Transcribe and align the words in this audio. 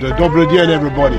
good. 0.00 0.12
Uh, 0.12 0.16
Dobro 0.16 0.70
everybody. 0.70 1.16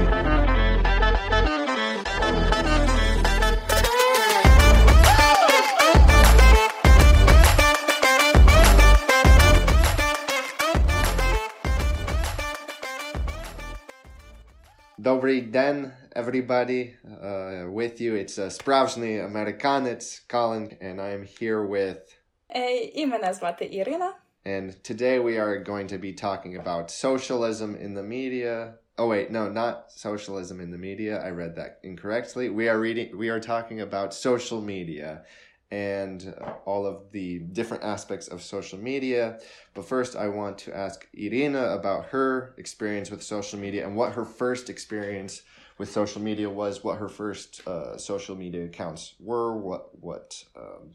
Dobri 15.01 15.51
den, 15.51 15.93
everybody. 16.15 16.95
Uh, 17.05 17.69
with 17.69 18.01
you, 18.01 18.15
it's 18.15 18.39
uh, 18.39 18.47
Spravžni 18.47 19.19
Amerikanets, 19.19 20.21
Colin, 20.27 20.75
and 20.81 20.99
I'm 20.99 21.25
here 21.25 21.63
with... 21.63 22.17
Hey, 22.49 22.91
ime 22.97 23.21
nazvate 23.21 23.71
Irina. 23.71 24.15
And 24.45 24.81
today 24.83 25.17
we 25.17 25.37
are 25.37 25.57
going 25.57 25.87
to 25.87 25.97
be 25.97 26.13
talking 26.13 26.55
about 26.55 26.91
socialism 26.91 27.75
in 27.75 27.95
the 27.95 28.03
media. 28.03 28.75
Oh 28.97 29.07
wait, 29.07 29.31
no, 29.31 29.49
not 29.49 29.91
socialism 29.91 30.61
in 30.61 30.69
the 30.69 30.77
media. 30.77 31.19
I 31.19 31.29
read 31.29 31.55
that 31.55 31.79
incorrectly. 31.81 32.49
We 32.49 32.69
are 32.69 32.79
reading. 32.79 33.17
We 33.17 33.29
are 33.29 33.39
talking 33.39 33.81
about 33.81 34.13
social 34.13 34.61
media 34.61 35.23
and 35.71 36.35
all 36.65 36.85
of 36.85 37.11
the 37.11 37.39
different 37.39 37.83
aspects 37.83 38.27
of 38.27 38.43
social 38.43 38.77
media. 38.77 39.39
But 39.73 39.85
first, 39.85 40.15
I 40.15 40.27
want 40.27 40.59
to 40.59 40.77
ask 40.77 41.07
Irina 41.15 41.69
about 41.69 42.05
her 42.07 42.53
experience 42.59 43.09
with 43.09 43.23
social 43.23 43.57
media 43.59 43.85
and 43.87 43.95
what 43.95 44.13
her 44.13 44.25
first 44.25 44.69
experience 44.69 45.41
with 45.79 45.91
social 45.91 46.21
media 46.21 46.51
was. 46.51 46.83
What 46.83 46.99
her 46.99 47.09
first 47.09 47.67
uh, 47.67 47.97
social 47.97 48.35
media 48.35 48.65
accounts 48.65 49.15
were. 49.19 49.57
What 49.57 49.99
what 49.99 50.43
um, 50.55 50.91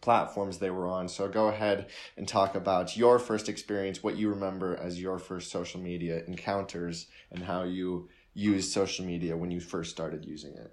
platforms 0.00 0.58
they 0.58 0.70
were 0.70 0.88
on. 0.88 1.08
So 1.08 1.28
go 1.28 1.48
ahead 1.48 1.86
and 2.16 2.26
talk 2.28 2.54
about 2.54 2.96
your 2.96 3.18
first 3.18 3.48
experience, 3.48 4.02
what 4.02 4.16
you 4.16 4.28
remember 4.30 4.76
as 4.76 5.00
your 5.00 5.18
first 5.18 5.50
social 5.50 5.80
media 5.80 6.24
encounters, 6.26 7.06
and 7.30 7.44
how 7.44 7.62
you 7.62 8.08
used 8.34 8.72
social 8.72 9.06
media 9.06 9.36
when 9.36 9.50
you 9.50 9.60
first 9.60 9.90
started 9.90 10.24
using 10.24 10.54
it. 10.56 10.70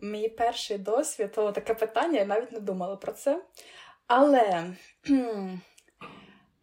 Мій 0.00 0.28
перший 0.28 0.78
досвід, 0.78 1.34
о, 1.36 1.52
таке 1.52 1.74
питання, 1.74 2.18
я 2.18 2.24
навіть 2.24 2.52
не 2.52 2.60
думала 2.60 2.96
про 2.96 3.12
це. 3.12 3.42
Але 4.06 4.74
кхм, 5.00 5.54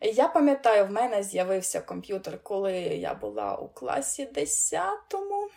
я 0.01 0.27
пам'ятаю, 0.27 0.85
в 0.85 0.91
мене 0.91 1.23
з'явився 1.23 1.81
комп'ютер, 1.81 2.43
коли 2.43 2.73
я 2.81 3.13
була 3.13 3.55
у 3.55 3.69
класі 3.69 4.27
10-му. 4.33 5.49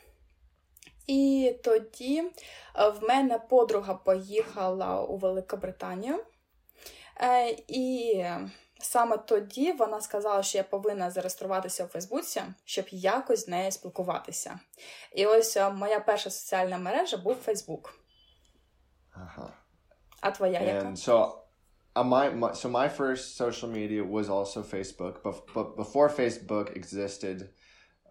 І 1.08 1.56
тоді 1.64 2.24
е, 2.76 2.90
в 2.90 3.04
мене 3.04 3.40
подруга 3.40 3.94
поїхала 3.94 5.02
у 5.02 5.18
Великобританію. 5.18 6.24
Е, 7.22 7.58
І 7.68 8.26
саме 8.80 9.18
тоді 9.18 9.72
вона 9.72 10.02
сказала, 10.02 10.44
що 10.44 10.58
я 10.58 10.64
повинна 10.64 11.12
зареєструватися 11.12 11.86
у 11.86 11.88
Фейсбуці, 11.88 12.42
щоб 12.66 12.86
якось 12.90 13.46
з 13.46 13.48
нею 13.48 13.72
спілкуватися. 13.72 14.60
І 15.16 15.26
ось 15.26 15.58
е, 15.58 15.70
моя 15.70 16.00
перша 16.00 16.30
соціальна 16.30 16.78
мережа 16.78 17.18
був 17.18 17.36
Фейсбук. 17.36 17.94
Uh-huh. 19.18 19.50
А 20.22 20.32
твоя 20.32 20.60
яка? 20.60 20.88
And 20.88 20.98
so, 20.98 21.42
uh, 21.96 22.04
my, 22.04 22.30
my 22.30 22.54
so 22.54 22.70
my 22.70 22.88
first 22.90 23.38
social 23.38 23.70
media 23.70 24.04
was 24.04 24.30
also 24.30 24.64
Facebook, 24.64 25.16
but 25.24 25.36
but 25.56 25.76
before 25.76 26.10
Facebook 26.10 26.68
existed, 26.76 27.38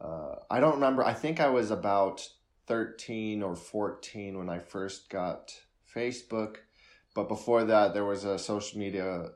uh, 0.06 0.34
I 0.54 0.60
don't 0.60 0.76
remember. 0.80 1.02
I 1.12 1.14
think 1.22 1.40
I 1.40 1.50
was 1.58 1.70
about 1.70 2.16
thirteen 2.70 3.42
or 3.42 3.56
fourteen 3.56 4.38
when 4.38 4.48
I 4.48 4.60
first 4.60 5.10
got 5.10 5.52
Facebook, 5.92 6.58
but 7.16 7.28
before 7.28 7.64
that, 7.64 7.94
there 7.94 8.04
was 8.04 8.24
a 8.24 8.38
social 8.38 8.78
media 8.78 9.30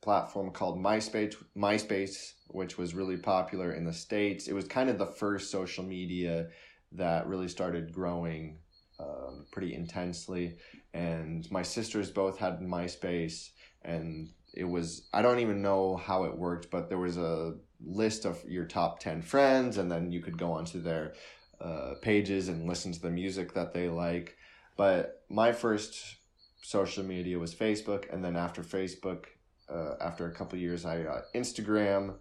platform 0.00 0.52
called 0.52 0.78
MySpace. 0.78 1.34
MySpace, 1.56 2.34
which 2.46 2.78
was 2.78 2.94
really 2.94 3.16
popular 3.16 3.72
in 3.72 3.84
the 3.84 3.92
states. 3.92 4.46
It 4.46 4.54
was 4.54 4.68
kind 4.68 4.88
of 4.88 4.98
the 4.98 5.06
first 5.06 5.50
social 5.50 5.82
media 5.82 6.46
that 6.92 7.26
really 7.26 7.48
started 7.48 7.92
growing 7.92 8.58
um, 9.00 9.46
pretty 9.50 9.74
intensely 9.74 10.56
and 10.94 11.50
my 11.50 11.62
sisters 11.62 12.10
both 12.10 12.38
had 12.38 12.60
MySpace 12.60 13.50
and 13.82 14.30
it 14.54 14.64
was 14.64 15.08
I 15.12 15.22
don't 15.22 15.40
even 15.40 15.62
know 15.62 15.96
how 15.96 16.24
it 16.24 16.36
worked 16.36 16.70
but 16.70 16.88
there 16.88 16.98
was 16.98 17.16
a 17.16 17.54
list 17.84 18.24
of 18.24 18.42
your 18.46 18.66
top 18.66 19.00
10 19.00 19.22
friends 19.22 19.78
and 19.78 19.90
then 19.90 20.12
you 20.12 20.20
could 20.20 20.38
go 20.38 20.52
onto 20.52 20.80
their 20.80 21.14
uh, 21.61 21.95
pages 22.01 22.47
and 22.49 22.67
listen 22.67 22.91
to 22.91 23.01
the 23.01 23.09
music 23.09 23.53
that 23.53 23.73
they 23.73 23.89
like 23.89 24.37
but 24.75 25.23
my 25.29 25.51
first 25.51 26.17
social 26.61 27.03
media 27.03 27.39
was 27.39 27.55
Facebook 27.55 28.11
and 28.13 28.23
then 28.23 28.35
after 28.35 28.61
Facebook 28.61 29.25
uh, 29.69 29.95
after 29.99 30.27
a 30.27 30.33
couple 30.33 30.57
years 30.59 30.85
I 30.85 31.03
got 31.03 31.23
Instagram 31.35 32.15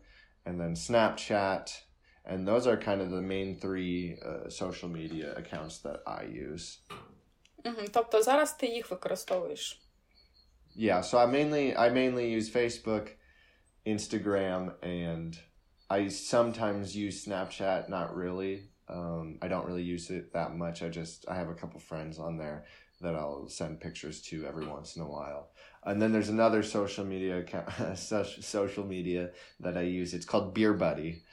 and 0.47 0.61
then 0.61 0.75
Snapchat 0.75 1.77
and 2.25 2.47
those 2.47 2.67
are 2.67 2.77
kind 2.77 3.01
of 3.01 3.11
the 3.11 3.23
main 3.23 3.61
three 3.61 4.19
uh, 4.25 4.49
social 4.49 4.89
media 4.89 5.34
accounts 5.37 5.79
that 5.79 6.01
I 6.07 6.25
use 6.25 6.79
Угу. 7.67 7.89
Тобто 7.91 8.23
зараз 8.23 8.53
ти 8.53 8.67
їх 8.67 8.91
використовуєш. 8.91 9.83
Yeah, 10.77 11.03
so 11.03 11.19
I 11.19 11.27
mainly 11.27 11.75
I 11.77 11.91
mainly 11.91 12.27
use 12.39 12.51
Facebook, 12.51 13.07
Instagram, 13.87 14.73
and 14.83 15.39
I 15.89 16.09
sometimes 16.09 16.95
use 17.07 17.25
Snapchat. 17.27 17.89
Not 17.89 18.15
really. 18.15 18.55
um, 18.91 19.38
I 19.41 19.47
don't 19.47 19.66
really 19.66 19.84
use 19.84 20.09
it 20.09 20.34
that 20.34 20.56
much. 20.56 20.84
I 20.84 20.90
just 20.90 21.25
I 21.29 21.35
have 21.35 21.50
a 21.50 21.53
couple 21.53 21.79
friends 21.79 22.19
on 22.19 22.38
there 22.38 22.66
that 23.00 23.16
I'll 23.16 23.47
send 23.47 23.79
pictures 23.79 24.22
to 24.24 24.46
every 24.46 24.68
once 24.68 24.96
in 24.96 25.02
a 25.02 25.07
while. 25.07 25.50
And 25.84 26.02
then 26.02 26.12
there's 26.12 26.29
another 26.29 26.62
social 26.62 27.06
media 27.06 27.40
account, 27.40 27.97
social 27.97 28.85
media 28.85 29.31
that 29.59 29.78
I 29.78 29.81
use. 29.81 30.13
It's 30.13 30.25
called 30.25 30.53
Beer 30.53 30.74
Buddy. 30.74 31.24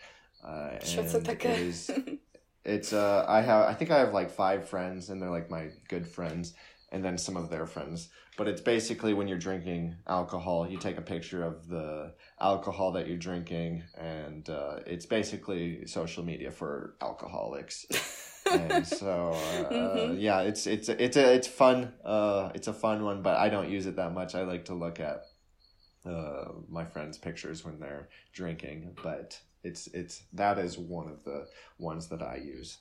Uh, 0.43 0.71
and 0.73 1.29
it 1.45 1.45
is, 1.45 1.91
it's 2.65 2.93
uh 2.93 3.25
I 3.29 3.41
have 3.41 3.69
I 3.69 3.75
think 3.75 3.91
I 3.91 3.99
have 3.99 4.13
like 4.13 4.31
five 4.31 4.69
friends 4.69 5.11
and 5.11 5.21
they're 5.21 5.31
like 5.31 5.51
my 5.51 5.71
good 5.89 6.07
friends 6.07 6.55
and 6.91 7.05
then 7.05 7.19
some 7.19 7.37
of 7.37 7.51
their 7.51 7.67
friends. 7.67 8.09
But 8.37 8.49
it's 8.49 8.61
basically 8.61 9.15
when 9.15 9.29
you're 9.29 9.39
drinking 9.39 9.97
alcohol, 10.07 10.69
you 10.71 10.79
take 10.79 10.97
a 10.99 11.03
picture 11.03 11.45
of 11.45 11.69
the 11.69 12.15
alcohol 12.41 12.93
that 12.93 13.07
you're 13.09 13.17
drinking 13.19 13.83
and 13.97 14.49
uh, 14.49 14.77
it's 14.87 15.07
basically 15.07 15.87
social 15.87 16.25
media 16.25 16.51
for 16.51 16.95
alcoholics. 17.03 17.85
and 18.53 18.87
so 18.87 19.33
uh, 19.33 19.73
Mhm. 19.73 20.21
yeah, 20.21 20.41
it's 20.43 20.67
it's 20.67 20.89
it's 20.89 21.17
a 21.17 21.35
it's 21.35 21.49
fun. 21.49 21.93
Uh 22.05 22.51
it's 22.55 22.69
a 22.69 22.73
fun 22.73 23.05
one, 23.05 23.23
but 23.23 23.37
I 23.37 23.49
don't 23.49 23.69
use 23.71 23.87
it 23.87 23.97
that 23.97 24.13
much. 24.15 24.35
I 24.35 24.43
like 24.43 24.65
to 24.67 24.75
look 24.75 25.01
at 25.01 25.25
uh 26.07 26.53
my 26.69 26.85
friends' 26.85 27.19
pictures 27.19 27.65
when 27.65 27.79
they're 27.81 28.09
drinking, 28.33 28.97
but 29.03 29.39
it's 29.65 29.89
it's 29.89 30.23
that 30.33 30.59
is 30.59 30.79
one 30.79 31.09
of 31.11 31.25
the 31.25 31.49
ones 31.79 32.09
that 32.09 32.23
I 32.23 32.37
use. 32.37 32.79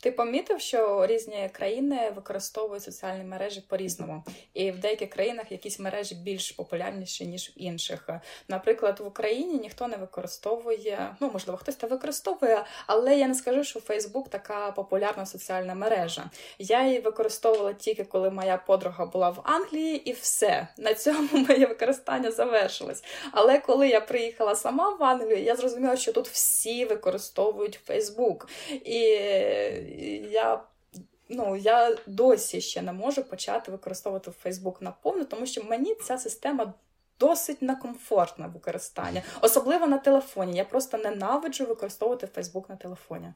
Ти 0.00 0.10
помітив, 0.10 0.60
що 0.60 1.06
різні 1.06 1.50
країни 1.52 2.12
використовують 2.16 2.82
соціальні 2.82 3.24
мережі 3.24 3.62
по-різному, 3.68 4.24
і 4.54 4.70
в 4.70 4.78
деяких 4.78 5.10
країнах 5.10 5.52
якісь 5.52 5.78
мережі 5.78 6.14
більш 6.14 6.52
популярніші 6.52 7.26
ніж 7.26 7.48
в 7.48 7.52
інших. 7.56 8.08
Наприклад, 8.48 9.00
в 9.00 9.06
Україні 9.06 9.58
ніхто 9.58 9.88
не 9.88 9.96
використовує, 9.96 11.16
ну 11.20 11.30
можливо, 11.32 11.58
хтось 11.58 11.76
це 11.76 11.86
використовує, 11.86 12.64
але 12.86 13.18
я 13.18 13.28
не 13.28 13.34
скажу, 13.34 13.64
що 13.64 13.80
Фейсбук 13.80 14.28
така 14.28 14.72
популярна 14.72 15.26
соціальна 15.26 15.74
мережа. 15.74 16.30
Я 16.58 16.86
її 16.86 17.00
використовувала 17.00 17.72
тільки 17.72 18.04
коли 18.04 18.30
моя 18.30 18.56
подруга 18.56 19.06
була 19.06 19.30
в 19.30 19.40
Англії, 19.44 20.10
і 20.10 20.12
все 20.12 20.68
на 20.76 20.94
цьому 20.94 21.28
моє 21.48 21.66
використання 21.66 22.30
завершилось. 22.30 23.04
Але 23.32 23.58
коли 23.58 23.88
я 23.88 24.00
приїхала 24.00 24.54
сама 24.54 24.90
в 24.90 25.04
Англію, 25.04 25.42
я 25.42 25.56
зрозуміла, 25.56 25.96
що 25.96 26.12
тут 26.12 26.28
всі 26.28 26.84
використовують 26.84 27.80
Фейсбук. 27.86 28.48
І 28.70 29.18
я. 30.32 30.62
Ну, 31.30 31.56
я 31.56 31.96
досі 32.06 32.60
ще 32.60 32.82
не 32.82 32.92
можу 32.92 33.22
почати 33.24 33.70
використовувати 33.70 34.30
Фейсбук 34.30 34.82
наповну, 34.82 35.24
тому 35.24 35.46
що 35.46 35.64
мені 35.64 35.94
ця 35.94 36.18
система 36.18 36.74
досить 37.20 37.62
некомфортна 37.62 38.46
в 38.46 38.52
використанні, 38.52 39.22
особливо 39.40 39.86
на 39.86 39.98
телефоні. 39.98 40.56
Я 40.56 40.64
просто 40.64 40.98
ненавиджу 40.98 41.64
використовувати 41.64 42.26
Фейсбук 42.26 42.68
на 42.68 42.76
телефоні. 42.76 43.32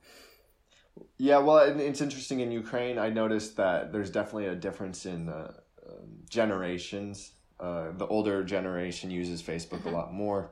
Yeah, 1.19 1.40
well, 1.40 1.58
it's 1.90 2.02
interesting 2.02 2.40
in 2.40 2.50
Ukraine. 2.52 2.99
I 2.99 3.08
noticed 3.22 3.56
that 3.56 3.93
there's 3.93 4.10
definitely 4.10 4.49
a 4.49 4.54
difference 4.66 5.06
in 5.14 5.20
uh, 5.28 5.52
um, 5.88 6.08
generations. 6.38 7.32
Uh, 7.58 7.93
the 8.00 8.06
older 8.06 8.43
generation 8.44 9.10
uses 9.22 9.40
Facebook 9.50 9.84
a 9.87 9.93
lot 9.99 10.12
more, 10.12 10.50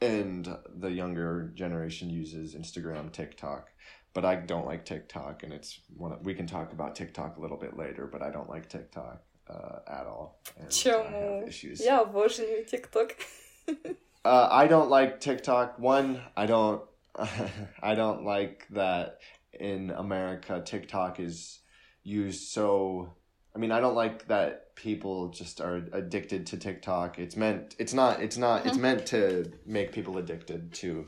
and 0.00 0.42
the 0.84 0.92
younger 1.02 1.50
generation 1.62 2.06
uses 2.22 2.54
Instagram, 2.54 3.10
TikTok. 3.20 3.62
But 4.13 4.23
I 4.23 4.35
don't 4.35 4.65
like 4.65 4.85
TikTok, 4.85 5.43
and 5.43 5.51
it's 5.51 5.79
one. 5.97 6.13
Of, 6.13 6.25
we 6.25 6.33
can 6.33 6.47
talk 6.47 6.71
about 6.71 6.95
TikTok 6.95 7.37
a 7.37 7.41
little 7.41 7.57
bit 7.57 7.77
later, 7.77 8.07
but 8.09 8.21
I 8.21 8.31
don't 8.31 8.49
like 8.49 8.69
TikTok 8.69 9.21
uh, 9.49 9.79
at 9.87 10.07
all. 10.07 10.39
And 10.57 10.67
I 10.67 10.69
Чому? 10.69 11.39
have 11.39 11.47
issues. 11.49 11.81
Я 11.81 12.01
обожнюю 12.01 12.65
TikTok. 12.65 13.15
Uh, 14.23 14.47
I 14.51 14.67
don't 14.67 14.89
like 14.89 15.19
TikTok. 15.19 15.77
One, 15.77 16.19
I 16.35 16.47
don't, 16.47 16.81
I 17.83 17.93
don't 17.93 18.25
like 18.25 18.65
that 18.71 19.19
in 19.53 19.91
America 19.91 20.63
TikTok 20.65 21.19
is 21.19 21.59
used 22.03 22.47
so. 22.49 23.13
I 23.55 23.59
mean, 23.59 23.71
I 23.71 23.79
don't 23.79 23.95
like 23.95 24.27
that 24.27 24.75
people 24.75 25.29
just 25.29 25.61
are 25.61 25.75
addicted 25.93 26.47
to 26.47 26.57
TikTok. 26.57 27.19
It's 27.19 27.37
meant. 27.37 27.75
It's 27.77 27.93
not. 27.93 28.21
It's 28.21 28.37
not. 28.37 28.65
It's 28.65 28.77
meant 28.77 29.05
to 29.07 29.51
make 29.65 29.91
people 29.91 30.17
addicted 30.17 30.73
to 30.75 31.05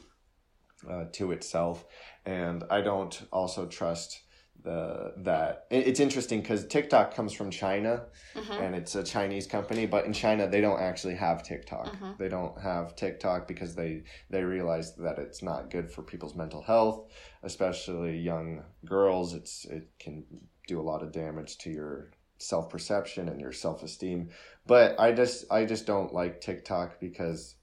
uh, 0.90 1.06
to 1.14 1.32
itself, 1.32 1.86
and 2.25 2.65
I 2.71 2.81
don't 2.81 3.21
also 3.33 3.67
trust 3.67 4.23
the 4.63 5.13
that 5.19 5.67
it's 5.71 6.01
interesting 6.01 6.41
because 6.41 6.67
TikTok 6.67 7.15
comes 7.15 7.33
from 7.33 7.51
China 7.51 8.05
mm-hmm. 8.35 8.53
and 8.53 8.75
it's 8.75 8.95
a 8.95 9.03
Chinese 9.03 9.47
company, 9.47 9.87
but 9.87 10.05
in 10.07 10.13
China 10.13 10.49
they 10.49 10.61
don't 10.61 10.81
actually 10.81 11.17
have 11.17 11.43
TikTok. 11.43 11.87
Mm-hmm. 11.87 12.13
They 12.19 12.29
don't 12.29 12.61
have 12.61 12.95
TikTok 12.95 13.49
because 13.49 13.75
they 13.75 14.05
they 14.31 14.43
realize 14.43 14.95
that 14.97 15.19
it's 15.19 15.43
not 15.43 15.71
good 15.71 15.91
for 15.91 16.03
people's 16.03 16.35
mental 16.35 16.63
health, 16.63 17.11
especially 17.43 18.19
young 18.19 18.63
girls. 18.85 19.35
It's 19.35 19.65
it 19.65 19.89
can 19.99 20.25
do 20.69 20.81
a 20.81 20.83
lot 20.83 21.03
of 21.03 21.13
damage 21.13 21.59
to 21.59 21.71
your 21.71 22.13
self 22.39 22.71
perception 22.71 23.29
and 23.29 23.41
your 23.41 23.53
self 23.53 23.83
esteem. 23.83 24.31
But 24.67 24.99
I 24.99 25.13
just 25.13 25.51
I 25.51 25.65
just 25.65 25.87
don't 25.87 26.15
like 26.15 26.41
TikTok 26.41 27.01
because 27.01 27.57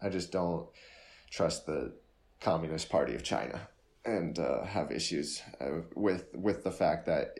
I 0.00 0.08
just 0.08 0.32
don't 0.32 0.68
trust 1.30 1.66
the 1.66 1.94
Communist 2.40 2.88
Party 2.88 3.14
of 3.14 3.22
China 3.22 3.68
and 4.05 4.39
uh, 4.39 4.63
have 4.65 4.91
issues 4.91 5.41
uh, 5.61 5.81
with 5.95 6.25
with 6.33 6.63
the 6.63 6.71
fact 6.71 7.05
that 7.05 7.39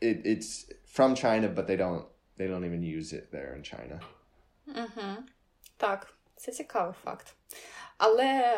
it 0.00 0.20
it's 0.24 0.70
from 0.84 1.14
China, 1.14 1.48
but 1.48 1.66
they 1.66 1.76
don't 1.76 2.06
they 2.38 2.46
don't 2.46 2.64
even 2.64 2.82
use 2.82 3.12
it 3.12 3.30
there 3.32 3.54
in 3.56 3.62
China. 3.62 4.00
Угу. 4.68 5.24
Так, 5.76 6.14
це 6.36 6.52
цікавий 6.52 6.94
факт. 7.04 7.34
Але 7.98 8.54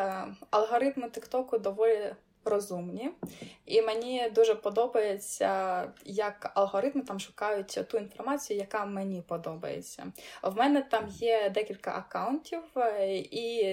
алгоритми 0.51 1.11
Тиктоку 1.11 1.59
доволі 1.59 2.15
розумні, 2.46 3.12
і 3.66 3.82
мені 3.82 4.30
дуже 4.36 4.56
подобається, 4.56 5.84
як 6.06 6.52
алгоритми 6.56 7.02
там 7.02 7.20
шукають 7.20 7.80
ту 7.90 7.98
інформацію, 7.98 8.60
яка 8.60 8.86
мені 8.86 9.22
подобається. 9.22 10.12
В 10.44 10.58
мене 10.58 10.82
там 10.82 11.08
є 11.08 11.50
декілька 11.50 11.92
аккаунтів, 11.92 12.62
е, 12.78 13.18
і 13.18 13.64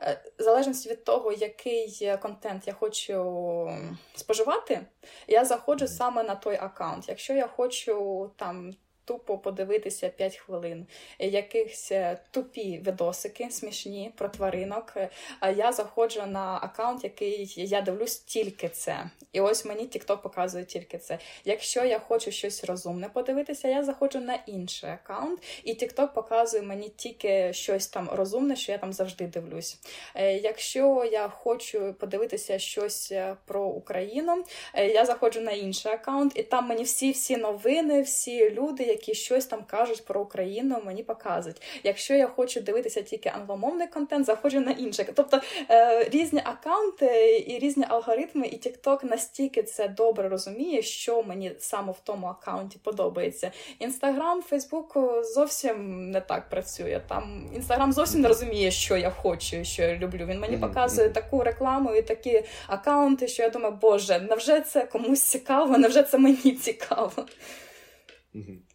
е, 0.00 0.22
в 0.38 0.42
залежності 0.42 0.88
від 0.88 1.04
того, 1.04 1.32
який 1.32 2.16
контент 2.22 2.66
я 2.66 2.72
хочу 2.72 3.70
споживати, 4.14 4.86
я 5.26 5.44
заходжу 5.44 5.86
саме 5.86 6.22
на 6.22 6.34
той 6.34 6.56
аккаунт. 6.56 7.08
Якщо 7.08 7.34
я 7.34 7.46
хочу 7.46 8.30
там 8.36 8.74
тупо 9.08 9.38
подивитися 9.38 10.08
5 10.08 10.36
хвилин, 10.36 10.86
якихось 11.18 11.92
е, 11.92 12.18
тупі 12.30 12.82
відосики, 12.86 13.50
смішні 13.50 14.12
про 14.16 14.28
тваринок. 14.28 14.96
А 15.40 15.50
я 15.50 15.72
заходжу 15.72 16.22
на 16.26 16.58
аккаунт, 16.62 17.04
який 17.04 17.52
я 17.56 17.80
дивлюсь 17.80 18.18
тільки 18.18 18.68
це. 18.68 19.10
І 19.32 19.40
ось 19.40 19.64
мені 19.64 19.82
TikTok 19.82 20.22
показує 20.22 20.64
тільки 20.64 20.98
це. 20.98 21.18
Якщо 21.44 21.84
я 21.84 21.98
хочу 21.98 22.30
щось 22.30 22.64
розумне 22.64 23.08
подивитися, 23.08 23.68
я 23.68 23.84
заходжу 23.84 24.18
на 24.18 24.34
інший 24.34 24.90
аккаунт, 24.90 25.40
і 25.64 25.72
TikTok 25.72 26.14
показує 26.14 26.62
мені 26.62 26.88
тільки 26.88 27.52
щось 27.52 27.86
там 27.86 28.08
розумне, 28.12 28.56
що 28.56 28.72
я 28.72 28.78
там 28.78 28.92
завжди 28.92 29.26
дивлюсь. 29.26 29.78
Е, 30.14 30.36
якщо 30.36 31.08
я 31.12 31.28
хочу 31.28 31.94
подивитися 32.00 32.58
щось 32.58 33.12
е, 33.12 33.36
про 33.44 33.64
Україну, 33.64 34.44
я 34.74 35.04
заходжу 35.04 35.40
на 35.40 35.52
інший 35.52 35.92
аккаунт, 35.92 36.32
і 36.36 36.42
там 36.42 36.68
мені 36.68 36.82
всі 36.82 37.10
всі 37.10 37.36
новини, 37.36 38.02
всі 38.02 38.50
люди, 38.50 38.84
які 38.84 38.97
щось 39.02 39.46
там 39.46 39.64
кажуть 39.66 40.04
про 40.04 40.20
Україну, 40.20 40.82
мені 40.84 41.02
показують. 41.02 41.62
Якщо 41.84 42.14
я 42.14 42.26
хочу 42.26 42.60
дивитися 42.60 43.02
тільки 43.02 43.28
англомовний 43.28 43.86
контент, 43.86 44.26
заходжу 44.26 44.60
на 44.60 44.70
інший. 44.70 45.06
Тобто 45.14 45.40
е, 45.70 46.04
різні 46.04 46.40
аккаунти 46.44 47.38
і 47.48 47.58
різні 47.58 47.84
алгоритми, 47.88 48.46
і 48.46 48.56
TikTok 48.56 49.04
настільки 49.04 49.62
це 49.62 49.88
добре 49.88 50.28
розуміє, 50.28 50.82
що 50.82 51.22
мені 51.22 51.52
саме 51.58 51.92
в 51.92 52.00
тому 52.04 52.26
аккаунті 52.26 52.78
подобається. 52.78 53.50
Інстаграм, 53.78 54.42
Фейсбук 54.42 54.98
зовсім 55.22 56.10
не 56.10 56.20
так 56.20 56.48
працює. 56.48 57.00
Там 57.08 57.50
інстаграм 57.54 57.92
зовсім 57.92 58.20
не 58.20 58.28
розуміє, 58.28 58.70
що 58.70 58.96
я 58.96 59.10
хочу, 59.10 59.64
що 59.64 59.82
я 59.82 59.96
люблю. 59.96 60.26
Він 60.26 60.40
мені 60.40 60.56
показує 60.56 61.08
таку 61.08 61.42
рекламу 61.42 61.94
і 61.94 62.02
такі 62.02 62.44
аккаунти, 62.66 63.28
що 63.28 63.42
я 63.42 63.48
думаю, 63.50 63.78
боже, 63.80 64.18
невже 64.18 64.60
це 64.60 64.86
комусь 64.86 65.22
цікаво? 65.22 65.78
Невже 65.78 66.02
це 66.02 66.18
мені 66.18 66.52
цікаво? 66.52 67.12
Mm-hmm. 68.34 68.67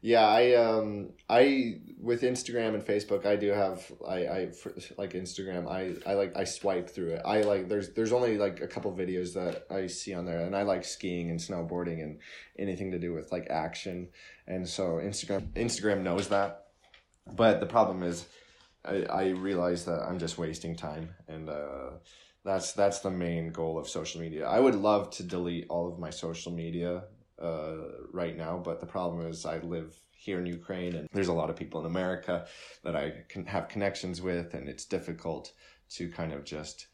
Yeah, 0.00 0.26
I 0.26 0.54
um 0.54 1.10
I 1.30 1.80
with 1.98 2.22
Instagram 2.22 2.74
and 2.74 2.84
Facebook 2.84 3.24
I 3.24 3.36
do 3.36 3.48
have 3.48 3.90
I 4.06 4.26
I 4.26 4.48
like 4.98 5.14
Instagram 5.14 5.66
I 5.66 5.94
I 6.08 6.14
like 6.14 6.36
I 6.36 6.44
swipe 6.44 6.90
through 6.90 7.14
it. 7.14 7.22
I 7.24 7.40
like 7.40 7.68
there's 7.68 7.94
there's 7.94 8.12
only 8.12 8.36
like 8.36 8.60
a 8.60 8.68
couple 8.68 8.92
videos 8.92 9.32
that 9.32 9.64
I 9.70 9.86
see 9.86 10.12
on 10.12 10.26
there 10.26 10.40
and 10.40 10.54
I 10.54 10.62
like 10.62 10.84
skiing 10.84 11.30
and 11.30 11.40
snowboarding 11.40 12.02
and 12.02 12.18
anything 12.58 12.90
to 12.90 12.98
do 12.98 13.14
with 13.14 13.32
like 13.32 13.46
action. 13.48 14.08
And 14.46 14.68
so 14.68 15.00
Instagram 15.02 15.50
Instagram 15.54 16.02
knows 16.02 16.28
that. 16.28 16.66
But 17.34 17.60
the 17.60 17.66
problem 17.66 18.02
is 18.02 18.26
I 18.84 19.04
I 19.04 19.28
realize 19.30 19.86
that 19.86 20.02
I'm 20.02 20.18
just 20.18 20.36
wasting 20.36 20.76
time 20.76 21.14
and 21.28 21.48
uh 21.48 21.90
that's 22.44 22.72
that's 22.72 23.00
the 23.00 23.10
main 23.10 23.52
goal 23.52 23.78
of 23.78 23.88
social 23.88 24.20
media. 24.20 24.46
I 24.46 24.60
would 24.60 24.74
love 24.74 25.10
to 25.12 25.22
delete 25.22 25.66
all 25.70 25.90
of 25.90 25.98
my 25.98 26.10
social 26.10 26.52
media 26.52 27.04
uh, 27.41 27.75
right 28.11 28.37
now. 28.37 28.61
But 28.63 28.79
the 28.79 28.85
problem 28.85 29.27
is, 29.27 29.45
I 29.45 29.59
live 29.59 29.99
here 30.11 30.39
in 30.39 30.45
Ukraine, 30.45 30.95
and 30.95 31.07
there's 31.13 31.29
a 31.29 31.33
lot 31.33 31.49
of 31.49 31.55
people 31.55 31.79
in 31.79 31.85
America 31.85 32.45
that 32.83 32.95
I 32.95 33.05
can 33.29 33.45
have 33.45 33.69
connections 33.69 34.21
with, 34.21 34.53
and 34.53 34.67
it's 34.67 34.85
difficult 34.85 35.53
to 35.91 36.09
kind 36.09 36.33
of 36.33 36.43
just 36.43 36.87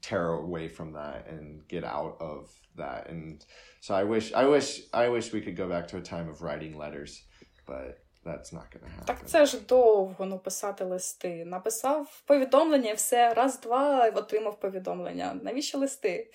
tear 0.00 0.28
away 0.32 0.68
from 0.68 0.92
that 0.92 1.26
and 1.28 1.66
get 1.68 1.84
out 1.84 2.16
of 2.20 2.48
that. 2.76 3.10
And 3.10 3.44
so 3.80 3.94
I 3.94 4.04
wish, 4.04 4.32
I 4.32 4.46
wish, 4.46 4.82
I 4.92 5.08
wish 5.08 5.32
we 5.32 5.40
could 5.40 5.56
go 5.56 5.68
back 5.68 5.88
to 5.88 5.96
a 5.96 6.00
time 6.00 6.28
of 6.28 6.42
writing 6.42 6.76
letters, 6.76 7.22
but. 7.66 7.98
That's 8.22 8.52
not 8.52 8.64
gonna 8.70 8.92
happen. 8.92 9.06
Так 9.06 9.28
це 9.28 9.46
ж 9.46 9.60
довго 9.60 10.26
ну, 10.26 10.38
писати 10.38 10.84
листи. 10.84 11.44
Написав 11.44 12.22
повідомлення, 12.26 12.94
все, 12.94 13.34
раз, 13.34 13.60
два, 13.60 14.08
отримав 14.08 14.60
повідомлення. 14.60 15.40
Навіщо 15.42 15.78
листи? 15.78 16.30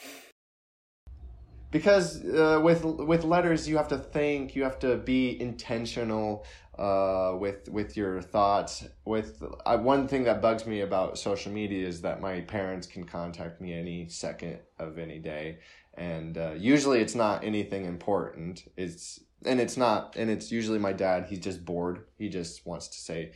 Because 1.70 2.24
uh, 2.24 2.60
with 2.62 2.84
with 2.84 3.24
letters 3.24 3.68
you 3.68 3.76
have 3.76 3.88
to 3.88 3.98
think 3.98 4.56
you 4.56 4.62
have 4.64 4.78
to 4.80 4.96
be 4.96 5.40
intentional 5.40 6.44
uh, 6.78 7.36
with 7.38 7.68
with 7.68 7.96
your 7.96 8.22
thoughts. 8.22 8.86
With 9.04 9.42
uh, 9.66 9.78
one 9.78 10.08
thing 10.08 10.24
that 10.24 10.40
bugs 10.40 10.66
me 10.66 10.80
about 10.80 11.18
social 11.18 11.52
media 11.52 11.86
is 11.86 12.00
that 12.02 12.20
my 12.20 12.40
parents 12.40 12.86
can 12.86 13.04
contact 13.04 13.60
me 13.60 13.74
any 13.74 14.08
second 14.08 14.58
of 14.78 14.98
any 14.98 15.18
day. 15.18 15.58
And 15.94 16.38
uh, 16.38 16.52
usually 16.56 17.00
it's 17.00 17.14
not 17.14 17.44
anything 17.44 17.84
important. 17.84 18.70
It's 18.76 19.20
and 19.44 19.60
it's 19.60 19.76
not 19.76 20.16
and 20.16 20.30
it's 20.30 20.50
usually 20.50 20.78
my 20.78 20.92
dad 20.92 21.26
he's 21.28 21.40
just 21.40 21.64
bored. 21.64 22.04
He 22.16 22.28
just 22.28 22.66
wants 22.66 22.88
to 22.88 22.98
say 22.98 23.32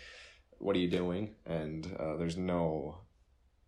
what 0.58 0.74
are 0.76 0.78
you 0.78 0.90
doing? 0.90 1.34
And 1.44 1.86
uh, 1.98 2.16
there's 2.16 2.38
no 2.38 2.98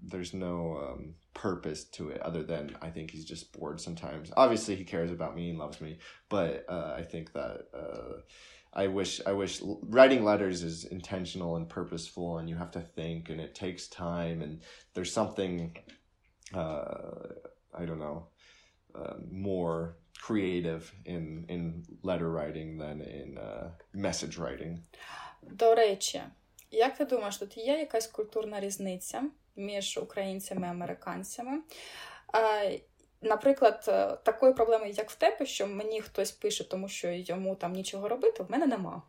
there's 0.04 0.34
no 0.34 0.78
um, 0.78 1.16
purpose 1.34 1.84
to 1.84 2.10
it 2.10 2.22
other 2.22 2.44
than 2.44 2.76
I 2.82 2.90
think 2.90 3.12
he's 3.12 3.26
just 3.26 3.54
bored 3.54 3.80
sometimes. 3.80 4.32
Obviously, 4.36 4.76
he 4.76 4.84
cares 4.84 5.12
about 5.12 5.36
me 5.36 5.50
and 5.50 5.60
loves 5.60 5.80
me, 5.80 6.00
but 6.30 6.66
uh, 6.68 6.96
I 6.98 7.04
think 7.04 7.34
that 7.34 7.68
uh, 7.74 8.22
I 8.74 8.88
wish 8.88 9.22
I 9.26 9.34
wish 9.34 9.62
writing 9.84 10.24
letters 10.24 10.64
is 10.64 10.86
intentional 10.86 11.56
and 11.58 11.70
purposeful, 11.70 12.38
and 12.40 12.50
you 12.50 12.56
have 12.56 12.72
to 12.72 12.82
think, 12.82 13.30
and 13.30 13.40
it 13.40 13.54
takes 13.54 13.88
time, 13.88 14.42
and 14.42 14.62
there's 14.94 15.14
something 15.14 15.78
uh, 16.54 17.28
I 17.74 17.86
don't 17.86 18.00
know 18.00 18.28
uh, 18.96 19.16
more 19.32 19.98
creative 20.18 20.94
in 21.06 21.46
in 21.50 21.84
letter 22.04 22.30
writing 22.32 22.78
than 22.78 23.02
in 23.02 23.38
uh, 23.38 23.72
message 23.94 24.38
writing. 24.38 24.80
До 25.44 25.76
речі, 25.76 26.22
як 26.72 26.98
ти 26.98 27.06
думаєш, 27.06 27.38
тут 27.38 27.58
є 27.58 27.80
якась 27.80 28.08
культурна 28.08 28.60
різниця? 28.60 29.24
Між 29.57 29.99
українцями 29.99 30.67
і 30.67 30.71
американцями. 30.71 31.61
Наприклад, 33.23 33.85
е, 33.89 34.17
такої 34.23 34.53
проблеми, 34.53 34.91
як 34.91 35.11
в 35.11 35.15
тебе, 35.15 35.47
що 35.47 35.67
мені 35.67 36.01
хтось 36.01 36.33
пише, 36.33 36.69
тому 36.69 36.89
що 36.89 37.09
йому 37.11 37.55
там 37.55 37.73
нічого 37.73 38.09
робити, 38.09 38.43
в 38.43 38.51
мене 38.51 38.67
нема. 38.67 39.03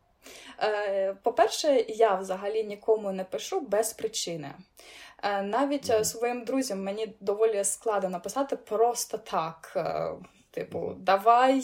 Е, 0.60 1.14
по-перше, 1.24 1.86
я 1.88 2.16
взагалі 2.16 2.64
нікому 2.64 3.12
не 3.12 3.24
пишу 3.24 3.62
без 3.62 3.94
причини. 3.94 4.52
Е, 5.24 5.42
навіть 5.42 6.08
своїм 6.08 6.44
друзям 6.44 6.84
мені 6.84 7.16
доволі 7.20 7.64
складно 7.64 8.10
написати 8.10 8.56
просто 8.56 9.18
так. 9.18 9.78
Типу, 10.52 10.94
давай 10.98 11.62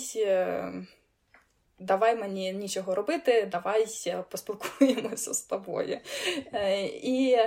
давай 1.83 2.15
мені 2.15 2.53
нічого 2.53 2.95
робити, 2.95 3.49
давай 3.51 3.87
поспілкуємося 4.29 5.33
з 5.33 5.41
тобою. 5.41 5.99
Е, 6.53 6.85
і 6.85 7.37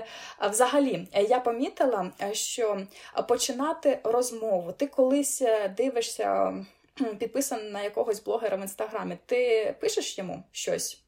взагалі 0.50 1.08
я 1.28 1.40
помітила, 1.40 2.12
що 2.32 2.86
починати 3.28 3.98
розмову, 4.04 4.72
ти 4.72 4.86
колись 4.86 5.42
дивишся, 5.76 6.54
підписаний 7.18 7.70
на 7.70 7.82
якогось 7.82 8.24
блогера 8.24 8.56
в 8.56 8.60
інстаграмі, 8.60 9.18
ти 9.26 9.74
пишеш 9.80 10.18
йому 10.18 10.42
щось. 10.52 11.02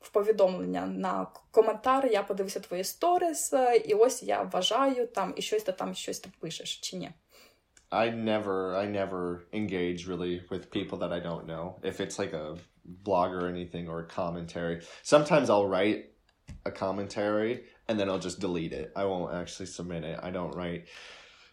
В 0.00 0.08
повідомлення 0.12 0.86
на 0.86 1.26
коментар, 1.50 2.06
я 2.06 2.22
подивився 2.22 2.60
твої 2.60 2.84
сторіс, 2.84 3.52
і 3.84 3.94
ось 3.94 4.22
я 4.22 4.42
вважаю 4.42 5.06
там 5.06 5.32
і 5.36 5.42
щось 5.42 5.62
ти 5.62 5.72
там 5.72 5.94
щось 5.94 6.20
ти 6.20 6.30
пишеш 6.40 6.76
чи 6.76 6.96
ні. 6.96 7.10
I 7.92 8.08
never 8.08 8.74
I 8.74 8.86
never 8.86 9.44
engage 9.52 10.08
really 10.08 10.42
with 10.50 10.70
people 10.70 10.98
that 10.98 11.12
I 11.12 11.20
don't 11.20 11.46
know. 11.46 11.78
If 11.82 12.00
it's 12.00 12.18
like 12.18 12.32
a 12.32 12.56
blog 12.84 13.32
or 13.32 13.46
anything 13.46 13.88
or 13.88 14.00
a 14.00 14.06
commentary. 14.06 14.82
Sometimes 15.02 15.50
I'll 15.50 15.68
write 15.68 16.06
a 16.64 16.70
commentary 16.70 17.64
and 17.88 18.00
then 18.00 18.08
I'll 18.08 18.18
just 18.18 18.40
delete 18.40 18.72
it. 18.72 18.92
I 18.96 19.04
won't 19.04 19.34
actually 19.34 19.66
submit 19.66 20.04
it. 20.04 20.18
I 20.22 20.30
don't 20.30 20.54
write. 20.54 20.86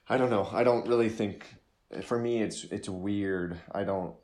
I 0.08 0.17
don't 0.17 0.29
know. 0.29 0.48
I 0.51 0.63
don't 0.63 0.88
really 0.88 1.10
think. 1.10 1.46
For 2.03 2.19
me, 2.19 2.41
it's 2.41 2.63
it's 2.65 2.88
weird. 2.88 3.60
I 3.72 3.84
don't. 3.84 4.15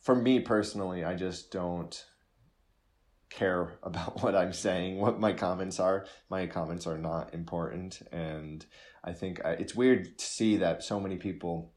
For 0.00 0.14
me 0.14 0.40
personally, 0.40 1.04
I 1.04 1.14
just 1.14 1.50
don't 1.50 2.04
care 3.29 3.73
about 3.83 4.21
what 4.23 4.35
I'm 4.35 4.53
saying, 4.53 4.97
what 4.99 5.19
my 5.19 5.33
comments 5.33 5.79
are. 5.79 6.05
My 6.29 6.47
comments 6.47 6.85
are 6.87 6.97
not 6.97 7.33
important, 7.33 8.01
and 8.11 8.65
I 9.03 9.13
think 9.13 9.43
I, 9.45 9.51
it's 9.51 9.75
weird 9.75 10.17
to 10.17 10.25
see 10.25 10.57
that 10.57 10.83
so 10.83 10.99
many 10.99 11.17
people. 11.17 11.73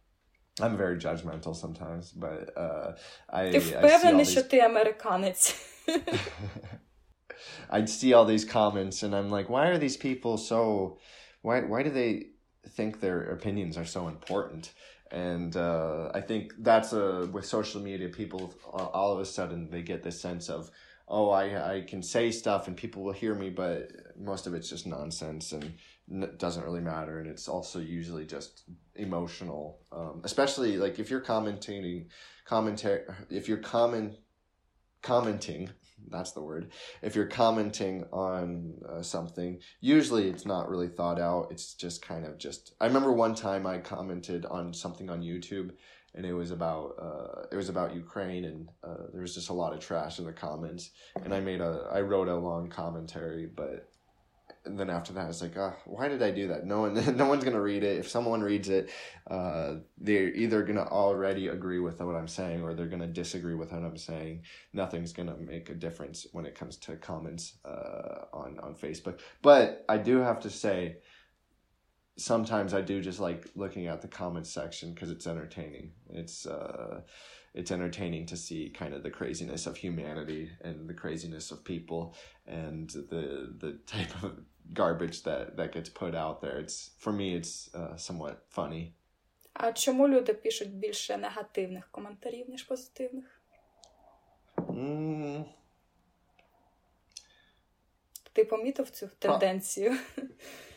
I'm 0.61 0.77
very 0.77 0.97
judgmental 0.99 1.55
sometimes, 1.57 2.13
but 2.13 2.57
uh, 2.57 2.93
I. 3.29 3.51
Ти 3.51 3.59
впевнений, 3.59 4.25
що 4.25 4.43
ти 4.43 4.61
американець. 4.61 5.57
I'd 7.71 7.89
see 7.89 8.13
all 8.15 8.25
these 8.25 8.45
comments 8.45 9.03
and 9.03 9.15
I'm 9.15 9.31
like, 9.31 9.49
why 9.49 9.69
are 9.69 9.79
these 9.79 9.97
people 9.97 10.37
so 10.37 10.99
why 11.43 11.61
why 11.61 11.83
do 11.83 11.91
they 11.91 12.13
think 12.77 13.01
their 13.01 13.21
opinions 13.37 13.77
are 13.77 13.85
so 13.85 14.09
important? 14.09 14.73
And 15.11 15.57
uh, 15.57 16.11
I 16.15 16.21
think 16.21 16.55
that's 16.59 16.93
a 16.93 17.29
with 17.33 17.47
social 17.47 17.81
media, 17.81 18.09
people 18.09 18.55
all 18.73 19.13
of 19.13 19.21
a 19.21 19.25
sudden 19.25 19.71
they 19.71 19.83
get 19.83 20.03
this 20.03 20.21
sense 20.21 20.49
of, 20.49 20.71
oh, 21.10 21.30
I 21.30 21.76
I 21.76 21.82
can 21.82 22.04
say 22.04 22.32
stuff 22.32 22.68
and 22.68 22.78
people 22.78 23.04
will 23.04 23.14
hear 23.14 23.36
me, 23.36 23.50
but 23.50 23.92
most 24.18 24.48
of 24.48 24.54
it's 24.54 24.70
just 24.70 24.86
nonsense 24.86 25.52
and 25.52 25.74
it 26.12 26.40
doesn't 26.40 26.64
really 26.64 26.82
matter. 26.82 27.20
And 27.20 27.30
it's 27.30 27.48
also 27.48 27.80
usually 27.80 28.26
just 28.26 28.64
emotional, 28.96 29.80
um, 29.92 30.22
especially 30.24 30.78
like 30.78 31.00
if 31.00 31.10
you're 31.10 31.20
commenting, 31.22 32.10
commentary, 32.46 33.04
if 33.30 33.48
you're 33.48 33.58
comment 33.58 34.18
commenting 35.02 35.70
that's 36.10 36.32
the 36.32 36.42
word 36.42 36.72
if 37.02 37.16
you're 37.16 37.26
commenting 37.26 38.04
on 38.12 38.74
uh, 38.90 39.02
something 39.02 39.60
usually 39.80 40.28
it's 40.30 40.46
not 40.46 40.70
really 40.70 40.88
thought 40.88 41.20
out 41.20 41.48
it's 41.52 41.74
just 41.74 42.02
kind 42.02 42.26
of 42.26 42.38
just 42.38 42.74
i 42.82 42.86
remember 42.86 43.12
one 43.12 43.36
time 43.36 43.66
i 43.66 43.78
commented 43.78 44.46
on 44.46 44.74
something 44.74 45.10
on 45.10 45.22
youtube 45.22 45.72
and 46.16 46.26
it 46.26 46.34
was 46.34 46.52
about 46.52 46.96
uh, 47.02 47.46
it 47.52 47.56
was 47.56 47.70
about 47.70 47.94
ukraine 47.94 48.46
and 48.46 48.70
uh, 48.84 49.08
there 49.12 49.22
was 49.22 49.36
just 49.36 49.50
a 49.50 49.54
lot 49.54 49.74
of 49.74 49.80
trash 49.80 50.20
in 50.20 50.26
the 50.26 50.34
comments 50.34 50.92
and 51.24 51.34
i 51.34 51.40
made 51.40 51.62
a 51.62 51.88
i 51.92 52.02
wrote 52.02 52.28
a 52.28 52.36
long 52.36 52.70
commentary 52.70 53.46
but 53.46 53.90
then 54.66 54.90
after 54.90 55.14
that, 55.14 55.26
I 55.26 55.28
was 55.28 55.42
like, 55.42 55.58
oh, 55.58 55.74
why 55.86 56.08
did 56.08 56.22
I 56.22 56.32
do 56.32 56.48
that? 56.50 56.66
No 56.66 56.82
one, 56.82 56.94
no 57.18 57.28
one's 57.28 57.44
gonna 57.44 57.62
read 57.62 57.84
it. 57.84 58.00
If 58.00 58.10
someone 58.10 58.42
reads 58.42 58.70
it, 58.70 58.90
uh, 59.30 59.76
they're 59.98 60.34
either 60.34 60.64
gonna 60.64 60.86
already 60.86 61.48
agree 61.48 61.80
with 61.80 62.00
what 62.02 62.16
I'm 62.16 62.28
saying 62.28 62.62
or 62.62 62.74
they're 62.74 62.88
gonna 62.88 63.08
disagree 63.08 63.56
with 63.56 63.72
what 63.72 63.84
I'm 63.84 63.98
saying. 63.98 64.44
Nothing's 64.74 65.14
gonna 65.14 65.38
make 65.38 65.70
a 65.70 65.74
difference 65.74 66.28
when 66.34 66.46
it 66.46 66.56
comes 66.56 66.78
to 66.78 66.96
comments 66.98 67.58
uh, 67.66 68.26
on 68.34 68.60
on 68.60 68.76
Facebook. 68.76 69.20
But 69.42 69.86
I 69.88 69.98
do 69.98 70.18
have 70.18 70.40
to 70.42 70.50
say, 70.50 70.98
sometimes 72.19 72.75
I 72.75 72.81
do 72.81 73.01
just 73.01 73.21
like 73.21 73.51
looking 73.55 73.87
at 73.87 74.01
the 74.03 74.09
comments 74.09 74.51
section 74.51 74.93
because 74.93 75.11
it's 75.11 75.27
entertaining. 75.27 75.93
It's 76.11 76.47
uh, 76.47 77.01
it's 77.55 77.71
entertaining 77.71 78.27
to 78.27 78.37
see 78.37 78.71
kind 78.71 78.95
of 78.95 79.03
the 79.03 79.11
craziness 79.11 79.67
of 79.67 79.77
humanity 79.77 80.51
and 80.63 80.89
the 80.89 80.95
craziness 80.95 81.51
of 81.51 81.65
people 81.65 82.15
and 82.47 82.89
the 82.91 83.55
the 83.59 83.79
type 83.87 84.23
of 84.23 84.41
garbage 84.73 85.23
that 85.23 85.57
that 85.57 85.73
gets 85.73 85.89
put 85.89 86.15
out 86.15 86.41
there. 86.41 86.59
It's 86.59 86.91
for 86.99 87.13
me, 87.13 87.35
it's 87.35 87.75
uh, 87.75 87.97
somewhat 87.97 88.45
funny. 88.49 88.95
А 89.57 89.73
чому 89.73 90.09
люди 90.09 90.35
пишуть 90.35 90.75
більше 90.75 91.17
негативних 91.17 91.89
коментарів, 91.91 92.51
ніж 92.51 92.63
позитивних? 92.63 93.41
Mm. 94.57 95.45
Ти 98.33 98.45
помітив 98.45 98.91
цю 98.91 99.11
тенденцію? 99.19 99.91
Uh, 99.91 100.29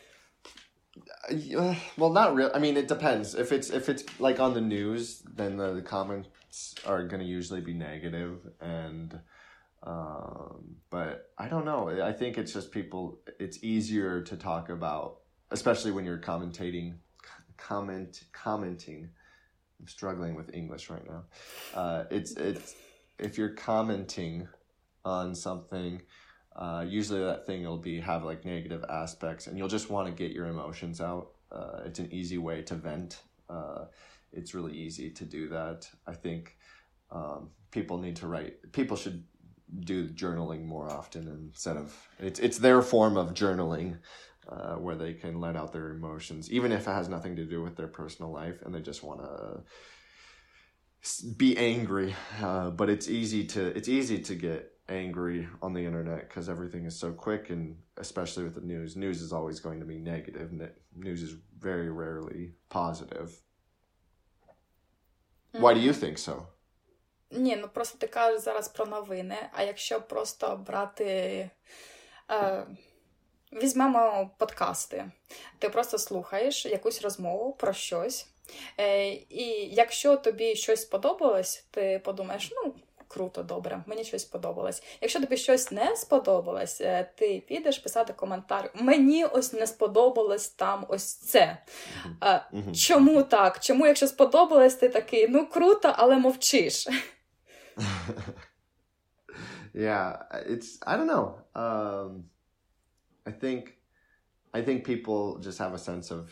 well, 1.97 2.11
not 2.11 2.35
real. 2.35 2.51
I 2.53 2.59
mean, 2.59 2.77
it 2.77 2.87
depends. 2.87 3.35
If 3.35 3.51
it's 3.51 3.69
if 3.69 3.89
it's 3.89 4.03
like 4.19 4.39
on 4.39 4.53
the 4.53 4.61
news, 4.61 5.23
then 5.35 5.57
the, 5.57 5.73
the 5.73 5.81
comments 5.81 6.75
are 6.85 7.07
to 7.21 7.27
usually 7.27 7.61
be 7.61 7.73
negative, 7.73 8.39
and 8.59 9.19
um, 9.83 10.75
but 10.89 11.31
I 11.37 11.47
don't 11.47 11.65
know. 11.65 11.89
I 12.03 12.11
think 12.11 12.37
it's 12.37 12.53
just 12.53 12.71
people. 12.71 13.19
It's 13.39 13.63
easier 13.63 14.21
to 14.21 14.35
talk 14.35 14.69
about, 14.69 15.19
especially 15.51 15.91
when 15.91 16.05
you're 16.05 16.19
commentating, 16.19 16.95
comment 17.57 18.23
commenting. 18.33 19.09
I'm 19.79 19.87
struggling 19.87 20.35
with 20.35 20.53
English 20.53 20.89
right 20.89 21.05
now. 21.07 21.23
Uh, 21.73 22.03
it's 22.11 22.31
it's 22.33 22.75
if 23.17 23.37
you're 23.37 23.55
commenting 23.55 24.47
on 25.05 25.35
something 25.35 26.01
uh, 26.55 26.85
usually 26.87 27.23
that 27.23 27.45
thing 27.45 27.63
will 27.63 27.77
be 27.77 27.99
have 27.99 28.23
like 28.23 28.45
negative 28.45 28.83
aspects 28.89 29.47
and 29.47 29.57
you'll 29.57 29.67
just 29.67 29.89
want 29.89 30.07
to 30.07 30.13
get 30.13 30.31
your 30.31 30.47
emotions 30.47 31.01
out. 31.01 31.31
Uh, 31.51 31.81
it's 31.85 31.99
an 31.99 32.11
easy 32.11 32.37
way 32.37 32.61
to 32.61 32.75
vent. 32.75 33.21
Uh, 33.49 33.85
it's 34.31 34.53
really 34.53 34.73
easy 34.73 35.09
to 35.11 35.25
do 35.25 35.49
that 35.49 35.87
i 36.07 36.13
think. 36.13 36.57
Um, 37.11 37.51
people 37.69 37.99
need 37.99 38.15
to 38.17 38.27
write 38.27 38.71
people 38.71 38.97
should 38.97 39.23
do 39.81 40.07
journaling 40.09 40.65
more 40.65 40.89
often 40.89 41.27
instead 41.27 41.77
of 41.77 41.95
it's 42.19 42.39
it's 42.39 42.57
their 42.57 42.81
form 42.81 43.17
of 43.17 43.33
journaling 43.33 43.99
uh, 44.49 44.75
where 44.75 44.95
they 44.95 45.13
can 45.13 45.39
let 45.39 45.55
out 45.55 45.73
their 45.73 45.91
emotions 45.91 46.51
even 46.51 46.71
if 46.71 46.87
it 46.87 46.91
has 46.91 47.07
nothing 47.07 47.35
to 47.35 47.45
do 47.45 47.61
with 47.61 47.75
their 47.75 47.87
personal 47.87 48.31
life 48.31 48.63
and 48.63 48.73
they 48.73 48.81
just 48.81 49.03
want 49.03 49.19
to 49.21 49.63
be 51.37 51.57
angry. 51.57 52.15
Uh, 52.41 52.69
but 52.69 52.89
it's 52.89 53.09
easy 53.09 53.45
to 53.45 53.65
it's 53.77 53.89
easy 53.89 54.19
to 54.19 54.35
get 54.35 54.72
angry 54.88 55.48
on 55.60 55.72
the 55.74 55.84
internet 55.84 56.28
because 56.28 56.48
everything 56.48 56.84
is 56.86 56.96
so 56.98 57.12
quick 57.12 57.50
and 57.50 57.76
especially 57.98 58.44
with 58.44 58.54
the 58.54 58.66
news 58.72 58.96
news 58.96 59.20
is 59.20 59.32
always 59.32 59.60
going 59.60 59.80
to 59.80 59.88
be 59.94 59.98
negative 59.98 60.48
news 61.06 61.20
is 61.22 61.34
very 61.68 61.90
rarely 61.90 62.54
positive 62.70 63.28
why 65.62 65.74
do 65.74 65.80
you 65.80 65.92
think 65.92 66.16
so 66.18 66.46
Ні, 67.30 67.56
ну 67.56 67.68
просто 67.68 67.98
ти 67.98 68.06
кажеш 68.06 68.40
зараз 68.40 68.68
про 68.68 68.86
новини. 68.86 69.36
А 69.52 69.62
якщо 69.62 70.00
просто 70.00 70.56
брати. 70.66 71.50
Е, 72.30 72.66
Візьмемо 73.52 74.30
подкасти. 74.38 75.10
Ти 75.58 75.68
просто 75.68 75.98
слухаєш 75.98 76.66
якусь 76.66 77.02
розмову 77.02 77.52
про 77.52 77.72
щось. 77.72 78.28
Е, 78.80 79.08
І 79.12 79.68
якщо 79.72 80.16
тобі 80.16 80.56
щось 80.56 80.82
сподобалось, 80.82 81.64
ти 81.70 82.00
подумаєш, 82.04 82.52
ну, 82.52 82.74
круто, 83.13 83.43
добре, 83.43 83.83
мені 83.87 84.03
щось 84.03 84.21
сподобалось. 84.21 84.83
Якщо 85.01 85.19
тобі 85.19 85.37
щось 85.37 85.71
не 85.71 85.95
сподобалось, 85.95 86.81
е, 86.81 87.11
ти 87.15 87.43
підеш 87.47 87.79
писати 87.79 88.13
коментар. 88.13 88.71
Мені 88.75 89.25
ось 89.25 89.53
не 89.53 89.67
сподобалось 89.67 90.49
там 90.49 90.85
ось 90.89 91.13
це. 91.15 91.57
Mm-hmm. 92.21 92.75
Чому 92.75 93.23
так? 93.23 93.59
Чому, 93.59 93.87
якщо 93.87 94.07
сподобалось, 94.07 94.75
ти 94.75 94.89
такий, 94.89 95.27
ну 95.27 95.47
круто, 95.47 95.93
але 95.97 96.17
мовчиш? 96.17 96.87
Yeah, 99.75 100.21
it's 100.51 100.79
I 100.85 100.97
don't 100.97 101.07
know. 101.07 101.27
Um, 101.55 102.25
I 103.25 103.31
think 103.31 103.61
I 104.53 104.61
think 104.61 104.85
people 104.85 105.39
just 105.39 105.57
have 105.57 105.73
a 105.73 105.79
sense 105.79 106.11
of 106.11 106.23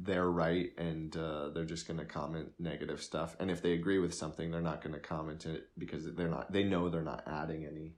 they're 0.00 0.30
right 0.30 0.70
and 0.78 1.16
uh, 1.16 1.50
they're 1.50 1.64
just 1.64 1.86
going 1.86 1.98
to 1.98 2.04
comment 2.04 2.52
negative 2.58 3.02
stuff. 3.02 3.36
And 3.40 3.50
if 3.50 3.62
they 3.62 3.72
agree 3.72 3.98
with 3.98 4.14
something 4.14 4.50
they're 4.50 4.60
not 4.60 4.82
going 4.82 4.94
to 4.94 5.00
comment 5.00 5.46
it 5.46 5.68
because 5.78 6.04
they're 6.14 6.28
not 6.28 6.52
they 6.52 6.64
know 6.64 6.88
they're 6.88 7.02
not 7.02 7.24
adding 7.26 7.64
any 7.64 7.94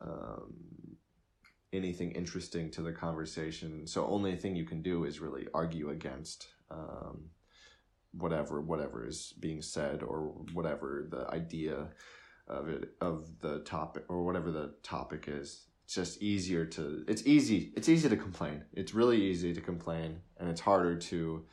um, 0.00 0.54
anything 1.72 2.12
interesting 2.12 2.70
to 2.72 2.82
the 2.82 2.92
conversation. 2.92 3.86
So 3.86 4.06
only 4.06 4.36
thing 4.36 4.56
you 4.56 4.64
can 4.64 4.82
do 4.82 5.04
is 5.04 5.20
really 5.20 5.46
argue 5.54 5.90
against 5.90 6.48
um, 6.70 7.30
whatever 8.12 8.60
whatever 8.60 9.06
is 9.06 9.32
being 9.40 9.62
said 9.62 10.02
or 10.02 10.34
whatever 10.52 11.06
the 11.10 11.28
idea 11.30 11.88
of 12.48 12.68
it 12.68 12.90
of 13.00 13.38
the 13.40 13.60
topic 13.60 14.04
or 14.08 14.24
whatever 14.24 14.50
the 14.50 14.74
topic 14.82 15.24
is 15.28 15.66
it's 15.83 15.95
just 15.95 16.21
easier 16.21 16.65
to 16.65 17.03
it's 17.07 17.25
easy 17.25 17.71
it's 17.77 17.89
easy 17.89 18.09
to 18.09 18.17
complain 18.17 18.63
it's 18.73 18.93
really 18.93 19.21
easy 19.21 19.53
to 19.53 19.61
complain 19.61 20.19
and 20.37 20.49
it's 20.49 20.61
harder 20.61 20.95
to 20.95 21.45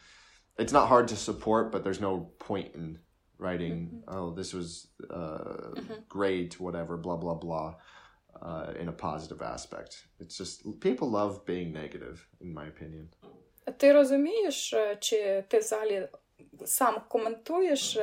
it's 0.59 0.73
not 0.73 0.88
hard 0.88 1.07
to 1.09 1.16
support 1.16 1.71
but 1.73 1.85
there's 1.85 2.00
no 2.00 2.31
point 2.38 2.75
in 2.75 2.99
writing 3.38 3.75
mm-hmm. 3.75 4.16
oh 4.16 4.35
this 4.35 4.52
was 4.52 4.88
uh, 5.11 5.73
mm-hmm. 5.76 5.95
great 6.09 6.59
whatever 6.59 6.97
blah 6.97 7.16
blah 7.16 7.35
blah 7.35 7.75
uh, 8.43 8.73
in 8.81 8.88
a 8.88 8.93
positive 8.93 9.40
aspect 9.40 10.04
it's 10.19 10.37
just 10.37 10.54
people 10.81 11.09
love 11.09 11.45
being 11.47 11.73
negative 11.73 12.26
in 12.40 12.52
my 12.52 12.66
opinion 12.66 13.09
Ти 13.76 13.93
розумієш, 13.93 14.75
чи 15.00 15.45
ти 15.49 15.59
взагалі 15.59 16.09
сам 16.64 17.00
коментуєш 17.09 17.97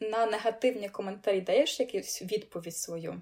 на 0.00 0.26
негативні 0.26 0.88
коментарі, 0.88 1.40
даєш 1.40 1.80
якусь 1.80 2.22
відповідь 2.22 2.76
свою? 2.76 3.20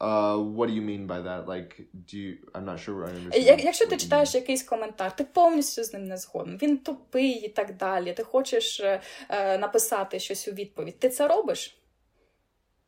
Uh, 0.00 0.36
what 0.36 0.68
do 0.68 0.74
you 0.74 0.82
mean 0.82 1.06
by 1.06 1.20
that? 1.20 1.48
Like, 1.48 1.86
do 2.06 2.18
you... 2.18 2.36
I'm 2.54 2.66
not 2.66 2.78
sure 2.78 3.06
I 3.06 3.10
understand. 3.10 3.64
Якщо 3.64 3.86
ти 3.86 3.96
читаєш 3.96 4.34
якийсь 4.34 4.62
коментар, 4.62 5.16
ти 5.16 5.24
повністю 5.24 5.84
з 5.84 5.92
ним 5.92 6.04
не 6.04 6.16
згоден, 6.16 6.58
він 6.62 6.78
тупий 6.78 7.30
і 7.30 7.48
так 7.48 7.76
далі. 7.76 8.12
Ти 8.12 8.22
хочеш 8.22 8.80
е, 8.80 9.58
написати 9.58 10.18
щось 10.18 10.48
у 10.48 10.52
відповідь. 10.52 10.98
Ти 10.98 11.08
це 11.08 11.28
робиш? 11.28 11.82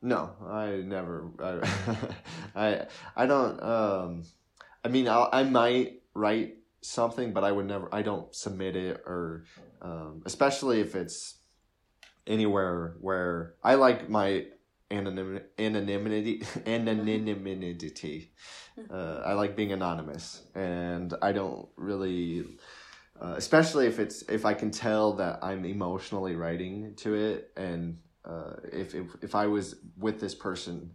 No, 0.03 0.29
I 0.47 0.88
never. 0.95 1.33
I, 1.38 1.55
I, 2.55 2.87
I 3.17 3.27
don't. 3.27 3.61
Um, 3.61 4.23
I 4.85 4.88
mean, 4.88 5.09
I'll, 5.09 5.29
I 5.33 5.43
might 5.43 5.88
write 6.15 6.50
something, 6.81 7.33
but 7.33 7.43
I 7.43 7.50
would 7.50 7.67
never. 7.67 7.88
I 7.93 8.03
don't 8.03 8.33
submit 8.33 8.77
it, 8.77 8.97
or 9.12 9.45
um, 9.83 10.23
especially 10.25 10.81
if 10.81 10.95
it's 10.95 11.19
anywhere 12.29 12.95
where 13.00 13.55
I 13.65 13.75
like 13.75 14.09
my 14.09 14.47
anonymity. 14.94 15.46
Anonymity. 15.60 16.44
Anonymity. 16.66 18.32
Uh, 18.90 19.22
I 19.26 19.34
like 19.34 19.56
being 19.56 19.72
anonymous, 19.72 20.44
and 20.56 21.14
I 21.22 21.32
don't 21.32 21.68
really. 21.76 22.46
Uh, 23.22 23.36
especially 23.38 23.88
if 23.88 24.00
it's 24.00 24.24
if 24.24 24.46
I 24.46 24.54
can 24.54 24.72
tell 24.72 25.14
that 25.14 25.40
I'm 25.44 25.66
emotionally 25.66 26.36
writing 26.36 26.96
to 26.98 27.14
it, 27.14 27.52
and 27.56 28.00
uh, 28.26 28.56
if, 28.72 28.96
if 28.96 29.08
if 29.22 29.36
I 29.36 29.48
was 29.48 29.76
with 29.98 30.20
this 30.20 30.36
person 30.36 30.92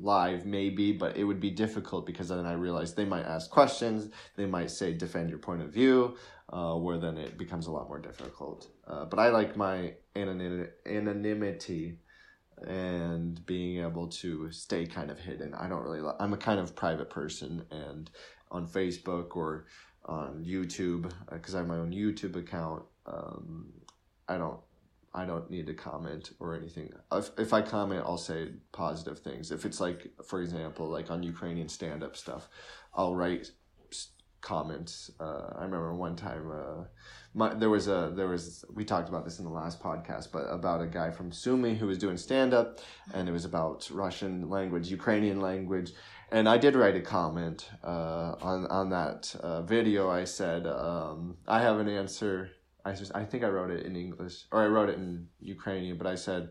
live 0.00 0.46
maybe 0.46 0.92
but 0.92 1.16
it 1.16 1.24
would 1.24 1.40
be 1.40 1.50
difficult 1.50 2.06
because 2.06 2.28
then 2.28 2.46
i 2.46 2.52
realized 2.52 2.96
they 2.96 3.04
might 3.04 3.24
ask 3.24 3.50
questions 3.50 4.10
they 4.36 4.46
might 4.46 4.70
say 4.70 4.92
defend 4.92 5.28
your 5.28 5.38
point 5.38 5.60
of 5.62 5.70
view 5.70 6.16
uh, 6.52 6.74
where 6.74 6.98
then 6.98 7.18
it 7.18 7.36
becomes 7.36 7.66
a 7.66 7.70
lot 7.70 7.88
more 7.88 7.98
difficult 7.98 8.68
uh, 8.86 9.04
but 9.04 9.18
i 9.18 9.28
like 9.28 9.56
my 9.56 9.92
anonymity 10.14 11.98
and 12.66 13.44
being 13.46 13.82
able 13.82 14.06
to 14.06 14.50
stay 14.50 14.86
kind 14.86 15.10
of 15.10 15.18
hidden 15.18 15.54
i 15.54 15.68
don't 15.68 15.82
really 15.82 16.00
i'm 16.20 16.32
a 16.32 16.36
kind 16.36 16.60
of 16.60 16.74
private 16.74 17.10
person 17.10 17.64
and 17.70 18.10
on 18.50 18.66
facebook 18.66 19.36
or 19.36 19.66
on 20.04 20.44
youtube 20.44 21.12
because 21.30 21.54
uh, 21.54 21.58
i 21.58 21.60
have 21.60 21.68
my 21.68 21.76
own 21.76 21.92
youtube 21.92 22.36
account 22.36 22.82
um, 23.06 23.66
i 24.28 24.36
don't 24.36 24.60
I 25.14 25.24
don't 25.24 25.50
need 25.50 25.66
to 25.66 25.74
comment 25.74 26.32
or 26.38 26.54
anything. 26.54 26.92
If, 27.10 27.30
if 27.38 27.52
I 27.52 27.62
comment, 27.62 28.04
I'll 28.04 28.18
say 28.18 28.50
positive 28.72 29.18
things. 29.18 29.50
If 29.50 29.64
it's 29.64 29.80
like, 29.80 30.12
for 30.24 30.42
example, 30.42 30.88
like 30.88 31.10
on 31.10 31.22
Ukrainian 31.22 31.68
stand 31.68 32.04
up 32.04 32.16
stuff, 32.16 32.48
I'll 32.94 33.16
write 33.16 33.50
comments. 34.40 35.10
Uh, 35.18 35.50
I 35.56 35.64
remember 35.64 35.94
one 35.94 36.14
time, 36.14 36.50
uh, 36.50 36.84
my, 37.34 37.54
there 37.54 37.70
was 37.70 37.88
a, 37.88 38.12
there 38.14 38.28
was, 38.28 38.64
we 38.72 38.84
talked 38.84 39.08
about 39.08 39.24
this 39.24 39.38
in 39.38 39.44
the 39.44 39.50
last 39.50 39.80
podcast, 39.80 40.32
but 40.32 40.44
about 40.44 40.80
a 40.82 40.86
guy 40.86 41.10
from 41.10 41.30
Sumy 41.30 41.76
who 41.76 41.86
was 41.86 41.98
doing 41.98 42.16
stand 42.16 42.54
up 42.54 42.80
and 43.14 43.28
it 43.28 43.32
was 43.32 43.44
about 43.44 43.88
Russian 43.92 44.48
language, 44.48 44.88
Ukrainian 44.88 45.40
language. 45.40 45.92
And 46.30 46.48
I 46.48 46.58
did 46.58 46.74
write 46.74 46.96
a 46.96 47.00
comment 47.00 47.68
uh, 47.82 48.34
on, 48.40 48.66
on 48.66 48.90
that 48.90 49.34
uh, 49.40 49.62
video. 49.62 50.10
I 50.10 50.24
said, 50.24 50.66
um, 50.66 51.36
I 51.46 51.60
have 51.60 51.78
an 51.78 51.88
answer 51.88 52.50
I 52.88 52.92
just 52.92 53.12
I 53.14 53.24
think 53.24 53.44
I 53.44 53.48
wrote 53.48 53.70
it 53.70 53.84
in 53.84 53.96
English 53.96 54.46
or 54.50 54.62
I 54.62 54.66
wrote 54.66 54.88
it 54.88 54.96
in 54.96 55.28
Ukrainian, 55.40 55.98
but 55.98 56.06
I 56.06 56.14
said 56.14 56.50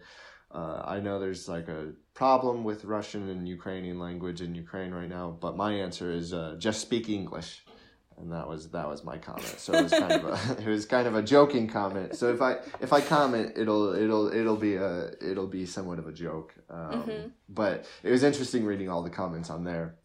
uh, 0.52 0.82
I 0.86 1.00
know 1.00 1.20
there's 1.20 1.50
like 1.50 1.68
a 1.68 1.94
problem 2.14 2.64
with 2.64 2.86
Russian 2.86 3.30
and 3.30 3.48
Ukrainian 3.48 4.00
language 4.00 4.42
in 4.42 4.56
Ukraine 4.56 4.92
right 4.92 5.10
now, 5.10 5.38
but 5.42 5.58
my 5.58 5.74
answer 5.74 6.12
is 6.12 6.34
uh, 6.34 6.56
just 6.58 6.80
speak 6.82 7.10
English, 7.10 7.66
and 8.18 8.32
that 8.32 8.48
was 8.48 8.70
that 8.70 8.88
was 8.88 9.04
my 9.04 9.18
comment. 9.18 9.60
So 9.60 9.74
it 9.74 9.84
was 9.84 9.92
kind 9.92 10.12
of 10.12 10.26
a 10.26 10.58
it 10.62 10.68
was 10.68 10.86
kind 10.86 11.08
of 11.08 11.16
a 11.16 11.22
joking 11.22 11.68
comment. 11.68 12.16
So 12.16 12.34
if 12.34 12.42
I 12.42 12.58
if 12.82 12.92
I 12.94 13.02
comment, 13.02 13.54
it'll 13.56 13.94
it'll 13.94 14.34
it'll 14.34 14.56
be 14.56 14.76
a 14.76 15.12
it'll 15.22 15.48
be 15.48 15.66
somewhat 15.66 16.00
of 16.00 16.08
a 16.08 16.12
joke. 16.12 16.56
Um, 16.70 17.04
mm-hmm. 17.04 17.28
But 17.50 17.86
it 18.04 18.12
was 18.12 18.24
interesting 18.24 18.66
reading 18.66 18.90
all 18.90 19.04
the 19.04 19.10
comments 19.10 19.50
on 19.50 19.64
there. 19.64 19.96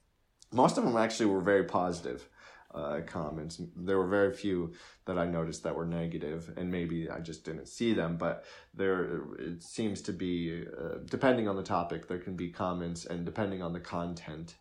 Most 0.52 0.76
of 0.76 0.84
them 0.84 0.96
actually 0.96 1.26
were 1.26 1.40
very 1.40 1.64
positive 1.64 2.28
uh, 2.74 3.00
comments. 3.06 3.60
There 3.76 3.98
were 3.98 4.08
very 4.08 4.34
few 4.34 4.72
that 5.06 5.18
I 5.18 5.26
noticed 5.26 5.62
that 5.62 5.74
were 5.74 5.86
negative, 5.86 6.52
and 6.56 6.70
maybe 6.70 7.10
I 7.10 7.20
just 7.20 7.44
didn't 7.44 7.66
see 7.66 7.94
them. 7.94 8.16
But 8.16 8.44
there, 8.74 9.22
it 9.38 9.62
seems 9.62 10.02
to 10.02 10.12
be 10.12 10.64
uh, 10.66 10.98
depending 11.06 11.48
on 11.48 11.56
the 11.56 11.62
topic, 11.62 12.08
there 12.08 12.18
can 12.18 12.36
be 12.36 12.50
comments, 12.50 13.06
and 13.06 13.24
depending 13.24 13.62
on 13.62 13.72
the 13.72 13.80
content, 13.80 14.56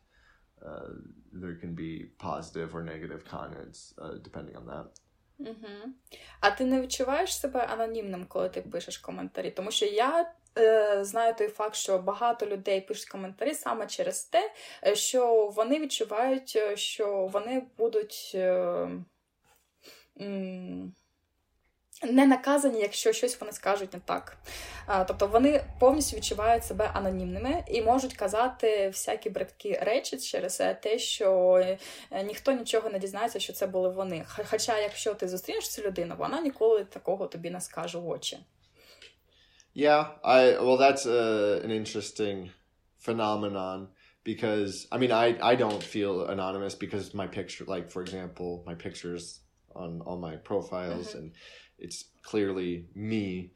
uh, 0.66 0.90
there 1.34 1.56
can 1.62 1.74
be 1.76 1.92
positive 2.18 2.76
or 2.76 2.84
negative 2.84 3.24
comments 3.26 3.94
uh, 3.98 4.16
depending 4.28 4.56
on 4.56 4.66
that. 4.66 4.86
Угу. 5.40 5.94
А 6.40 6.52
ти 6.52 6.66
не 6.66 6.82
відчуваєш 6.82 7.40
себе 7.40 7.60
анонімним, 7.60 8.26
коли 8.26 8.50
ти 8.50 8.62
пишеш 8.62 8.98
коментарі? 8.98 9.52
Тому 9.52 9.72
що 9.72 9.86
я 9.86 10.34
е, 10.58 11.04
знаю 11.04 11.34
той 11.38 11.48
факт, 11.48 11.76
що 11.76 11.98
багато 11.98 12.46
людей 12.46 12.82
пишуть 12.82 13.10
коментарі 13.10 13.54
саме 13.54 13.88
через 13.88 14.24
те, 14.24 14.54
що 14.94 15.48
вони 15.48 15.80
відчувають, 15.80 16.58
що 16.76 17.26
вони 17.34 17.64
будуть. 17.78 18.32
Е, 18.36 18.90
не 22.04 22.26
наказані, 22.26 22.80
якщо 22.80 23.14
щось 23.14 23.42
вони 23.42 23.54
скажуть 23.54 23.94
не 23.94 24.00
так. 24.00 24.38
Тобто 25.08 25.28
вони 25.28 25.64
повністю 25.80 26.18
відчувають 26.18 26.66
себе 26.66 26.92
анонімними 26.94 27.64
і 27.68 27.82
можуть 27.82 28.14
казати 28.14 28.88
всякі 28.88 29.30
бридкі 29.30 29.74
речі 29.74 30.18
через 30.18 30.58
те, 30.58 31.00
що 31.00 31.58
е, 32.12 32.24
ніхто 32.24 32.52
нічого 32.52 32.90
не 32.90 33.00
дізнається, 33.00 33.40
що 33.40 33.54
це 33.54 33.68
були 33.68 33.90
вони. 33.90 34.26
Хоча, 34.50 34.80
якщо 34.80 35.14
ти 35.14 35.28
зустрінеш 35.28 35.70
цю 35.70 35.82
людину, 35.82 36.16
вона 36.18 36.42
ніколи 36.42 36.84
такого 36.84 37.28
тобі 37.28 37.50
не 37.50 37.62
скаже 37.62 37.98
в 37.98 38.10
очі. 38.10 38.38
Yeah, 39.76 40.06
I 40.22 40.58
well 40.60 40.78
that's 40.78 41.06
uh, 41.06 41.62
an 41.64 41.72
interesting 41.72 42.52
phenomenon 43.00 43.88
because 44.26 44.86
I 44.92 44.98
mean 44.98 45.12
I 45.12 45.28
I 45.52 45.56
don't 45.56 45.84
feel 45.96 46.14
anonymous 46.36 46.76
because 46.76 47.14
my 47.14 47.28
picture 47.28 47.66
like 47.76 47.90
for 47.90 48.02
example 48.02 48.50
my 48.70 48.76
pictures 48.76 49.24
on 49.76 50.02
all 50.02 50.20
my 50.30 50.36
profiles 50.36 51.08
mm-hmm. 51.08 51.20
and 51.20 51.32
it's 51.82 52.06
clearly 52.24 52.86
me. 52.96 53.52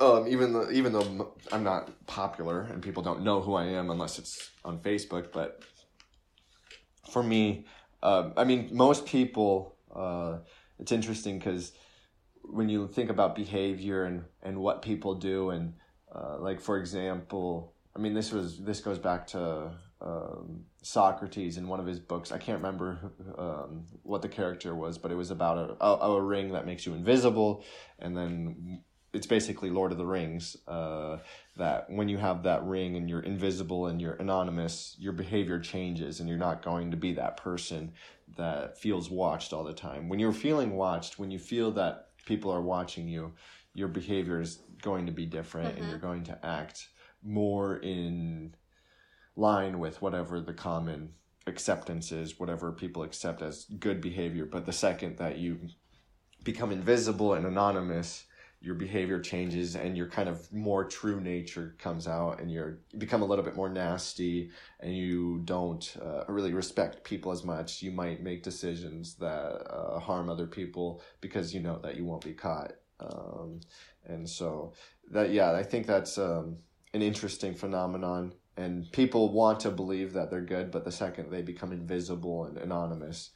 Um, 0.00 0.26
even 0.26 0.52
though 0.52 0.70
even 0.70 0.92
though 0.92 1.34
I'm 1.52 1.62
not 1.62 2.06
popular 2.06 2.62
and 2.62 2.82
people 2.82 3.02
don't 3.02 3.22
know 3.22 3.40
who 3.40 3.54
I 3.54 3.66
am 3.66 3.90
unless 3.90 4.18
it's 4.18 4.50
on 4.64 4.78
Facebook, 4.80 5.32
but 5.32 5.62
for 7.10 7.22
me, 7.22 7.66
uh, 8.02 8.30
I 8.36 8.44
mean, 8.44 8.70
most 8.72 9.06
people. 9.06 9.76
Uh, 9.94 10.38
it's 10.78 10.90
interesting 10.90 11.38
because 11.38 11.72
when 12.42 12.68
you 12.68 12.88
think 12.88 13.10
about 13.10 13.34
behavior 13.36 14.04
and 14.04 14.24
and 14.42 14.58
what 14.58 14.82
people 14.82 15.14
do, 15.14 15.50
and 15.50 15.74
uh, 16.14 16.38
like 16.38 16.60
for 16.60 16.78
example, 16.78 17.74
I 17.94 18.00
mean, 18.00 18.14
this 18.14 18.32
was 18.32 18.58
this 18.58 18.80
goes 18.80 18.98
back 18.98 19.26
to 19.28 19.72
um, 20.02 20.64
Socrates 20.82 21.56
in 21.56 21.68
one 21.68 21.80
of 21.80 21.86
his 21.86 22.00
books. 22.00 22.32
I 22.32 22.38
can't 22.38 22.58
remember 22.58 23.12
um, 23.38 23.84
what 24.02 24.22
the 24.22 24.28
character 24.28 24.74
was, 24.74 24.98
but 24.98 25.12
it 25.12 25.14
was 25.14 25.30
about 25.30 25.76
a, 25.80 25.84
a, 25.84 26.16
a, 26.16 26.20
ring 26.20 26.52
that 26.52 26.66
makes 26.66 26.84
you 26.84 26.94
invisible, 26.94 27.64
and 27.98 28.16
then 28.16 28.82
it's 29.12 29.26
basically 29.26 29.70
Lord 29.70 29.92
of 29.92 29.98
the 29.98 30.06
Rings. 30.06 30.56
Uh, 30.66 31.18
that 31.56 31.88
when 31.88 32.08
you 32.08 32.18
have 32.18 32.42
that 32.42 32.64
ring 32.64 32.96
and 32.96 33.08
you're 33.08 33.20
invisible 33.20 33.86
and 33.86 34.00
you're 34.00 34.14
anonymous, 34.14 34.96
your 34.98 35.12
behavior 35.12 35.60
changes, 35.60 36.18
and 36.18 36.28
you're 36.28 36.38
not 36.38 36.62
going 36.62 36.90
to 36.90 36.96
be 36.96 37.12
that 37.12 37.36
person 37.36 37.92
that 38.36 38.78
feels 38.78 39.10
watched 39.10 39.52
all 39.52 39.64
the 39.64 39.74
time. 39.74 40.08
When 40.08 40.18
you're 40.18 40.32
feeling 40.32 40.72
watched, 40.72 41.18
when 41.18 41.30
you 41.30 41.38
feel 41.38 41.70
that 41.72 42.08
people 42.26 42.50
are 42.50 42.62
watching 42.62 43.06
you, 43.06 43.34
your 43.74 43.88
behavior 43.88 44.40
is 44.40 44.60
going 44.80 45.06
to 45.06 45.12
be 45.12 45.26
different, 45.26 45.74
mm-hmm. 45.74 45.82
and 45.82 45.90
you're 45.90 45.98
going 45.98 46.24
to 46.24 46.44
act 46.44 46.88
more 47.22 47.76
in 47.76 48.54
line 49.36 49.78
with 49.78 50.02
whatever 50.02 50.40
the 50.40 50.52
common 50.52 51.14
acceptance 51.46 52.12
is, 52.12 52.38
whatever 52.38 52.72
people 52.72 53.02
accept 53.02 53.42
as 53.42 53.66
good 53.78 54.00
behavior. 54.00 54.44
But 54.44 54.66
the 54.66 54.72
second 54.72 55.18
that 55.18 55.38
you 55.38 55.58
become 56.44 56.72
invisible 56.72 57.34
and 57.34 57.46
anonymous, 57.46 58.24
your 58.62 58.74
behavior 58.76 59.20
changes 59.20 59.74
and 59.74 59.96
your 59.96 60.06
kind 60.06 60.28
of 60.28 60.50
more 60.52 60.84
true 60.84 61.20
nature 61.20 61.74
comes 61.78 62.06
out 62.06 62.40
and 62.40 62.50
you're 62.50 62.78
you 62.92 62.98
become 62.98 63.22
a 63.22 63.24
little 63.24 63.44
bit 63.44 63.56
more 63.56 63.68
nasty 63.68 64.50
and 64.78 64.96
you 64.96 65.40
don't 65.44 65.96
uh, 66.00 66.22
really 66.28 66.54
respect 66.54 67.02
people 67.02 67.32
as 67.32 67.42
much 67.42 67.82
you 67.82 67.90
might 67.90 68.22
make 68.22 68.42
decisions 68.42 69.14
that 69.14 69.66
uh, 69.68 69.98
harm 69.98 70.30
other 70.30 70.46
people 70.46 71.02
because 71.20 71.52
you 71.52 71.60
know 71.60 71.78
that 71.82 71.96
you 71.96 72.04
won't 72.04 72.24
be 72.24 72.32
caught 72.32 72.74
um, 73.00 73.58
and 74.06 74.28
so 74.28 74.72
that 75.10 75.30
yeah 75.32 75.52
i 75.52 75.62
think 75.62 75.84
that's 75.84 76.16
um, 76.16 76.56
an 76.94 77.02
interesting 77.02 77.54
phenomenon 77.54 78.32
and 78.55 78.91
people 78.91 79.29
want 79.29 79.59
to 79.61 79.71
believe 79.71 80.13
that 80.13 80.29
they're 80.29 80.41
good, 80.41 80.71
but 80.71 80.83
the 80.83 80.91
second 80.91 81.29
they 81.29 81.41
become 81.41 81.71
invisible 81.71 82.45
and 82.45 82.57
anonymous, 82.57 83.31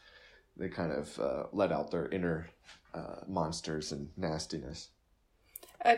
they 0.58 0.70
kind 0.70 0.92
of 0.92 1.20
uh, 1.20 1.44
let 1.52 1.72
out 1.72 1.92
their 1.92 2.08
inner 2.10 2.50
uh, 2.94 3.22
monsters 3.28 3.92
and 3.92 4.10
nastiness. 4.18 4.90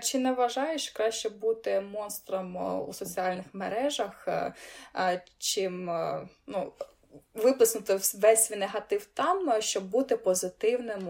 Чи 0.02 0.18
не 0.18 0.34
вважаєш 0.34 0.90
краще 0.90 1.30
бути 1.30 1.82
монстром 1.82 2.56
у 2.90 2.94
соціальних 2.94 3.46
мережах, 3.54 4.28
чим 5.38 5.86
ну, 6.48 6.74
виплеснути 7.34 7.96
весь 7.96 8.46
свій 8.46 8.56
негатив 8.56 9.06
там, 9.06 9.62
щоб 9.62 9.90
бути 9.90 10.18
позитивним 10.18 11.10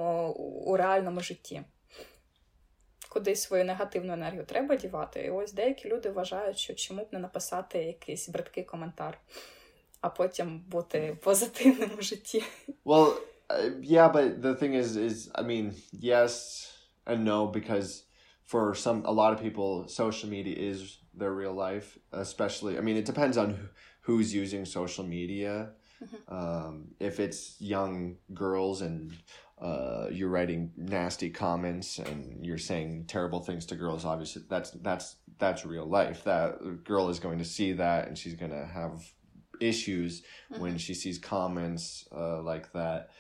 у 0.66 0.78
реальному 0.78 1.22
житті? 1.22 1.64
кудись 3.10 3.42
свою 3.42 3.66
негативну 3.66 4.14
енергію 4.14 4.46
треба 4.46 4.76
дівати. 4.76 5.22
І 5.22 5.30
ось 5.30 5.54
деякі 5.54 5.90
люди 5.90 6.10
вважають, 6.10 6.58
що 6.58 6.74
чому 6.74 7.04
б 7.04 7.08
не 7.12 7.20
написати 7.20 7.84
якийсь 7.84 8.30
бридкий 8.30 8.64
коментар, 8.64 9.20
а 10.02 10.10
потім 10.10 10.60
бути 10.60 11.18
позитивним 11.24 11.92
у 12.00 12.02
житті. 12.02 12.44
Well, 12.86 13.14
uh, 13.50 13.82
yeah, 13.82 14.12
but 14.14 14.42
the 14.42 14.56
thing 14.62 14.74
is, 14.74 14.98
is 14.98 15.32
I 15.36 15.44
mean, 15.44 15.74
yes 16.12 16.34
and 17.06 17.24
no, 17.26 17.48
because 17.60 18.04
for 18.52 18.76
some, 18.76 19.04
a 19.06 19.12
lot 19.12 19.34
of 19.34 19.40
people, 19.42 19.88
social 19.88 20.30
media 20.30 20.56
is 20.72 21.00
their 21.14 21.34
real 21.34 21.54
life, 21.54 21.98
especially. 22.12 22.78
I 22.78 22.82
mean, 22.82 22.98
it 22.98 23.06
depends 23.06 23.38
on 23.38 23.70
who's 24.02 24.34
using 24.34 24.66
social 24.66 25.06
media. 25.18 25.72
Mm-hmm. 26.04 26.36
Um, 26.38 26.74
if 27.00 27.20
it's 27.20 27.42
young 27.60 28.18
girls 28.34 28.82
and 28.82 29.14
uh, 29.61 30.07
you're 30.11 30.29
writing 30.29 30.71
nasty 30.77 31.31
comments 31.31 31.99
and 31.99 32.45
you're 32.45 32.59
saying 32.59 33.05
terrible 33.09 33.41
things 33.41 33.67
to 33.67 33.75
girls, 33.75 34.05
obviously 34.05 34.43
that's 34.49 34.71
that's 34.71 35.17
that's 35.39 35.65
real 35.65 35.87
life. 35.87 36.25
That 36.25 36.85
girl 36.85 37.09
is 37.09 37.19
going 37.19 37.39
to 37.39 37.45
see 37.45 37.73
that 37.73 38.07
and 38.07 38.17
she's 38.17 38.35
going 38.35 38.53
to 38.53 38.67
have 38.67 39.03
issues 39.61 40.23
mm-hmm. 40.53 40.63
when 40.63 40.79
she 40.79 40.95
sees 40.95 41.19
comments 41.19 42.07
uh, 42.15 42.41
like 42.43 42.73
that. 42.73 43.11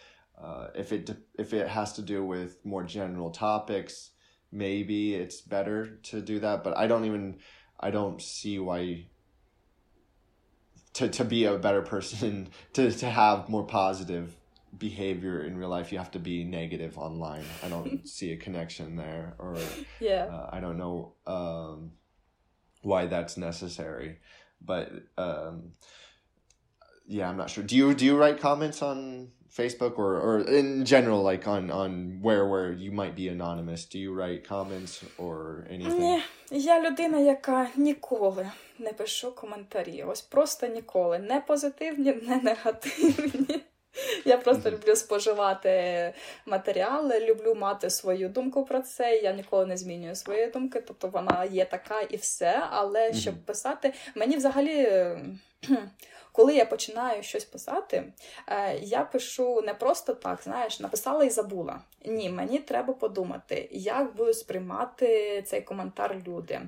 Uh, 0.40 0.68
if 0.76 0.92
it 0.92 1.10
if 1.36 1.52
it 1.52 1.66
has 1.66 1.94
to 1.94 2.02
do 2.02 2.24
with 2.24 2.64
more 2.64 2.84
general 2.84 3.30
topics, 3.30 4.10
maybe 4.52 5.14
it's 5.14 5.40
better 5.40 5.96
to 6.04 6.20
do 6.20 6.38
that. 6.38 6.62
But 6.62 6.76
I 6.76 6.86
don't 6.86 7.04
even 7.04 7.38
I 7.80 7.90
don't 7.90 8.22
see 8.22 8.60
why 8.60 9.06
to 10.94 11.08
to 11.08 11.24
be 11.24 11.46
a 11.46 11.58
better 11.58 11.82
person 11.82 12.50
to 12.74 12.92
to 12.92 13.10
have 13.10 13.48
more 13.48 13.66
positive 13.66 14.37
behavior 14.77 15.43
in 15.43 15.57
real 15.57 15.69
life 15.69 15.91
you 15.91 15.97
have 15.97 16.11
to 16.11 16.19
be 16.19 16.43
negative 16.43 16.97
online 16.97 17.45
i 17.63 17.69
don't 17.69 18.07
see 18.07 18.31
a 18.31 18.37
connection 18.37 18.95
there 18.95 19.35
or 19.37 19.57
yeah 19.99 20.25
uh, 20.25 20.49
i 20.51 20.59
don't 20.59 20.77
know 20.77 21.13
um, 21.27 21.91
why 22.81 23.05
that's 23.05 23.37
necessary 23.37 24.17
but 24.61 24.91
um, 25.17 25.73
yeah 27.05 27.29
i'm 27.29 27.37
not 27.37 27.49
sure 27.49 27.63
do 27.63 27.75
you 27.75 27.93
do 27.93 28.03
you 28.05 28.17
write 28.17 28.39
comments 28.39 28.81
on 28.81 29.29
facebook 29.55 29.99
or 29.99 30.19
or 30.19 30.39
in 30.39 30.83
general 30.83 31.21
like 31.21 31.47
on 31.47 31.69
on 31.69 32.19
where 32.21 32.47
where 32.47 32.71
you 32.71 32.91
might 32.91 33.15
be 33.15 33.27
anonymous 33.27 33.85
do 33.85 33.99
you 33.99 34.11
write 34.11 34.43
comments 34.43 35.03
or 35.19 35.67
anything 35.69 35.99
Ні, 35.99 36.21
я 36.51 36.89
людина, 36.89 37.19
яка 37.19 37.67
ніколи 37.75 38.51
не 38.79 38.93
пишу 38.93 39.31
коментарі. 39.31 40.03
Ось 40.03 40.21
просто 40.21 40.67
ніколи. 40.67 41.19
Не 41.19 41.39
позитивні, 41.41 42.13
не 42.13 42.37
негативні. 42.37 43.61
Я 44.24 44.36
просто 44.36 44.70
люблю 44.70 44.96
споживати 44.96 46.12
матеріали, 46.46 47.20
люблю 47.20 47.54
мати 47.54 47.90
свою 47.90 48.28
думку 48.28 48.64
про 48.64 48.80
це. 48.80 49.16
Я 49.16 49.32
ніколи 49.32 49.66
не 49.66 49.76
змінюю 49.76 50.14
свої 50.14 50.46
думки, 50.46 50.80
тобто 50.86 51.08
вона 51.08 51.44
є 51.44 51.64
така 51.64 52.00
і 52.00 52.16
все. 52.16 52.62
Але 52.70 53.12
щоб 53.12 53.34
писати, 53.34 53.92
мені 54.14 54.36
взагалі 54.36 54.88
коли 56.32 56.54
я 56.54 56.64
починаю 56.64 57.22
щось 57.22 57.44
писати, 57.44 58.12
е, 58.46 58.78
я 58.78 59.04
пишу 59.04 59.62
не 59.62 59.74
просто 59.74 60.14
так, 60.14 60.40
знаєш, 60.44 60.80
написала 60.80 61.24
і 61.24 61.30
забула. 61.30 61.80
Ні, 62.04 62.30
мені 62.30 62.58
треба 62.58 62.94
подумати, 62.94 63.68
як 63.72 64.16
будуть 64.16 64.38
сприймати 64.38 65.42
цей 65.46 65.60
коментар 65.60 66.16
люди. 66.26 66.60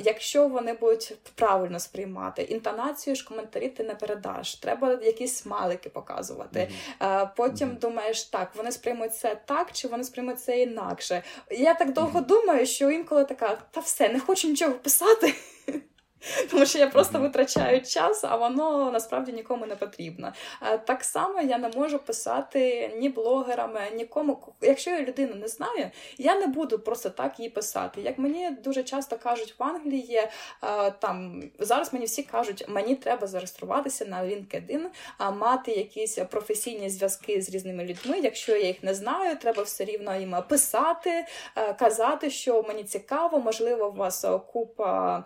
Якщо 0.00 0.48
вони 0.48 0.72
будуть 0.72 1.14
правильно 1.34 1.80
сприймати, 1.80 2.42
інтонацію 2.42 3.16
ж 3.16 3.28
коментарі 3.28 3.68
ти 3.68 3.84
не 3.84 3.94
передаш. 3.94 4.54
Треба 4.54 4.98
якісь 5.02 5.34
смалики 5.34 5.88
показувати. 5.88 6.70
Mm-hmm. 7.00 7.28
Потім 7.36 7.68
mm-hmm. 7.68 7.78
думаєш, 7.78 8.24
так, 8.24 8.50
вони 8.54 8.72
сприймуть 8.72 9.14
це 9.14 9.34
так, 9.46 9.72
чи 9.72 9.88
вони 9.88 10.04
сприймуть 10.04 10.40
це 10.40 10.60
інакше. 10.60 11.22
Я 11.50 11.74
так 11.74 11.92
довго 11.92 12.20
mm-hmm. 12.20 12.26
думаю, 12.26 12.66
що 12.66 12.90
інколи 12.90 13.24
така, 13.24 13.58
та 13.70 13.80
все, 13.80 14.08
не 14.08 14.20
хочу 14.20 14.48
нічого 14.48 14.72
писати. 14.72 15.34
Тому 16.50 16.66
що 16.66 16.78
я 16.78 16.86
просто 16.86 17.18
витрачаю 17.18 17.82
час, 17.82 18.24
а 18.24 18.36
воно 18.36 18.90
насправді 18.90 19.32
нікому 19.32 19.66
не 19.66 19.76
потрібно. 19.76 20.32
Так 20.86 21.04
само 21.04 21.40
я 21.40 21.58
не 21.58 21.68
можу 21.68 21.98
писати 21.98 22.90
ні 22.96 23.08
блогерами, 23.08 23.80
нікому. 23.94 24.54
Якщо 24.60 24.90
я 24.90 25.02
людину 25.02 25.34
не 25.34 25.48
знаю, 25.48 25.90
я 26.18 26.34
не 26.34 26.46
буду 26.46 26.78
просто 26.78 27.10
так 27.10 27.38
її 27.38 27.50
писати. 27.50 28.00
Як 28.00 28.18
мені 28.18 28.50
дуже 28.50 28.82
часто 28.82 29.18
кажуть 29.18 29.54
в 29.58 29.62
Англії, 29.62 30.22
там 30.98 31.42
зараз 31.58 31.92
мені 31.92 32.04
всі 32.04 32.22
кажуть, 32.22 32.64
мені 32.68 32.94
треба 32.94 33.26
зареєструватися 33.26 34.04
на 34.04 34.22
LinkedIn, 34.22 34.80
мати 35.38 35.72
якісь 35.72 36.18
професійні 36.30 36.90
зв'язки 36.90 37.42
з 37.42 37.50
різними 37.50 37.84
людьми. 37.84 38.18
Якщо 38.22 38.56
я 38.56 38.66
їх 38.66 38.82
не 38.82 38.94
знаю, 38.94 39.36
треба 39.36 39.62
все 39.62 39.84
рівно 39.84 40.16
їм 40.16 40.36
писати, 40.48 41.26
казати, 41.78 42.30
що 42.30 42.62
мені 42.62 42.84
цікаво, 42.84 43.38
можливо, 43.38 43.88
у 43.88 43.92
вас 43.92 44.24
купа 44.52 45.24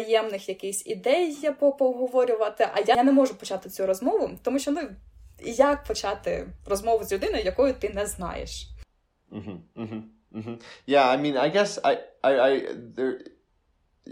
взаємних 0.00 0.48
якихось 0.48 0.86
ідей 0.86 1.32
є 1.32 1.52
поговорювати. 1.52 2.68
А 2.74 2.80
я 2.80 3.04
не 3.04 3.12
можу 3.12 3.34
почати 3.34 3.68
цю 3.68 3.86
розмову, 3.86 4.30
тому 4.42 4.58
що 4.58 4.70
ну 4.70 4.80
як 5.44 5.84
почати 5.84 6.48
розмову 6.66 7.04
з 7.04 7.12
людиною, 7.12 7.44
якою 7.44 7.74
ти 7.74 7.88
не 7.88 8.06
знаєш. 8.06 8.68
Mm-hmm, 9.32 9.58
mm-hmm, 9.76 10.02
mm-hmm. 10.32 10.56
Yeah, 10.86 11.04
I 11.14 11.16
mean, 11.24 11.36
I 11.46 11.48
guess 11.56 11.70
I, 11.90 11.92
I, 12.30 12.32
I, 12.48 12.50
there, 12.96 13.14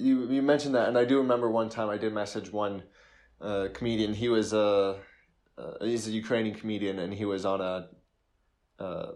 you, 0.07 0.15
you 0.37 0.43
mentioned 0.53 0.75
that, 0.79 0.87
and 0.89 0.97
I 1.03 1.05
do 1.13 1.17
remember 1.25 1.49
one 1.63 1.71
time 1.77 1.89
I 1.97 1.99
did 2.05 2.13
message 2.23 2.49
one 2.65 2.77
uh, 3.49 3.65
comedian. 3.79 4.13
He 4.23 4.29
was 4.37 4.49
a, 4.53 4.69
uh, 5.61 5.75
he's 5.91 6.07
a 6.13 6.15
Ukrainian 6.25 6.55
comedian, 6.63 6.97
and 7.03 7.11
he 7.21 7.27
was 7.35 7.43
on 7.53 7.61
a 7.73 7.75
uh, 8.87 9.11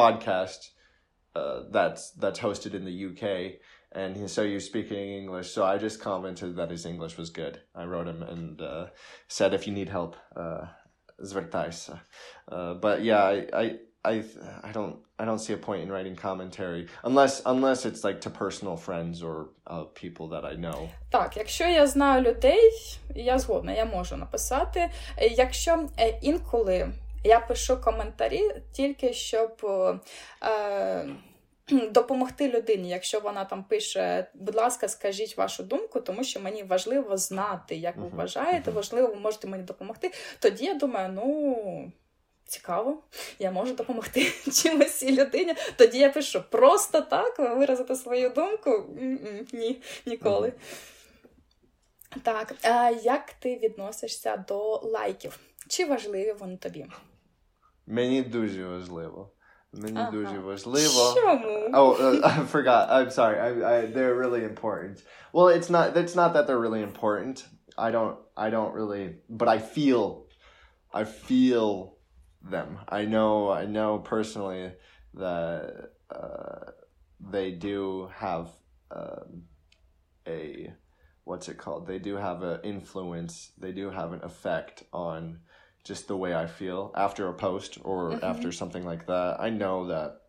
podcast 0.00 0.60
uh, 1.40 1.58
that's 1.76 2.02
that's 2.22 2.38
hosted 2.46 2.72
in 2.78 2.84
the 2.90 2.96
UK, 3.08 3.24
and 3.93 4.15
he, 4.15 4.27
so 4.27 4.43
you're 4.43 4.59
speaking 4.59 4.97
English. 4.97 5.51
So 5.51 5.63
I 5.63 5.77
just 5.77 5.99
commented 5.99 6.55
that 6.55 6.69
his 6.69 6.85
English 6.85 7.17
was 7.17 7.29
good. 7.29 7.59
I 7.75 7.85
wrote 7.85 8.07
him 8.07 8.23
and 8.23 8.61
uh, 8.61 8.87
said 9.27 9.53
if 9.53 9.67
you 9.67 9.73
need 9.73 9.89
help, 9.89 10.15
uh, 10.35 10.67
звертайся. 11.21 11.99
Uh, 12.47 12.73
but 12.75 13.03
yeah, 13.03 13.23
I, 13.23 13.47
I 13.53 13.79
I 14.05 14.23
I 14.63 14.71
don't 14.71 14.97
I 15.17 15.25
don't 15.25 15.39
see 15.39 15.53
a 15.53 15.57
point 15.57 15.83
in 15.83 15.91
writing 15.91 16.15
commentary 16.15 16.87
unless 17.03 17.41
unless 17.45 17.85
it's 17.85 18.03
like 18.03 18.21
to 18.21 18.29
personal 18.29 18.77
friends 18.77 19.21
or 19.21 19.49
uh, 19.67 19.83
people 19.93 20.27
that 20.29 20.45
I 20.45 20.55
know. 20.55 20.89
Так, 21.09 21.37
якщо 21.37 21.63
я 21.67 21.87
знаю 21.87 22.23
людей, 22.23 22.71
я 23.15 23.39
згодна, 23.39 23.73
я 23.73 23.85
можу 23.85 24.17
написати. 24.17 24.89
Якщо 25.17 25.89
інколи 26.21 26.91
я 27.23 27.39
пишу 27.39 27.77
коментарі, 27.77 28.51
тільки 28.71 29.13
щоб. 29.13 29.65
Е, 30.43 31.09
допомогти 31.90 32.48
людині, 32.48 32.88
якщо 32.88 33.20
вона 33.20 33.44
там 33.44 33.64
пише, 33.64 34.30
будь 34.34 34.54
ласка, 34.54 34.88
скажіть 34.88 35.36
вашу 35.36 35.62
думку, 35.62 36.00
тому 36.00 36.24
що 36.24 36.40
мені 36.40 36.62
важливо 36.62 37.16
знати, 37.16 37.76
як 37.76 37.96
ви 37.96 38.08
вважаєте, 38.08 38.70
важливо, 38.70 39.08
ви 39.08 39.14
можете 39.14 39.48
мені 39.48 39.62
допомогти. 39.62 40.12
Тоді 40.38 40.64
я 40.64 40.74
думаю, 40.74 41.12
ну. 41.12 41.92
Цікаво, 42.46 43.02
я 43.38 43.50
можу 43.50 43.74
допомогти 43.74 44.24
чимось 44.52 44.92
цій 44.92 45.16
людині. 45.16 45.54
Тоді 45.76 45.98
я 45.98 46.10
пишу 46.10 46.42
просто 46.50 47.00
так 47.00 47.38
виразити 47.38 47.96
свою 47.96 48.30
думку? 48.30 48.84
Ні, 49.52 49.82
ніколи. 50.06 50.52
Так, 52.22 52.54
а 52.62 52.90
як 52.90 53.32
ти 53.32 53.56
відносишся 53.56 54.36
до 54.48 54.80
лайків? 54.84 55.38
Чи 55.68 55.84
важливі 55.84 56.32
вони 56.32 56.56
тобі? 56.56 56.86
Мені 57.86 58.22
дуже 58.22 58.66
важливо. 58.66 59.30
Мені 59.73 59.97
uh-huh. 59.97 60.11
дуже 60.11 60.39
важливо. 60.39 61.13
Чому? 61.13 61.69
Oh, 61.73 61.95
uh, 62.01 62.25
I 62.25 62.45
forgot. 62.45 62.89
I'm 62.89 63.11
sorry. 63.11 63.37
I, 63.39 63.49
I, 63.49 63.85
they're 63.85 64.15
really 64.15 64.43
important. 64.43 65.03
Well, 65.31 65.49
it's 65.49 65.69
not. 65.69 65.95
It's 65.97 66.15
not 66.15 66.33
that 66.33 66.47
they're 66.47 66.59
really 66.67 66.81
important. 66.81 67.45
I 67.77 67.91
don't. 67.91 68.17
I 68.35 68.49
don't 68.49 68.73
really. 68.73 69.15
But 69.29 69.47
I 69.47 69.59
feel. 69.59 70.25
I 70.91 71.03
feel 71.03 71.97
them. 72.41 72.79
I 72.89 73.05
know. 73.05 73.51
I 73.51 73.65
know 73.65 73.99
personally 73.99 74.71
that 75.13 75.91
uh, 76.09 76.71
they 77.19 77.51
do 77.51 78.09
have 78.15 78.47
um, 78.91 79.43
a 80.27 80.73
what's 81.25 81.47
it 81.47 81.59
called? 81.59 81.85
They 81.85 81.99
do 81.99 82.15
have 82.15 82.41
an 82.41 82.59
influence. 82.63 83.51
They 83.57 83.71
do 83.71 83.91
have 83.91 84.13
an 84.13 84.21
effect 84.23 84.83
on 84.91 85.41
just 85.84 86.08
the 86.08 86.16
way 86.16 86.34
I 86.34 86.46
feel 86.46 86.92
after 86.96 87.28
a 87.28 87.34
post 87.34 87.78
or 87.84 88.10
mm-hmm. 88.10 88.24
after 88.24 88.50
something 88.50 88.84
like 88.84 89.06
that. 89.06 89.36
I 89.38 89.50
know 89.50 89.86
that 89.86 90.22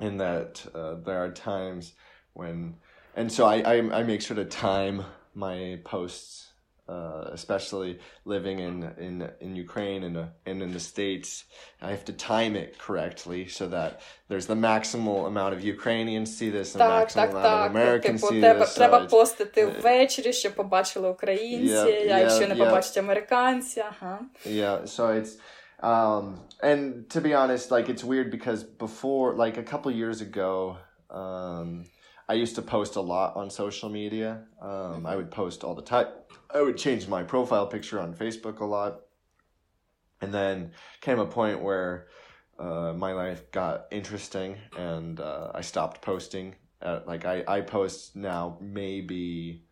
in 0.00 0.16
that 0.18 0.64
uh, 0.74 0.94
there 1.04 1.22
are 1.22 1.30
times 1.30 1.94
when, 2.32 2.76
and 3.16 3.30
so 3.30 3.44
I, 3.44 3.56
I, 3.60 4.00
I 4.00 4.02
make 4.04 4.22
sure 4.22 4.36
to 4.36 4.44
time 4.44 5.04
my 5.34 5.80
posts 5.84 6.53
uh, 6.89 7.29
especially 7.33 7.99
living 8.25 8.59
in 8.59 8.91
in 8.97 9.29
in 9.39 9.55
Ukraine 9.55 10.03
and 10.03 10.17
uh, 10.17 10.25
and 10.45 10.63
in 10.63 10.71
the 10.73 10.79
states, 10.79 11.45
I 11.81 11.91
have 11.91 12.03
to 12.05 12.13
time 12.13 12.55
it 12.55 12.79
correctly 12.79 13.47
so 13.47 13.67
that 13.67 14.01
there's 14.27 14.47
the 14.47 14.55
maximal 14.55 15.27
amount 15.27 15.53
of 15.53 15.63
Ukrainians 15.63 16.35
see 16.35 16.49
this 16.49 16.73
and 16.73 16.81
так, 16.81 17.09
maximal 17.09 17.13
так, 17.13 17.29
amount 17.29 17.43
так. 17.43 17.69
of 17.69 17.75
Americans 17.75 18.21
типу, 18.21 18.29
see 18.29 18.41
тебе, 18.41 18.59
this. 18.59 18.75
Треба 18.75 18.99
so 18.99 19.09
постити 19.09 19.65
ввечері, 19.65 20.33
щоб 20.33 20.55
побачили 20.55 21.09
українці, 21.09 21.73
yeah, 21.73 22.13
а 22.13 22.19
якщо 22.19 22.43
yeah, 22.43 22.47
не 22.47 22.55
yeah. 22.55 22.65
побачать 22.65 22.97
американці, 22.97 23.79
ага. 23.79 24.19
Yeah, 24.45 24.85
so 24.85 25.07
it's 25.19 25.37
um 25.83 26.39
and 26.63 27.07
to 27.09 27.21
be 27.21 27.33
honest, 27.35 27.71
like 27.71 27.87
it's 27.89 28.03
weird 28.03 28.31
because 28.31 28.63
before 28.63 29.35
like 29.35 29.57
a 29.57 29.63
couple 29.71 29.91
years 29.91 30.21
ago, 30.21 30.77
um 31.09 31.85
I 32.31 32.33
used 32.33 32.55
to 32.55 32.61
post 32.61 32.95
a 32.95 33.01
lot 33.01 33.29
on 33.35 33.49
social 33.49 33.89
media. 33.89 34.31
Um, 34.61 34.69
mm-hmm. 34.69 35.11
I 35.11 35.15
would 35.17 35.31
post 35.41 35.63
all 35.63 35.75
the 35.81 35.87
time 35.93 36.09
I 36.54 36.62
would 36.62 36.76
change 36.76 37.08
my 37.08 37.24
profile 37.24 37.66
picture 37.66 38.00
on 38.00 38.14
Facebook 38.14 38.60
a 38.60 38.64
lot. 38.64 39.00
And 40.20 40.32
then 40.32 40.70
came 41.00 41.18
a 41.18 41.26
point 41.26 41.60
where 41.60 42.06
uh, 42.58 42.92
my 42.96 43.12
life 43.12 43.50
got 43.50 43.86
interesting 43.90 44.56
and 44.78 45.20
uh, 45.20 45.50
I 45.54 45.60
stopped 45.60 46.00
posting. 46.00 46.54
Uh, 46.80 47.00
like 47.06 47.24
I, 47.24 47.42
I 47.48 47.60
post 47.62 48.14
now 48.14 48.58
maybe 48.60 49.64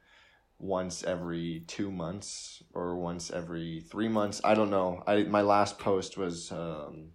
once 0.58 1.04
every 1.04 1.64
two 1.66 1.90
months 1.90 2.62
or 2.74 2.96
once 2.96 3.30
every 3.30 3.84
three 3.90 4.08
months. 4.08 4.40
I 4.44 4.54
don't 4.54 4.70
know. 4.70 5.02
I 5.06 5.22
my 5.24 5.42
last 5.42 5.78
post 5.78 6.16
was 6.16 6.50
um, 6.52 7.10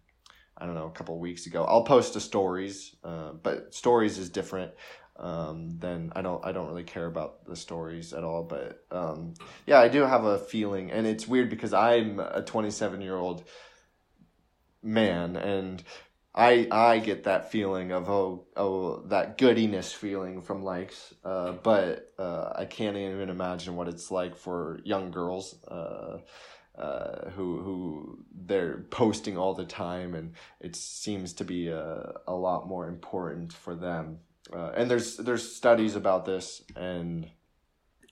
I 0.58 0.66
don't 0.66 0.76
know 0.76 0.88
a 0.88 0.92
couple 0.92 1.20
weeks 1.20 1.46
ago. 1.46 1.66
I'll 1.66 1.84
post 1.84 2.14
the 2.14 2.22
stories, 2.22 2.96
uh, 3.04 3.34
but 3.44 3.74
stories 3.74 4.18
is 4.18 4.30
different. 4.30 4.72
Um, 5.20 5.78
then 5.80 6.12
I 6.16 6.22
don't 6.22 6.46
I 6.46 6.52
don't 6.52 6.68
really 6.68 6.84
care 6.84 7.06
about 7.06 7.46
the 7.46 7.56
stories 7.56 8.14
at 8.14 8.24
all. 8.24 8.44
But 8.44 8.86
um, 8.92 9.34
yeah, 9.66 9.80
I 9.80 9.88
do 9.88 10.02
have 10.02 10.26
a 10.26 10.38
feeling, 10.38 10.92
and 10.92 11.08
it's 11.08 11.28
weird 11.28 11.50
because 11.50 11.74
I'm 11.74 12.20
a 12.20 12.42
27 12.42 13.02
year 13.02 13.16
old 13.16 13.44
man 14.84 15.36
and 15.36 15.84
I 16.38 16.68
I 16.72 17.00
get 17.00 17.24
that 17.24 17.52
feeling 17.52 17.92
of 17.92 18.10
oh 18.10 18.46
oh 18.56 19.02
that 19.08 19.40
goodiness 19.40 19.92
feeling 19.92 20.42
from 20.44 20.64
likes, 20.64 21.16
uh, 21.26 21.54
but 21.54 22.14
uh, 22.20 22.54
I 22.56 22.66
can't 22.66 22.96
even 22.96 23.30
imagine 23.30 23.76
what 23.76 23.88
it's 23.88 24.12
like 24.12 24.36
for 24.36 24.80
young 24.84 25.10
girls 25.10 25.56
uh, 25.68 26.20
uh, 26.78 27.30
who 27.32 27.60
who 27.64 28.20
they're 28.46 28.86
posting 28.92 29.36
all 29.36 29.56
the 29.56 29.66
time, 29.66 30.14
and 30.14 30.34
it 30.60 30.76
seems 30.76 31.34
to 31.34 31.44
be 31.44 31.70
a, 31.70 32.14
a 32.28 32.36
lot 32.36 32.68
more 32.68 32.88
important 32.88 33.52
for 33.52 33.74
them 33.74 34.20
Uh, 34.53 34.71
and 34.77 34.91
there's 34.91 35.17
there's 35.17 35.55
studies 35.55 35.97
about 35.97 36.25
this 36.25 36.63
and 36.77 37.31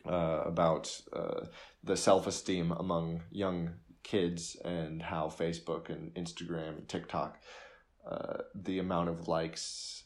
uh, 0.06 0.42
about 0.46 1.00
uh, 1.12 1.46
the 1.84 1.96
self 1.96 2.26
esteem 2.26 2.72
among 2.72 3.22
young 3.30 3.70
kids 4.02 4.56
and 4.64 5.02
how 5.02 5.26
Facebook 5.26 5.90
and 5.90 6.14
Instagram 6.14 6.78
and 6.78 6.88
TikTok 6.88 7.38
uh, 8.08 8.38
the 8.54 8.78
amount 8.78 9.08
of 9.08 9.28
likes 9.28 10.04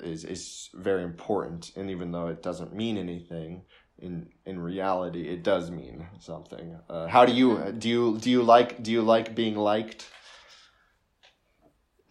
is 0.00 0.24
is 0.24 0.70
very 0.74 1.04
important 1.04 1.70
and 1.76 1.90
even 1.90 2.10
though 2.10 2.26
it 2.26 2.42
doesn't 2.42 2.74
mean 2.74 2.98
anything 2.98 3.62
in 3.98 4.28
in 4.44 4.58
reality 4.58 5.28
it 5.28 5.42
does 5.42 5.70
mean 5.70 6.06
something 6.18 6.76
uh, 6.90 7.06
how 7.06 7.24
do 7.24 7.32
you 7.32 7.72
do 7.78 7.88
you 7.88 8.18
do 8.18 8.30
you 8.30 8.42
like 8.42 8.82
do 8.82 8.90
you 8.90 9.00
like 9.00 9.34
being 9.34 9.56
liked 9.56 10.10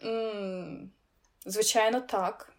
mm, 0.02 0.88
звичайно 1.46 2.00
так 2.00 2.49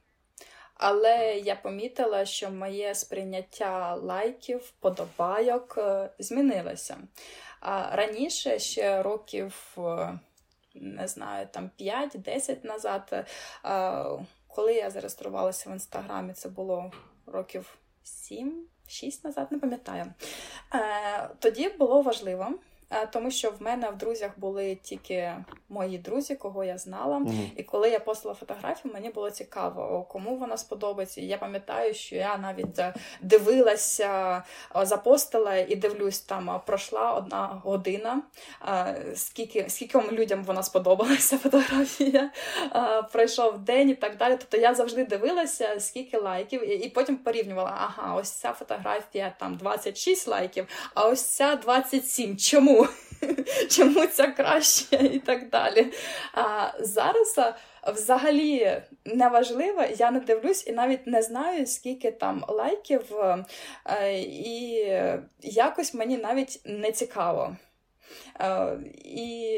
Але 0.83 1.39
я 1.45 1.57
помітила, 1.57 2.25
що 2.25 2.51
моє 2.51 2.95
сприйняття 2.95 3.95
лайків, 3.95 4.73
подобайок 4.81 5.79
змінилося. 6.19 6.97
А 7.61 7.97
раніше 7.97 8.59
ще 8.59 9.03
років 9.03 9.77
не 10.75 11.09
знаю, 11.09 11.49
там 11.51 11.71
5-10 11.81 12.67
назад. 12.67 13.27
Коли 14.49 14.75
я 14.75 14.91
зареєструвалася 14.91 15.71
в 15.71 15.73
інстаграмі, 15.73 16.33
це 16.33 16.49
було 16.49 16.93
років 17.27 17.79
7-6 18.05 18.55
назад, 19.25 19.53
не 19.53 19.59
пам'ятаю. 19.59 20.13
Е, 20.75 21.29
тоді 21.39 21.69
було 21.69 22.03
важливо. 22.03 22.55
Е, 22.93 23.07
тому 23.07 23.31
що 23.31 23.51
в 23.51 23.63
мене 23.63 23.91
в 23.91 23.97
друзях 23.97 24.31
були 24.37 24.75
тільки 24.75 25.33
мої 25.69 25.99
друзі, 25.99 26.35
кого 26.35 26.65
я 26.65 26.79
знала. 26.79 27.19
Mm-hmm. 27.19 27.51
І 27.57 27.63
коли 27.63 27.91
я 27.91 28.01
постила 28.01 28.35
фотографію, 28.35 28.95
мені 28.95 29.11
було 29.11 29.31
цікаво, 29.31 30.07
кому 30.11 30.37
вона 30.37 30.57
сподобається. 30.57 31.21
І 31.21 31.25
я 31.25 31.39
пам'ятаю, 31.39 31.95
що 31.95 32.17
я 32.17 32.37
навіть 32.37 32.79
е, 32.79 32.95
дивилася, 33.21 34.43
е, 34.77 34.87
запостила 34.87 35.57
і 35.57 35.77
дивлюсь, 35.77 36.21
там 36.21 36.61
пройшла 36.67 37.13
одна 37.13 37.61
година, 37.65 38.23
скільки 39.15 39.69
скільком 39.69 40.11
людям 40.11 40.45
вона 40.45 40.63
сподобалася 40.63 41.39
фотографія, 41.43 42.31
пройшов 43.13 43.59
день 43.59 43.89
і 43.89 43.95
так 43.95 44.17
далі. 44.17 44.37
Тобто 44.39 44.57
я 44.57 44.75
завжди 44.75 45.05
дивилася, 45.05 45.81
скільки 45.81 46.19
лайків, 46.19 46.85
і 46.85 46.89
потім 46.89 47.17
порівнювала, 47.17 47.75
ага, 47.77 48.15
ось 48.15 48.31
ця 48.31 48.53
фотографія 48.53 49.35
там 49.39 49.57
26 49.57 50.29
лайків, 50.29 50.67
а 50.95 51.09
ось 51.09 51.23
ця 51.23 51.57
27. 51.57 52.37
Чому? 52.37 52.82
чому 53.71 54.07
ця 54.07 54.27
краще 54.27 54.97
і 54.97 55.19
так 55.19 55.49
далі. 55.49 55.93
А 56.35 56.71
Зараз 56.81 57.41
взагалі 57.95 58.83
неважливо, 59.05 59.85
я 59.99 60.11
не 60.11 60.21
дивлюсь 60.21 60.67
і 60.67 60.73
навіть 60.73 61.07
не 61.07 61.23
знаю, 61.23 61.67
скільки 61.67 62.11
там 62.11 62.45
лайків, 62.49 63.05
е, 63.87 64.19
і 64.19 64.87
якось 65.41 65.95
мені 65.95 66.17
навіть 66.17 66.61
не 66.65 66.93
цікаво. 66.93 67.57
Е, 68.43 68.79
і 69.05 69.53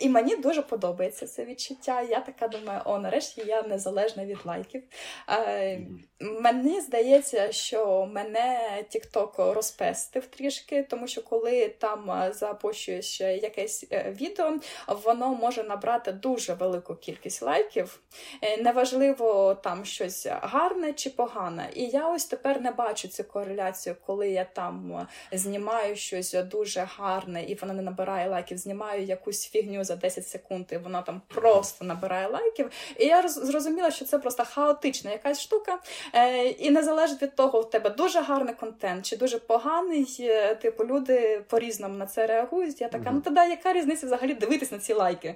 і 0.00 0.08
мені 0.08 0.36
дуже 0.36 0.62
подобається 0.62 1.26
це 1.26 1.44
відчуття. 1.44 2.02
Я 2.02 2.20
така 2.20 2.48
думаю, 2.48 2.80
о, 2.84 2.98
нарешті 2.98 3.42
я 3.46 3.62
незалежна 3.62 4.24
від 4.24 4.38
лайків. 4.44 4.82
Е, 5.28 5.80
мені 6.20 6.80
здається, 6.80 7.52
що 7.52 8.08
мене 8.12 8.58
TikTok 8.94 9.52
розпестив 9.52 10.26
трішки, 10.26 10.82
тому 10.82 11.06
що 11.06 11.22
коли 11.22 11.68
там 11.68 12.30
запущуєш 12.32 13.20
якесь 13.20 13.86
е, 13.92 14.16
відео, 14.20 14.58
воно 14.88 15.34
може 15.34 15.62
набрати 15.64 16.12
дуже 16.12 16.54
велику 16.54 16.94
кількість 16.94 17.42
лайків. 17.42 18.00
Е, 18.42 18.62
неважливо 18.62 19.54
там 19.54 19.84
щось 19.84 20.26
гарне 20.30 20.92
чи 20.92 21.10
погане. 21.10 21.70
І 21.74 21.84
я 21.84 22.08
ось 22.08 22.24
тепер 22.24 22.60
не 22.60 22.70
бачу 22.70 23.08
цю 23.08 23.24
кореляцію, 23.24 23.96
коли 24.06 24.30
я 24.30 24.44
там 24.44 25.06
знімаю 25.32 25.96
щось 25.96 26.32
дуже 26.32 26.88
гарне 26.96 27.19
і 27.48 27.54
воно 27.54 27.72
не 27.72 27.82
набирає 27.82 28.28
лайків, 28.28 28.58
знімаю 28.58 29.04
якусь 29.04 29.48
фігню 29.48 29.84
за 29.84 29.96
10 29.96 30.28
секунд, 30.28 30.66
і 30.70 30.76
вона 30.76 31.02
там 31.02 31.22
просто 31.28 31.84
набирає 31.84 32.28
лайків. 32.28 32.70
І 32.98 33.06
я 33.06 33.28
зрозуміла, 33.28 33.90
що 33.90 34.04
це 34.04 34.18
просто 34.18 34.44
хаотична 34.44 35.10
якась 35.10 35.40
штука. 35.40 35.78
Е, 36.14 36.48
І 36.48 36.70
не 36.70 36.82
залежить 36.82 37.22
від 37.22 37.36
того, 37.36 37.60
в 37.60 37.70
тебе 37.70 37.90
дуже 37.90 38.20
гарний 38.20 38.54
контент 38.54 39.06
чи 39.06 39.16
дуже 39.16 39.38
поганий. 39.38 40.16
Е, 40.20 40.54
типу, 40.54 40.84
люди 40.84 41.42
по-різному 41.48 41.94
на 41.94 42.06
це 42.06 42.26
реагують. 42.26 42.80
Я 42.80 42.88
така, 42.88 43.10
ну 43.10 43.20
тоді 43.20 43.50
яка 43.50 43.72
різниця 43.72 44.06
взагалі 44.06 44.34
дивитись 44.34 44.72
на 44.72 44.78
ці 44.78 44.92
лайки? 44.92 45.34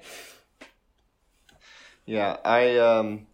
Yeah, 2.07 2.37
I 2.45 2.79
um 2.79 3.27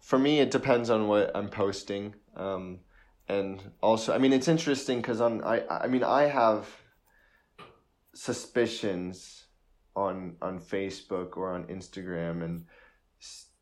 for 0.00 0.18
me 0.18 0.40
it 0.40 0.50
depends 0.50 0.88
on 0.88 1.08
what 1.08 1.26
I'm 1.36 1.50
posting. 1.62 2.14
Um 2.34 2.80
and 3.28 3.60
also 3.82 4.14
I 4.14 4.18
mean 4.18 4.32
it's 4.32 4.48
interesting 4.48 5.00
because 5.02 5.20
on 5.20 5.42
I 5.54 5.56
I 5.84 5.86
mean 5.88 6.04
I 6.20 6.22
have 6.40 6.62
suspicions 8.16 9.44
on 9.94 10.36
on 10.40 10.58
Facebook 10.58 11.36
or 11.36 11.52
on 11.52 11.64
Instagram 11.64 12.42
and 12.42 12.64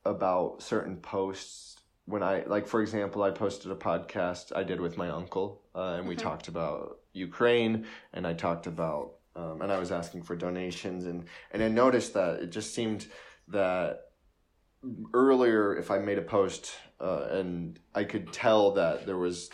about 0.04 0.62
certain 0.62 0.96
posts 0.96 1.76
when 2.06 2.22
I 2.22 2.44
like 2.46 2.66
for 2.66 2.80
example 2.80 3.22
I 3.22 3.30
posted 3.30 3.72
a 3.72 3.74
podcast 3.74 4.52
I 4.54 4.62
did 4.62 4.80
with 4.80 4.96
my 4.96 5.10
uncle 5.10 5.62
uh, 5.74 5.96
and 5.98 6.06
we 6.06 6.14
mm-hmm. 6.14 6.22
talked 6.22 6.48
about 6.48 6.98
Ukraine 7.12 7.86
and 8.12 8.26
I 8.26 8.32
talked 8.32 8.66
about 8.66 9.14
um, 9.34 9.60
and 9.60 9.72
I 9.72 9.78
was 9.78 9.90
asking 9.90 10.22
for 10.22 10.36
donations 10.36 11.06
and 11.06 11.24
and 11.50 11.62
I 11.62 11.68
noticed 11.68 12.14
that 12.14 12.40
it 12.40 12.50
just 12.50 12.74
seemed 12.74 13.06
that 13.48 14.10
earlier 15.14 15.76
if 15.76 15.90
I 15.90 15.98
made 15.98 16.18
a 16.18 16.22
post 16.22 16.72
uh, 17.00 17.26
and 17.30 17.78
I 17.94 18.04
could 18.04 18.32
tell 18.32 18.72
that 18.72 19.04
there 19.04 19.18
was 19.18 19.50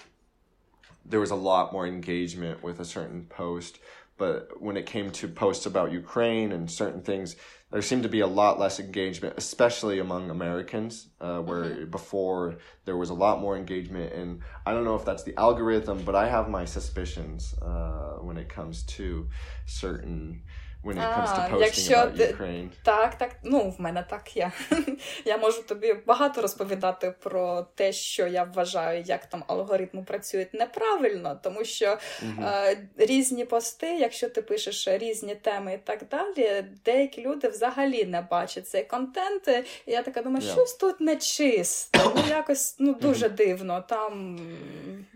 there 1.06 1.20
was 1.20 1.30
a 1.30 1.36
lot 1.36 1.72
more 1.72 1.86
engagement 1.86 2.62
with 2.62 2.80
a 2.80 2.84
certain 2.84 3.24
post 3.24 3.78
but 4.20 4.60
when 4.60 4.76
it 4.76 4.84
came 4.84 5.10
to 5.10 5.26
posts 5.26 5.64
about 5.64 5.92
Ukraine 5.92 6.52
and 6.52 6.70
certain 6.70 7.00
things, 7.00 7.36
there 7.70 7.80
seemed 7.80 8.02
to 8.02 8.08
be 8.10 8.20
a 8.20 8.26
lot 8.26 8.60
less 8.60 8.78
engagement, 8.78 9.32
especially 9.38 9.98
among 9.98 10.28
Americans, 10.28 11.08
uh, 11.22 11.38
where 11.38 11.64
mm-hmm. 11.64 11.90
before 11.90 12.58
there 12.84 12.98
was 12.98 13.08
a 13.08 13.14
lot 13.14 13.40
more 13.40 13.56
engagement. 13.56 14.12
And 14.12 14.40
I 14.66 14.72
don't 14.74 14.84
know 14.84 14.94
if 14.94 15.06
that's 15.06 15.22
the 15.22 15.34
algorithm, 15.38 16.02
but 16.04 16.14
I 16.14 16.28
have 16.28 16.50
my 16.50 16.66
suspicions 16.66 17.54
uh, 17.62 18.18
when 18.20 18.36
it 18.36 18.50
comes 18.50 18.82
to 18.98 19.26
certain 19.64 20.42
when 20.82 20.98
it 20.98 21.14
comes 21.14 21.30
to 21.30 21.48
posting 21.50 21.92
about 21.92 22.30
Ukraine. 22.30 22.70
Так, 22.82 23.14
так, 23.14 23.30
ну 23.42 23.70
в 23.70 23.80
мене 23.80 24.06
так 24.10 24.36
є. 24.36 24.52
Я 25.24 25.38
можу 25.38 25.62
тобі 25.62 25.94
багато 26.06 26.42
розповідати 26.42 27.14
про 27.20 27.66
те, 27.74 27.92
що 27.92 28.26
я 28.26 28.44
вважаю, 28.44 29.02
як 29.06 29.26
там 29.26 29.44
алгоритми 29.46 30.02
працюють 30.02 30.54
неправильно, 30.54 31.40
тому 31.42 31.64
що 31.64 31.98
е, 32.42 32.88
різні 32.96 33.44
пости, 33.44 33.86
якщо 33.86 34.28
ти 34.28 34.42
пишеш 34.42 34.88
різні 34.88 35.34
теми 35.34 35.74
і 35.74 35.78
так 35.78 36.00
далі, 36.10 36.64
деякі 36.84 37.22
люди 37.22 37.48
взагалі 37.48 38.04
не 38.04 38.22
бачать 38.22 38.68
цей 38.68 38.84
контент. 38.84 39.48
І 39.86 39.92
я 39.92 40.02
така 40.02 40.22
думаю, 40.22 40.44
yeah. 40.44 40.52
щось 40.52 40.74
тут 40.74 41.00
нечисто, 41.00 42.12
ну 42.16 42.22
якось 42.28 42.76
ну 42.78 42.94
дуже 42.94 43.28
дивно. 43.28 43.84
Там 43.88 44.40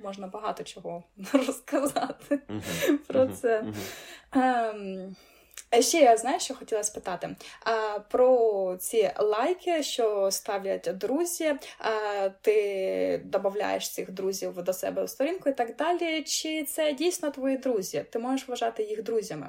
можна 0.02 0.26
багато 0.26 0.64
чого 0.64 1.04
розказати 1.32 2.40
uh-huh. 2.48 2.96
про 3.06 3.26
це. 3.26 3.64
Ем, 4.32 5.16
Ще 5.80 5.98
я 5.98 6.16
знаю, 6.16 6.40
що 6.40 6.54
хотіла 6.54 6.84
спитати 6.84 7.36
а, 7.64 7.98
про 7.98 8.76
ці 8.80 9.10
лайки, 9.18 9.82
що 9.82 10.30
ставлять 10.30 10.90
друзі. 10.94 11.54
А, 11.78 12.28
Ти 12.28 13.22
додаєш 13.24 13.90
цих 13.90 14.10
друзів 14.10 14.62
до 14.62 14.72
себе 14.72 15.04
у 15.04 15.08
сторінку 15.08 15.48
і 15.48 15.52
так 15.52 15.76
далі. 15.76 16.22
Чи 16.22 16.64
це 16.64 16.92
дійсно 16.92 17.30
твої 17.30 17.56
друзі? 17.56 18.04
Ти 18.10 18.18
можеш 18.18 18.48
вважати 18.48 18.82
їх 18.82 19.02
друзями? 19.02 19.48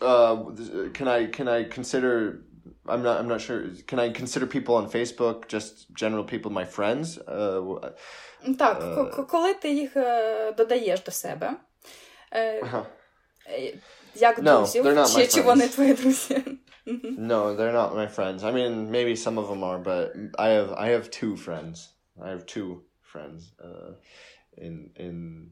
Uh, 0.00 0.90
can 0.92 1.06
I 1.06 1.26
can 1.26 1.48
I 1.48 1.64
consider 1.78 2.38
I'm 2.87 3.03
not. 3.03 3.19
I'm 3.19 3.27
not 3.27 3.41
sure. 3.41 3.63
Can 3.87 3.99
I 3.99 4.09
consider 4.09 4.45
people 4.45 4.75
on 4.75 4.89
Facebook 4.89 5.47
just 5.47 5.93
general 5.93 6.23
people, 6.23 6.51
my 6.51 6.65
friends? 6.65 7.17
Uh, 7.17 7.91
так, 8.57 8.81
uh, 8.81 9.25
коли 9.25 9.53
ти 9.53 9.73
їх 9.73 9.93
додаєш 10.57 11.01
до 11.03 11.11
себе, 11.11 11.53
uh-huh. 12.31 12.85
як 14.15 14.41
друзів, 14.43 14.85
no, 14.85 15.15
чи, 15.15 15.27
чи 15.27 15.41
вони 15.41 15.67
твої 15.67 15.93
друзі? 15.93 16.43
no, 17.17 17.55
they're 17.55 17.73
not 17.73 17.95
my 17.95 18.07
friends. 18.07 18.43
I 18.43 18.51
mean, 18.51 18.89
maybe 18.89 19.15
some 19.15 19.37
of 19.37 19.47
them 19.47 19.63
are, 19.63 19.77
but 19.77 20.13
I 20.39 20.47
have 20.49 20.71
I 20.73 20.87
have 20.89 21.11
two 21.11 21.35
friends. 21.35 21.89
I 22.25 22.29
have 22.29 22.45
two 22.45 22.83
friends 23.01 23.53
uh, 23.63 23.91
in 24.57 24.89
in 24.95 25.51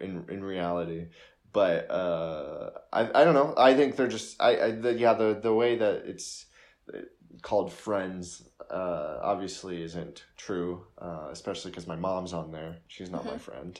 in 0.00 0.24
in 0.28 0.44
reality. 0.44 1.06
But 1.52 1.90
uh, 1.90 2.70
I 2.92 3.00
I 3.18 3.24
don't 3.24 3.34
know. 3.34 3.54
I 3.56 3.74
think 3.74 3.96
they're 3.96 4.14
just 4.18 4.40
I, 4.40 4.52
I 4.66 4.70
the, 4.72 4.92
yeah 4.92 5.14
the 5.14 5.38
the 5.40 5.54
way 5.54 5.76
that 5.76 6.02
it's 6.06 6.46
called 7.41 7.71
friends 7.71 8.43
uh, 8.69 9.19
obviously 9.21 9.81
isn't 9.81 10.25
true, 10.37 10.85
uh, 10.97 11.27
especially 11.31 11.71
because 11.71 11.87
my 11.87 11.95
mom's 11.95 12.33
on 12.33 12.51
there. 12.51 12.77
She's 12.87 13.09
not 13.09 13.21
mm-hmm. 13.21 13.31
my 13.31 13.37
friend. 13.37 13.79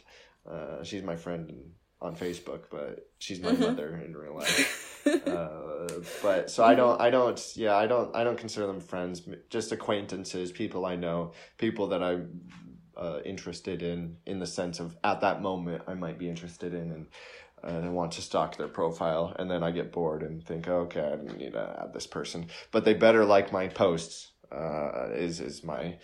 Uh, 0.50 0.84
she's 0.84 1.04
my 1.04 1.15
friend 1.15 1.71
on 2.02 2.15
Facebook, 2.15 2.63
but 2.71 3.08
she's 3.19 3.39
my 3.39 3.52
mm-hmm. 3.52 3.62
mother 3.62 4.02
in 4.04 4.15
real 4.15 4.36
life. 4.36 5.04
uh, 5.28 5.88
but 6.21 6.50
so 6.50 6.63
I 6.63 6.74
don't, 6.74 7.00
I 7.00 7.10
don't, 7.10 7.39
yeah, 7.56 7.76
I 7.76 7.88
don't, 7.88 8.15
I 8.15 8.24
don't 8.24 8.38
consider 8.38 8.67
them 8.67 8.80
friends. 8.80 9.28
Just 9.50 9.71
acquaintances, 9.71 10.52
people 10.52 10.86
I 10.86 10.95
know, 10.95 11.34
people 11.58 11.88
that 11.88 12.02
I'm 12.02 12.41
uh, 12.97 13.19
interested 13.24 13.84
in, 13.84 14.17
in 14.26 14.39
the 14.39 14.47
sense 14.47 14.80
of 14.80 14.97
at 15.04 15.21
that 15.21 15.41
moment 15.41 15.84
I 15.88 15.93
might 15.93 16.17
be 16.17 16.30
interested 16.30 16.74
in, 16.74 16.91
and 16.91 17.08
and 17.62 17.85
I 17.85 17.88
want 17.88 18.12
to 18.12 18.22
stalk 18.22 18.57
their 18.57 18.68
profile, 18.68 19.35
and 19.38 19.51
then 19.51 19.62
I 19.62 19.70
get 19.70 19.92
bored 19.92 20.22
and 20.22 20.44
think, 20.44 20.68
okay, 20.68 21.14
I 21.14 21.37
need 21.37 21.53
to 21.53 21.77
add 21.83 21.92
this 21.92 22.07
person, 22.07 22.46
but 22.70 22.85
they 22.85 22.94
better 22.94 23.25
like 23.25 23.53
my 23.53 23.68
posts. 23.68 24.33
Uh, 24.53 25.09
is 25.12 25.40
is 25.40 25.64
my 25.64 25.99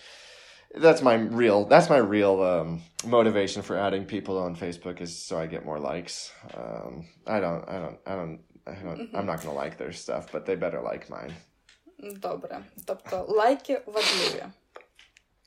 that's 0.75 1.03
my 1.03 1.15
real 1.15 1.65
that's 1.67 1.89
my 1.89 1.99
real 1.99 2.43
um, 2.43 2.83
motivation 3.07 3.63
for 3.63 3.77
adding 3.77 4.05
people 4.05 4.37
on 4.39 4.57
Facebook 4.57 5.01
is 5.01 5.17
so 5.17 5.39
I 5.39 5.47
get 5.47 5.65
more 5.65 5.79
likes. 5.79 6.33
Um, 6.55 7.07
I 7.27 7.41
don't 7.41 7.69
I 7.69 7.79
don't 7.79 7.99
I 8.07 8.15
don't 8.15 8.41
I 8.67 8.75
don't 8.75 8.99
mm-hmm. 8.99 9.17
I'm 9.17 9.27
not 9.27 9.43
gonna 9.43 9.55
like 9.55 9.79
their 9.79 9.93
stuff, 9.93 10.33
but 10.33 10.45
they 10.47 10.57
better 10.57 10.81
like 10.81 11.09
mine. 11.11 11.35
Добре. 12.21 12.65
Тобто 12.85 13.27
лайки 13.29 13.81
важливі. 13.87 14.45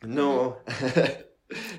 No. 0.04 0.56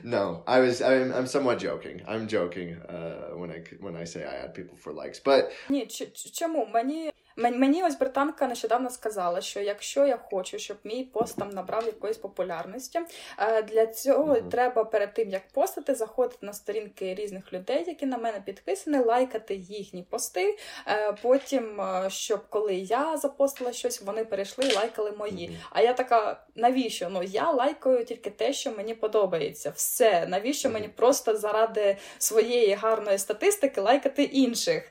no, 0.03 0.43
I 0.47 0.61
was 0.61 0.83
I'm, 0.83 1.13
I'm 1.13 1.27
somewhat 1.27 1.59
joking. 1.59 2.03
I'm 2.09 2.27
joking 2.29 2.77
uh, 2.89 3.37
when 3.37 3.51
I 3.51 3.63
when 3.81 3.97
I 3.97 4.05
say 4.05 4.25
I 4.25 4.45
add 4.45 4.55
people 4.55 4.77
for 4.77 4.93
likes. 4.93 5.21
But 5.25 5.53
Ні, 5.71 5.87
чому 6.33 6.67
мені 6.75 7.11
Мені 7.36 7.84
ось 7.84 7.98
британка 7.98 8.48
нещодавно 8.48 8.90
сказала, 8.90 9.42
що 9.42 9.60
якщо 9.60 10.06
я 10.06 10.18
хочу, 10.18 10.60
щоб 10.60 10.78
мій 10.84 11.04
пост 11.04 11.38
там 11.38 11.50
набрав 11.50 11.86
якоїсь 11.86 12.18
популярності, 12.18 13.00
е, 13.40 13.62
для 13.62 13.88
цього 13.88 14.34
mm-hmm. 14.34 14.50
треба 14.50 14.84
перед 14.84 15.14
тим 15.14 15.30
як 15.30 15.48
постати, 15.54 15.96
заходити 15.96 16.46
на 16.46 16.54
сторінки 16.54 17.16
різних 17.16 17.54
людей, 17.54 17.84
які 17.88 18.06
на 18.06 18.18
мене 18.18 18.42
підписані, 18.46 18.98
лайкати 18.98 19.56
їхні 19.56 20.04
пости. 20.04 20.58
Е, 20.88 21.14
потім, 21.22 21.82
е, 21.82 22.10
щоб 22.10 22.48
коли 22.50 22.76
я 22.76 23.18
запостила 23.18 23.74
щось, 23.74 24.02
вони 24.02 24.26
перейшли 24.26 24.66
і 24.66 24.76
лайкали 24.76 25.12
мої. 25.12 25.50
Mm-hmm. 25.50 25.68
А 25.70 25.82
я 25.82 25.94
така, 25.94 26.46
навіщо? 26.56 27.10
Ну 27.10 27.24
я 27.24 27.52
лайкаю 27.52 28.06
тільки 28.06 28.30
те, 28.30 28.54
що 28.54 28.72
мені 28.72 28.94
подобається. 28.94 29.70
Все, 29.76 30.26
навіщо 30.28 30.70
mm-hmm. 30.70 30.74
мені 30.74 30.88
просто 30.88 31.38
заради 31.38 31.98
своєї 32.18 32.74
гарної 32.74 33.18
статистики 33.18 33.82
лайкати 33.82 34.24
інших? 34.24 34.91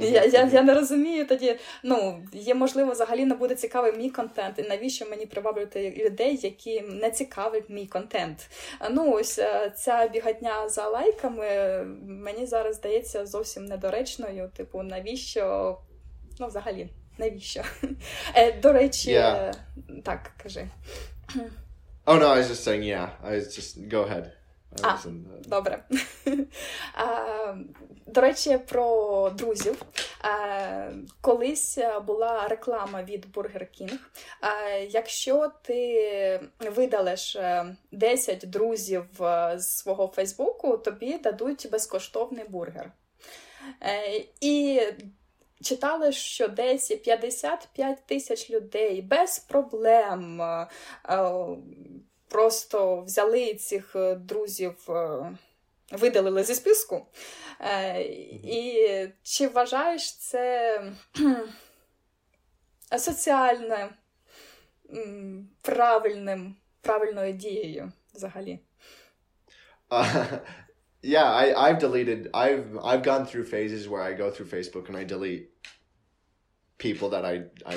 Я 0.00 0.24
я, 0.24 0.44
я 0.52 0.62
не 0.62 0.74
розумію 0.74 1.26
тоді, 1.26 1.58
ну, 1.82 2.26
є 2.32 2.54
можливо, 2.54 2.92
взагалі 2.92 3.24
не 3.24 3.34
буде 3.34 3.54
цікавий 3.54 3.92
мій 3.92 4.10
контент, 4.10 4.58
і 4.58 4.62
навіщо 4.62 5.06
мені 5.06 5.26
приваблювати 5.26 6.04
людей, 6.06 6.40
які 6.42 6.80
не 6.80 7.10
цікавить 7.10 7.68
мій 7.68 7.86
контент. 7.86 8.50
Ну, 8.90 9.12
ось 9.12 9.38
е, 9.38 9.72
ця 9.76 10.08
бігатня 10.08 10.68
за 10.68 10.88
лайками 10.88 11.46
мені 12.06 12.46
зараз 12.46 12.76
здається 12.76 13.26
зовсім 13.26 13.64
недоречною. 13.64 14.50
Типу, 14.56 14.82
навіщо? 14.82 15.78
Ну, 16.40 16.46
взагалі, 16.46 16.88
навіщо? 17.18 17.62
Е, 18.34 18.52
До 18.52 18.72
речі, 18.72 19.10
yeah. 19.10 19.54
так, 20.04 20.30
кажи. 20.42 20.68
Oh 22.04 22.18
no, 22.18 22.26
I 22.26 22.38
was 22.38 22.48
just 22.48 22.64
saying 22.64 22.82
yeah. 22.82 23.10
I 23.22 23.36
was 23.36 23.54
just 23.56 23.88
go 23.88 24.00
ahead. 24.02 24.32
А, 24.82 24.98
Добре. 25.46 25.84
До 28.06 28.20
речі, 28.20 28.58
про 28.58 29.30
друзів. 29.30 29.82
Колись 31.20 31.78
була 32.06 32.48
реклама 32.48 33.02
від 33.02 33.26
Burger 33.36 33.66
King. 33.80 33.98
Якщо 34.90 35.50
ти 35.62 36.40
видалиш 36.60 37.36
10 37.92 38.50
друзів 38.50 39.04
з 39.54 39.62
свого 39.62 40.12
Фейсбуку, 40.16 40.76
тобі 40.76 41.18
дадуть 41.18 41.68
безкоштовний 41.72 42.44
бургер. 42.48 42.92
Е, 43.82 44.24
і 44.40 44.80
читали, 45.62 46.12
що 46.12 46.48
десь 46.48 46.88
55 46.88 48.06
тисяч 48.06 48.50
людей 48.50 49.02
без 49.02 49.38
проблем 49.38 50.42
просто 52.32 53.00
взяли 53.00 53.54
цих 53.54 53.96
е, 53.96 54.14
друзів, 54.14 54.90
е, 54.90 55.32
видалили 55.92 56.44
зі 56.44 56.54
списку. 56.54 57.06
Е, 57.60 58.02
і 58.42 59.08
чи 59.22 59.48
вважаєш 59.48 60.16
це 60.16 60.82
соціально 62.98 63.88
правильним, 65.62 66.56
правильною 66.80 67.32
дією 67.32 67.92
взагалі? 68.14 68.58
Uh, 69.90 70.38
yeah, 71.02 71.28
I, 71.42 71.46
I've 71.64 71.78
deleted. 71.78 72.30
I've 72.32 72.70
I've 72.90 73.04
gone 73.10 73.24
through 73.26 73.46
phases 73.56 73.82
where 73.90 74.04
I 74.10 74.12
go 74.22 74.30
through 74.34 74.48
Facebook 74.56 74.88
and 74.88 74.96
I 75.02 75.04
delete 75.14 75.46
people 76.78 77.08
that 77.14 77.24
I 77.32 77.34
I 77.74 77.76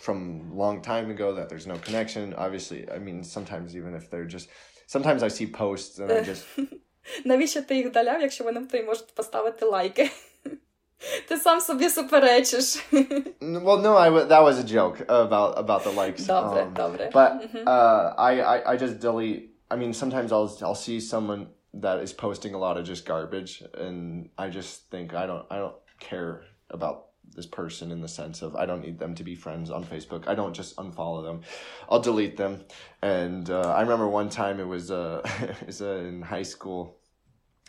from 0.00 0.50
a 0.52 0.54
long 0.54 0.82
time 0.82 1.10
ago 1.10 1.34
that 1.34 1.48
there's 1.48 1.66
no 1.66 1.78
connection. 1.78 2.34
Obviously, 2.34 2.90
I 2.90 2.98
mean, 2.98 3.24
sometimes 3.24 3.76
even 3.76 3.94
if 3.94 4.10
they're 4.10 4.24
just, 4.24 4.48
sometimes 4.86 5.22
I 5.22 5.28
see 5.28 5.46
posts 5.46 5.98
and 5.98 6.10
I 6.12 6.22
just. 6.22 6.46
Навіщо 7.24 7.62
ти 7.62 7.76
їх 7.76 7.86
вдаляв, 7.86 8.20
якщо 8.20 8.44
вони 8.44 8.66
тобі 8.66 8.82
можуть 8.82 9.14
поставити 9.14 9.64
лайки? 9.64 10.10
Ти 11.28 11.36
сам 11.36 11.60
собі 11.60 11.88
суперечиш. 11.88 12.92
well, 13.40 13.82
no, 13.82 13.96
I 13.96 14.10
that 14.10 14.42
was 14.42 14.58
a 14.58 14.64
joke 14.64 15.04
about 15.08 15.58
about 15.58 15.84
the 15.84 15.94
likes. 15.94 16.26
Добре, 16.26 16.62
um, 16.62 16.74
добре. 16.74 17.10
But 17.14 17.30
uh, 17.66 18.14
I, 18.18 18.32
I 18.40 18.72
I 18.72 18.76
just 18.76 18.98
delete. 19.00 19.42
I 19.70 19.76
mean, 19.76 19.92
sometimes 19.92 20.32
I'll 20.32 20.50
I'll 20.66 20.82
see 20.86 20.98
someone 21.00 21.42
that 21.82 22.02
is 22.06 22.12
posting 22.12 22.52
a 22.54 22.58
lot 22.58 22.76
of 22.78 22.84
just 22.92 23.06
garbage, 23.06 23.62
and 23.84 24.28
I 24.44 24.46
just 24.58 24.90
think 24.92 25.14
I 25.22 25.24
don't 25.30 25.46
I 25.54 25.56
don't 25.62 25.78
care 26.08 26.32
about 26.76 26.96
this 27.35 27.45
person 27.45 27.91
in 27.91 28.01
the 28.01 28.07
sense 28.07 28.41
of 28.41 28.55
I 28.55 28.65
don't 28.65 28.81
need 28.81 28.99
them 28.99 29.15
to 29.15 29.23
be 29.23 29.35
friends 29.35 29.69
on 29.71 29.83
Facebook. 29.83 30.27
I 30.27 30.35
don't 30.35 30.53
just 30.53 30.75
unfollow 30.75 31.23
them. 31.23 31.41
I'll 31.89 31.99
delete 31.99 32.37
them. 32.37 32.65
And 33.01 33.49
uh, 33.49 33.73
I 33.73 33.81
remember 33.81 34.07
one 34.07 34.29
time 34.29 34.59
it 34.59 34.67
was 34.67 34.91
uh, 34.91 35.21
it 35.41 35.67
was 35.67 35.81
uh, 35.81 35.95
in 35.95 36.21
high 36.21 36.43
school. 36.43 36.99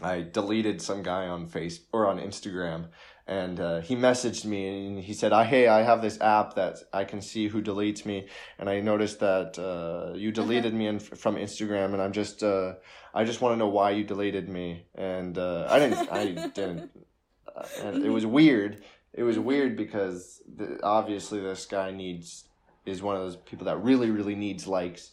I 0.02 0.22
deleted 0.22 0.82
some 0.82 1.02
guy 1.02 1.28
on 1.28 1.46
face 1.46 1.80
or 1.92 2.08
on 2.08 2.18
Instagram, 2.18 2.88
and 3.28 3.60
uh, 3.60 3.80
he 3.80 3.94
messaged 3.94 4.44
me 4.44 4.86
and 4.86 4.98
he 4.98 5.14
said, 5.14 5.32
"I 5.32 5.44
hey, 5.44 5.68
I 5.68 5.82
have 5.82 6.02
this 6.02 6.20
app 6.20 6.56
that 6.56 6.78
I 6.92 7.04
can 7.04 7.22
see 7.22 7.46
who 7.46 7.62
deletes 7.62 8.04
me, 8.04 8.26
and 8.58 8.68
I 8.68 8.80
noticed 8.80 9.20
that 9.20 9.56
uh, 9.56 10.14
you 10.16 10.30
uh-huh. 10.30 10.42
deleted 10.42 10.74
me 10.74 10.88
in, 10.88 10.98
from 10.98 11.36
Instagram, 11.36 11.92
and 11.92 12.02
I'm 12.02 12.12
just 12.12 12.42
uh, 12.42 12.74
I 13.14 13.22
just 13.22 13.40
want 13.40 13.52
to 13.52 13.56
know 13.56 13.68
why 13.68 13.90
you 13.90 14.02
deleted 14.02 14.48
me." 14.48 14.86
And 14.96 15.38
uh, 15.38 15.68
I 15.70 15.78
didn't, 15.78 16.12
I 16.12 16.24
didn't, 16.48 16.90
uh, 17.56 17.62
and 17.84 18.04
it 18.04 18.10
was 18.10 18.26
weird 18.26 18.82
it 19.14 19.22
was 19.22 19.36
mm-hmm. 19.36 19.46
weird 19.46 19.76
because 19.76 20.42
the, 20.56 20.78
obviously 20.82 21.40
this 21.40 21.66
guy 21.66 21.90
needs 21.90 22.44
is 22.84 23.02
one 23.02 23.16
of 23.16 23.22
those 23.22 23.36
people 23.36 23.66
that 23.66 23.82
really 23.82 24.10
really 24.10 24.34
needs 24.34 24.66
likes. 24.66 25.12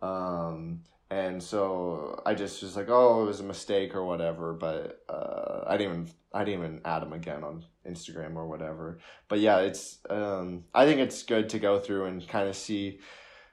Um, 0.00 0.80
and 1.12 1.42
so 1.42 2.20
i 2.24 2.32
just 2.32 2.62
was 2.62 2.74
like 2.74 2.88
oh 2.88 3.22
it 3.22 3.26
was 3.26 3.40
a 3.40 3.44
mistake 3.44 3.94
or 3.94 4.02
whatever 4.02 4.54
but 4.54 5.04
uh, 5.10 5.62
i 5.66 5.76
didn't 5.76 5.92
even 5.92 6.10
i 6.32 6.42
didn't 6.42 6.60
even 6.60 6.80
add 6.86 7.02
him 7.02 7.12
again 7.12 7.44
on 7.44 7.62
instagram 7.86 8.36
or 8.36 8.46
whatever. 8.46 8.98
But 9.28 9.40
yeah 9.40 9.58
it's 9.58 9.98
um, 10.08 10.64
i 10.74 10.86
think 10.86 11.00
it's 11.00 11.22
good 11.22 11.48
to 11.50 11.58
go 11.58 11.78
through 11.80 12.06
and 12.06 12.26
kind 12.26 12.48
of 12.48 12.56
see 12.56 13.00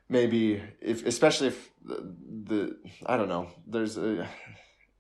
maybe 0.08 0.62
if 0.82 1.06
especially 1.06 1.48
if 1.48 1.70
the, 1.84 2.16
the 2.46 2.78
i 3.06 3.18
don't 3.18 3.30
know. 3.30 3.50
There's 3.68 3.98
a 3.98 4.28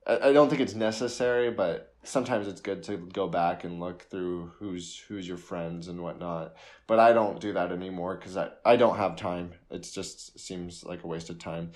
I, 0.05 0.29
I 0.29 0.33
don't 0.33 0.49
think 0.49 0.61
it's 0.61 0.75
necessary 0.75 1.51
but 1.51 1.88
sometimes 2.09 2.47
it's 2.47 2.61
good 2.61 2.81
to 2.83 2.97
go 2.97 3.27
back 3.27 3.63
and 3.63 3.79
look 3.79 4.03
through 4.09 4.51
who's 4.59 4.97
who's 5.07 5.27
your 5.27 5.37
friends 5.37 5.87
and 5.87 6.01
whatnot. 6.01 6.55
But 6.87 6.99
I 6.99 7.13
don't 7.13 7.39
do 7.39 7.53
that 7.53 7.71
anymore 7.71 8.15
because 8.15 8.35
I, 8.35 8.49
I 8.65 8.75
don't 8.75 8.97
have 8.97 9.15
time. 9.15 9.51
It 9.69 9.83
just 9.93 10.39
seems 10.39 10.83
like 10.83 11.03
a 11.03 11.07
waste 11.07 11.29
of 11.29 11.37
time. 11.37 11.71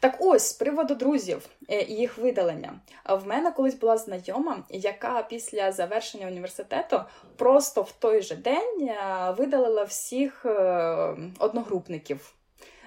Так 0.00 0.16
ось 0.20 0.48
з 0.48 0.52
приводу 0.52 0.94
друзів 0.94 1.48
е, 1.70 1.82
і 1.82 1.94
їх 1.94 2.18
видалення. 2.18 2.80
В 3.08 3.26
мене 3.26 3.50
колись 3.52 3.74
була 3.74 3.98
знайома, 3.98 4.64
яка 4.70 5.22
після 5.22 5.72
завершення 5.72 6.26
університету 6.26 7.00
просто 7.36 7.82
в 7.82 7.92
той 7.92 8.22
же 8.22 8.36
день 8.36 8.88
е, 8.88 9.30
видалила 9.38 9.84
всіх 9.84 10.46
е, 10.46 11.16
одногрупників. 11.38 12.34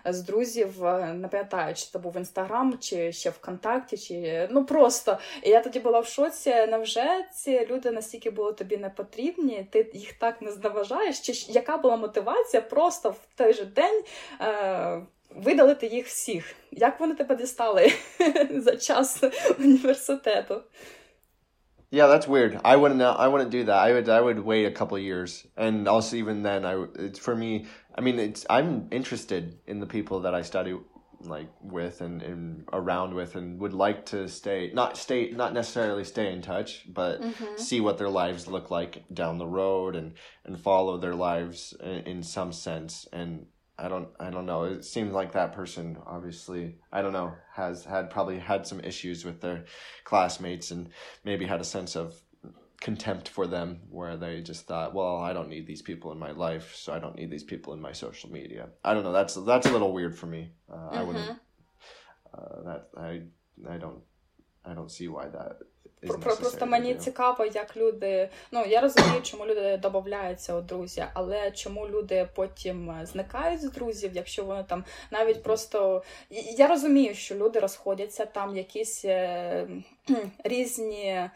З 0.05 0.21
друзів 0.21 0.83
не 1.13 1.27
пам'ятаю, 1.31 1.75
чи 1.75 1.85
це 1.85 1.99
був 1.99 2.17
інстаграм, 2.17 2.77
чи 2.79 3.11
ще 3.11 3.29
ВКонтакті, 3.29 3.97
чи 3.97 4.47
ну 4.51 4.65
просто 4.65 5.17
і 5.43 5.49
я 5.49 5.61
тоді 5.61 5.79
була 5.79 5.99
в 5.99 6.07
шоці. 6.07 6.49
Невже 6.49 7.25
ці 7.33 7.67
люди 7.71 7.91
настільки 7.91 8.29
були 8.29 8.53
тобі 8.53 8.77
не 8.77 8.89
потрібні? 8.89 9.67
Ти 9.71 9.91
їх 9.93 10.13
так 10.13 10.41
не 10.41 10.51
зневажаєш? 10.51 11.19
Чи 11.19 11.51
яка 11.51 11.77
була 11.77 11.97
мотивація 11.97 12.61
просто 12.61 13.09
в 13.09 13.19
той 13.35 13.53
же 13.53 13.65
день? 13.65 14.03
Е- 14.41 15.01
видалити 15.35 15.87
їх 15.87 16.07
всіх. 16.07 16.55
Як 16.71 16.99
вони 16.99 17.15
тебе 17.15 17.35
дістали 17.35 17.93
за 18.51 18.77
час 18.77 19.23
університету? 19.59 20.61
Yeah, 21.91 22.07
that's 22.07 22.25
weird. 22.25 22.59
I 22.63 22.77
wouldn't. 22.77 23.01
I 23.01 23.27
wouldn't 23.27 23.51
do 23.51 23.65
that. 23.65 23.75
I 23.75 23.91
would. 23.91 24.07
I 24.07 24.21
would 24.21 24.39
wait 24.39 24.65
a 24.65 24.71
couple 24.71 24.97
years, 24.97 25.45
and 25.57 25.89
also 25.89 26.15
even 26.15 26.41
then, 26.41 26.65
I. 26.65 26.85
It's 26.95 27.19
for 27.19 27.35
me. 27.35 27.65
I 27.93 27.99
mean, 27.99 28.17
it's. 28.17 28.45
I'm 28.49 28.87
interested 28.91 29.59
in 29.67 29.81
the 29.81 29.85
people 29.85 30.21
that 30.21 30.33
I 30.33 30.41
study 30.41 30.77
like 31.19 31.49
with 31.61 32.01
and, 32.01 32.23
and 32.23 32.63
around 32.71 33.13
with, 33.13 33.35
and 33.35 33.59
would 33.59 33.73
like 33.73 34.05
to 34.07 34.29
stay. 34.29 34.71
Not 34.73 34.95
stay. 34.95 35.31
Not 35.31 35.53
necessarily 35.53 36.05
stay 36.05 36.31
in 36.31 36.41
touch, 36.41 36.85
but 36.87 37.21
mm-hmm. 37.21 37.57
see 37.57 37.81
what 37.81 37.97
their 37.97 38.09
lives 38.09 38.47
look 38.47 38.71
like 38.71 39.03
down 39.13 39.37
the 39.37 39.45
road, 39.45 39.97
and 39.97 40.13
and 40.45 40.57
follow 40.57 40.97
their 40.97 41.15
lives 41.15 41.73
in, 41.83 42.07
in 42.07 42.23
some 42.23 42.53
sense, 42.53 43.05
and 43.11 43.47
I 43.77 43.87
don't 43.87 44.09
I 44.19 44.29
don't 44.29 44.45
know. 44.45 44.63
It 44.63 44.85
seems 44.85 45.13
like 45.13 45.31
that 45.33 45.53
person 45.53 45.97
obviously 46.05 46.75
I 46.91 47.01
don't 47.01 47.13
know 47.13 47.33
has 47.53 47.83
had 47.83 48.09
probably 48.09 48.39
had 48.39 48.67
some 48.67 48.79
issues 48.81 49.25
with 49.25 49.41
their 49.41 49.65
classmates 50.03 50.71
and 50.71 50.89
maybe 51.23 51.45
had 51.45 51.61
a 51.61 51.65
sense 51.65 51.95
of 51.95 52.21
contempt 52.81 53.29
for 53.29 53.47
them 53.47 53.79
where 53.89 54.17
they 54.17 54.41
just 54.41 54.65
thought, 54.65 54.93
well, 54.93 55.17
I 55.17 55.33
don't 55.33 55.49
need 55.49 55.67
these 55.67 55.83
people 55.83 56.11
in 56.11 56.19
my 56.19 56.31
life, 56.31 56.75
so 56.75 56.91
I 56.91 56.99
don't 56.99 57.15
need 57.15 57.29
these 57.29 57.43
people 57.43 57.73
in 57.73 57.79
my 57.79 57.91
social 57.91 58.31
media. 58.31 58.69
I 58.83 58.93
don't 58.93 59.03
know. 59.03 59.13
That's 59.13 59.35
that's 59.35 59.67
a 59.67 59.71
little 59.71 59.93
weird 59.93 60.17
for 60.17 60.25
me. 60.25 60.51
Uh, 60.69 60.75
mm-hmm. 60.75 60.97
I 60.97 61.03
wouldn't. 61.03 61.25
Mm-hmm. 61.25 61.37
Uh, 62.33 62.63
that 62.63 62.87
I 62.97 63.21
I 63.69 63.77
don't 63.77 64.01
I 64.65 64.73
don't 64.73 64.91
see 64.91 65.07
why 65.07 65.27
that 65.27 65.59
просто 66.07 66.65
мені 66.65 66.95
цікаво, 66.95 67.45
як 67.45 67.77
люди. 67.77 68.29
Ну 68.51 68.65
я 68.65 68.81
розумію, 68.81 69.21
чому 69.21 69.45
люди 69.45 69.77
додаються 69.77 70.55
у 70.55 70.61
друзі, 70.61 71.05
але 71.13 71.51
чому 71.51 71.87
люди 71.87 72.27
потім 72.35 72.89
е, 72.89 73.05
зникають 73.05 73.61
з 73.61 73.71
друзів, 73.71 74.11
якщо 74.13 74.43
вони 74.43 74.63
там 74.63 74.83
навіть 75.11 75.43
просто 75.43 76.03
я 76.57 76.67
розумію, 76.67 77.15
що 77.15 77.35
люди 77.35 77.59
розходяться 77.59 78.25
там 78.25 78.57
якісь 78.57 79.05
е, 79.05 79.67
різні. 80.43 81.29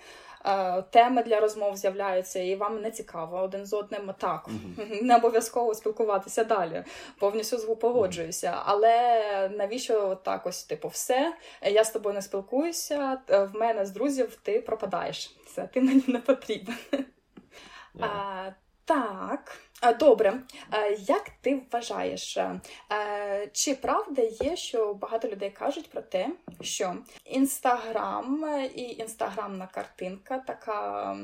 Е, 0.46 0.82
теми 0.82 1.24
для 1.24 1.39
розмов 1.39 1.78
з'являються, 1.78 2.39
і 2.39 2.56
вам 2.56 2.82
не 2.82 2.91
цікаво 2.91 3.38
один 3.38 3.66
з 3.66 3.74
одним 3.74 4.14
так. 4.18 4.48
Mm-hmm. 4.48 5.04
Не 5.04 5.16
обов'язково 5.16 5.76
спілкуватися 5.76 6.43
далі. 6.43 6.84
Повністю 7.20 7.76
погоджуюся. 7.76 8.62
Але 8.66 9.50
навіщо 9.58 10.16
так 10.16 10.46
ось, 10.46 10.64
типу, 10.64 10.88
все? 10.88 11.34
Я 11.62 11.84
з 11.84 11.91
тобою 11.91 12.16
не 12.16 12.22
спілкуюся, 12.22 13.22
в 13.28 13.50
мене 13.54 13.86
з 13.86 13.91
друзів 13.91 14.36
ти 14.43 14.62
пропадаєш. 14.62 15.36
Все, 15.46 15.70
ти 15.74 15.82
мені 15.82 16.04
не 16.08 16.20
потрібен. 16.20 16.76
Yeah. 16.91 18.06
А, 18.06 18.52
Так. 18.86 19.58
Добре, 19.94 20.42
як 21.00 21.30
ти 21.42 21.62
вважаєш, 21.72 22.38
чи 23.52 23.76
правда 23.76 24.22
є, 24.22 24.56
що 24.56 24.94
багато 24.94 25.28
людей 25.28 25.50
кажуть 25.50 25.90
про 25.90 26.02
те, 26.02 26.30
що 26.62 26.96
інстаграм 27.26 28.46
і 28.76 28.82
інстаграмна 28.82 29.68
картинка 29.68 30.38
така 30.38 31.18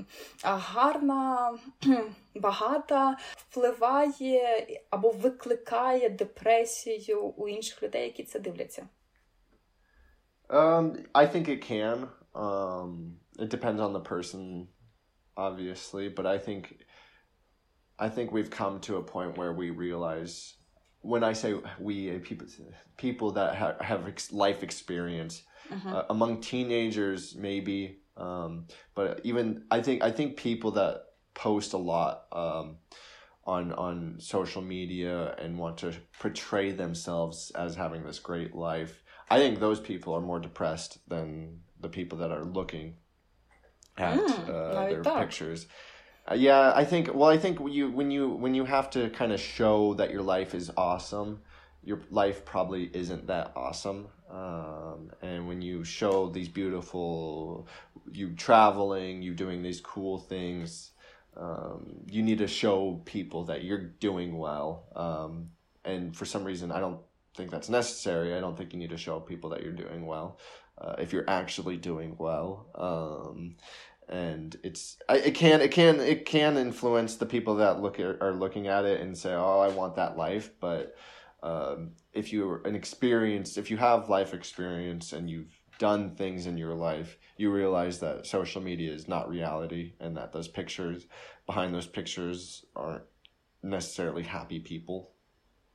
гарна, 0.43 1.53
багата, 2.35 3.17
впливає 3.35 4.67
або 4.89 5.09
викликає 5.09 6.09
депресію 6.09 7.21
у 7.21 7.47
інших 7.47 7.83
людей, 7.83 8.03
які 8.03 8.23
це 8.23 8.39
дивляться? 8.39 8.87
Um, 10.49 11.05
I 11.13 11.25
think 11.33 11.47
it 11.47 11.61
can. 11.71 12.07
Um, 12.33 13.13
it 13.39 13.49
depends 13.49 13.79
on 13.79 13.93
the 13.93 14.03
person, 14.13 14.67
obviously, 15.37 16.09
but 16.09 16.25
I 16.25 16.37
think 16.37 16.63
I 18.01 18.09
think 18.09 18.31
we've 18.31 18.49
come 18.49 18.79
to 18.81 18.97
a 18.97 19.03
point 19.03 19.37
where 19.37 19.53
we 19.53 19.69
realize 19.69 20.55
when 21.01 21.23
I 21.23 21.33
say 21.33 21.55
we 21.79 22.17
people 22.19 22.47
people 22.97 23.31
that 23.33 23.55
ha- 23.55 23.75
have 23.79 24.07
ex- 24.07 24.33
life 24.33 24.63
experience 24.63 25.43
mm-hmm. 25.69 25.87
uh, 25.87 26.03
among 26.09 26.41
teenagers 26.41 27.35
maybe 27.35 27.99
um, 28.17 28.65
but 28.95 29.21
even 29.23 29.63
I 29.69 29.81
think 29.81 30.03
I 30.03 30.09
think 30.09 30.35
people 30.35 30.71
that 30.71 31.05
post 31.35 31.73
a 31.73 31.77
lot 31.77 32.25
um, 32.31 32.77
on 33.45 33.71
on 33.73 34.15
social 34.19 34.63
media 34.63 35.35
and 35.37 35.59
want 35.59 35.77
to 35.77 35.93
portray 36.19 36.71
themselves 36.71 37.51
as 37.51 37.75
having 37.75 38.03
this 38.03 38.17
great 38.17 38.55
life 38.55 39.03
I 39.29 39.37
think 39.37 39.59
those 39.59 39.79
people 39.79 40.15
are 40.15 40.21
more 40.21 40.39
depressed 40.39 40.97
than 41.07 41.61
the 41.79 41.89
people 41.89 42.17
that 42.17 42.31
are 42.31 42.45
looking 42.45 42.95
at 43.97 44.17
mm, 44.17 44.49
uh, 44.49 44.89
their 44.89 45.03
pictures 45.03 45.67
uh, 46.31 46.33
yeah, 46.33 46.71
I 46.73 46.85
think. 46.85 47.13
Well, 47.13 47.29
I 47.29 47.37
think 47.37 47.59
you 47.69 47.91
when 47.91 48.09
you 48.09 48.29
when 48.29 48.53
you 48.53 48.65
have 48.65 48.89
to 48.91 49.09
kind 49.09 49.31
of 49.31 49.39
show 49.39 49.93
that 49.95 50.11
your 50.11 50.21
life 50.21 50.55
is 50.55 50.71
awesome, 50.77 51.41
your 51.83 51.99
life 52.09 52.45
probably 52.45 52.89
isn't 52.93 53.27
that 53.27 53.51
awesome. 53.55 54.07
Um, 54.29 55.11
and 55.21 55.47
when 55.47 55.61
you 55.61 55.83
show 55.83 56.29
these 56.29 56.47
beautiful, 56.47 57.67
you 58.11 58.31
traveling, 58.31 59.21
you 59.21 59.33
doing 59.33 59.61
these 59.61 59.81
cool 59.81 60.19
things, 60.19 60.91
um, 61.35 61.97
you 62.07 62.23
need 62.23 62.37
to 62.37 62.47
show 62.47 63.01
people 63.03 63.43
that 63.45 63.63
you're 63.63 63.87
doing 63.99 64.37
well. 64.37 64.85
Um, 64.95 65.49
and 65.83 66.15
for 66.15 66.25
some 66.25 66.45
reason, 66.45 66.71
I 66.71 66.79
don't 66.79 67.01
think 67.35 67.51
that's 67.51 67.67
necessary. 67.69 68.35
I 68.35 68.39
don't 68.39 68.57
think 68.57 68.71
you 68.71 68.79
need 68.79 68.91
to 68.91 68.97
show 68.97 69.19
people 69.19 69.49
that 69.49 69.63
you're 69.63 69.73
doing 69.73 70.05
well. 70.05 70.39
Uh, 70.77 70.95
if 70.97 71.13
you're 71.13 71.29
actually 71.29 71.77
doing 71.77 72.15
well. 72.17 72.65
Um, 72.73 73.55
and 74.11 74.57
it's 74.63 74.97
it 75.09 75.33
can 75.33 75.61
it 75.61 75.71
can 75.71 75.99
it 75.99 76.25
can 76.25 76.57
influence 76.57 77.15
the 77.15 77.25
people 77.25 77.55
that 77.55 77.81
look 77.81 77.99
at, 77.99 78.21
are 78.21 78.33
looking 78.33 78.67
at 78.67 78.83
it 78.85 78.99
and 78.99 79.17
say 79.17 79.33
oh 79.33 79.59
i 79.59 79.69
want 79.69 79.95
that 79.95 80.17
life. 80.17 80.51
But 80.59 80.95
um, 81.41 81.93
if 82.13 82.31
you're 82.31 82.61
an 82.65 82.75
experience 82.75 83.57
if 83.57 83.71
you 83.71 83.77
have 83.77 84.09
life 84.09 84.33
experience 84.33 85.13
and 85.13 85.29
you've 85.29 85.57
done 85.79 86.13
things 86.15 86.45
in 86.45 86.57
your 86.57 86.75
life 86.75 87.17
you 87.37 87.49
realize 87.51 87.99
that 87.99 88.27
social 88.27 88.61
media 88.61 88.93
is 88.93 89.07
not 89.07 89.27
reality 89.27 89.93
and 89.99 90.15
that 90.17 90.31
those 90.31 90.47
pictures 90.47 91.07
behind 91.47 91.73
those 91.73 91.87
pictures 91.87 92.65
aren't 92.75 93.01
necessarily 93.63 94.21
happy 94.21 94.59
people 94.59 95.10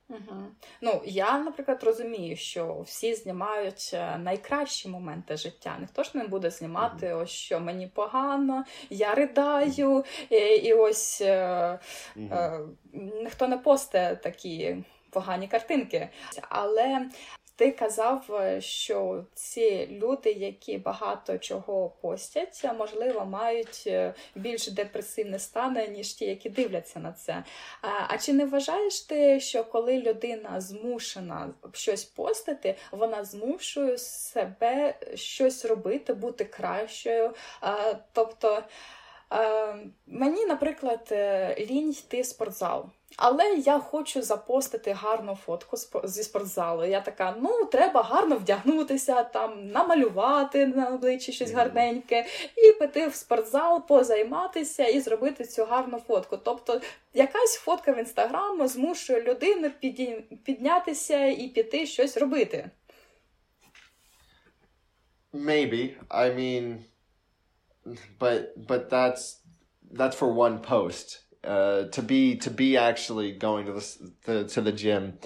Угу. 0.09 0.41
Ну, 0.81 1.01
я, 1.05 1.39
наприклад, 1.39 1.83
розумію, 1.83 2.35
що 2.35 2.81
всі 2.81 3.13
знімають 3.15 3.91
е, 3.93 4.17
найкращі 4.17 4.89
моменти 4.89 5.37
життя. 5.37 5.77
Ніхто 5.79 6.03
ж 6.03 6.11
не 6.13 6.27
буде 6.27 6.49
знімати, 6.49 7.13
ось 7.13 7.29
що 7.29 7.59
мені 7.59 7.87
погано, 7.87 8.65
я 8.89 9.15
ридаю, 9.15 10.03
і, 10.29 10.35
і 10.37 10.73
ось 10.73 11.21
е, 11.21 11.79
е, 12.17 12.59
ніхто 12.93 13.47
не 13.47 13.57
посте 13.57 14.19
такі 14.23 14.77
погані 15.09 15.47
картинки. 15.47 16.09
Але 16.49 17.09
ти 17.57 17.71
казав, 17.71 18.35
е, 18.39 18.61
що 18.61 19.25
ці 19.33 19.87
люди, 19.91 20.31
які 20.31 20.77
багато 20.77 21.37
чого 21.37 21.89
постять, 22.01 22.65
можливо, 22.77 23.25
мають 23.25 23.83
е, 23.87 24.13
більш 24.35 24.67
депресивне 24.67 25.39
стан, 25.39 25.77
ніж 25.91 26.13
ті, 26.13 26.25
які 26.25 26.49
дивляться 26.49 26.99
на 26.99 27.11
це. 27.11 27.43
А 28.07 28.17
чи 28.17 28.33
не 28.33 28.45
вважаєш 28.45 29.01
ти, 29.01 29.39
що 29.39 29.63
коли 29.63 30.01
людина 30.01 30.61
змушена 30.61 31.53
щось 31.73 32.03
постити, 32.03 32.75
вона 32.91 33.23
змушує 33.23 33.97
себе 33.97 34.95
щось 35.15 35.65
робити, 35.65 36.13
бути 36.13 36.45
кращою? 36.45 37.33
Тобто 38.13 38.63
мені, 40.07 40.45
наприклад, 40.45 41.07
е, 41.11 41.55
лінь 41.59 41.91
йти 41.91 42.21
в 42.21 42.25
спортзал. 42.25 42.89
Але 43.15 43.53
я 43.53 43.79
хочу 43.79 44.21
запостити 44.21 44.91
гарну 44.91 45.35
фотку 45.35 45.77
зі 46.03 46.23
спортзалу. 46.23 46.85
Я 46.85 47.01
така: 47.01 47.35
ну, 47.41 47.65
треба 47.65 48.03
гарно 48.03 48.35
вдягнутися, 48.35 49.23
там, 49.23 49.67
намалювати 49.67 50.65
на 50.65 50.87
обличчі 50.87 51.31
щось 51.31 51.51
гарненьке, 51.51 52.25
і 52.55 52.71
піти 52.71 53.07
в 53.07 53.15
спортзал, 53.15 53.87
позайматися 53.87 54.85
і 54.85 54.99
зробити 54.99 55.45
цю 55.45 55.65
гарну 55.65 55.99
фотку. 56.07 56.37
Тобто, 56.37 56.81
якась 57.13 57.55
фотка 57.55 57.91
в 57.91 57.99
інстаграму 57.99 58.67
змушує 58.67 59.21
людину 59.21 59.71
піднятися 60.43 61.25
і 61.25 61.47
піти 61.47 61.85
щось 61.85 62.17
робити. 62.17 62.69
Maybe. 65.33 65.95
I 66.09 66.31
mean, 66.35 66.83
but 68.19 68.39
but 68.67 68.89
that's 68.89 69.23
that's 69.91 70.15
for 70.15 70.31
one 70.33 70.59
post. 70.59 71.26
Uh, 71.43 71.85
to 71.85 72.01
be 72.01 72.35
to 72.37 72.51
be 72.51 72.77
actually 72.77 73.31
going 73.31 73.65
to 73.65 73.73
the, 73.73 74.11
the 74.25 74.43
to 74.45 74.61
the 74.61 74.71
gym 74.71 75.17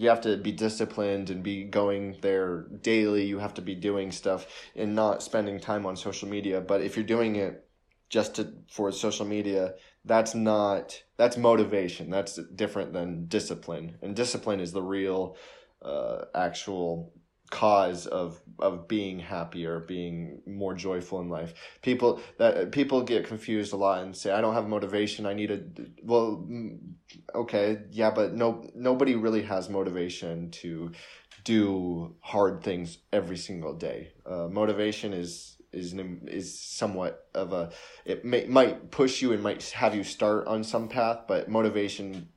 you 0.00 0.08
have 0.08 0.22
to 0.22 0.38
be 0.38 0.52
disciplined 0.52 1.28
and 1.28 1.42
be 1.42 1.64
going 1.64 2.16
there 2.22 2.62
daily. 2.80 3.26
You 3.26 3.38
have 3.38 3.54
to 3.54 3.62
be 3.62 3.74
doing 3.74 4.12
stuff 4.12 4.46
and 4.74 4.94
not 4.94 5.22
spending 5.22 5.60
time 5.60 5.84
on 5.84 5.94
social 5.94 6.26
media. 6.26 6.60
But 6.62 6.80
if 6.80 6.96
you're 6.96 7.04
doing 7.04 7.36
it 7.36 7.66
just 8.08 8.36
to 8.36 8.52
for 8.70 8.90
social 8.92 9.26
media, 9.26 9.74
that's 10.06 10.34
not 10.34 11.02
that's 11.18 11.36
motivation. 11.36 12.08
That's 12.08 12.36
different 12.54 12.94
than 12.94 13.26
discipline. 13.26 13.96
And 14.00 14.16
discipline 14.16 14.60
is 14.60 14.72
the 14.72 14.82
real 14.82 15.36
uh, 15.82 16.24
actual 16.34 17.12
cause 17.50 18.06
of 18.06 18.40
of 18.58 18.86
being 18.86 19.18
happier 19.18 19.80
being 19.80 20.40
more 20.46 20.74
joyful 20.74 21.20
in 21.20 21.28
life. 21.28 21.54
People 21.82 22.20
that 22.38 22.72
people 22.72 23.02
get 23.02 23.26
confused 23.26 23.72
a 23.72 23.76
lot 23.76 24.02
and 24.02 24.16
say 24.16 24.30
i 24.30 24.40
don't 24.40 24.54
have 24.54 24.68
motivation. 24.68 25.26
I 25.26 25.34
need 25.34 25.50
a 25.50 25.60
well 26.02 26.44
mm, 26.48 26.78
okay 27.34 27.78
yeah 27.90 28.10
but 28.10 28.34
no 28.34 28.68
nobody 28.74 29.14
really 29.14 29.42
has 29.42 29.68
motivation 29.68 30.50
to 30.62 30.92
do 31.44 32.14
hard 32.20 32.62
things 32.62 32.98
every 33.12 33.36
single 33.36 33.74
day. 33.74 34.12
Uh, 34.24 34.48
motivation 34.48 35.12
is 35.12 35.56
is 35.72 35.94
is 36.26 36.58
somewhat 36.58 37.28
of 37.34 37.52
a 37.52 37.70
it 38.04 38.24
may, 38.24 38.44
might 38.46 38.90
push 38.90 39.22
you 39.22 39.32
and 39.32 39.42
might 39.42 39.62
have 39.70 39.94
you 39.94 40.04
start 40.04 40.46
on 40.46 40.64
some 40.64 40.88
path 40.88 41.20
but 41.28 41.48
motivation 41.48 42.28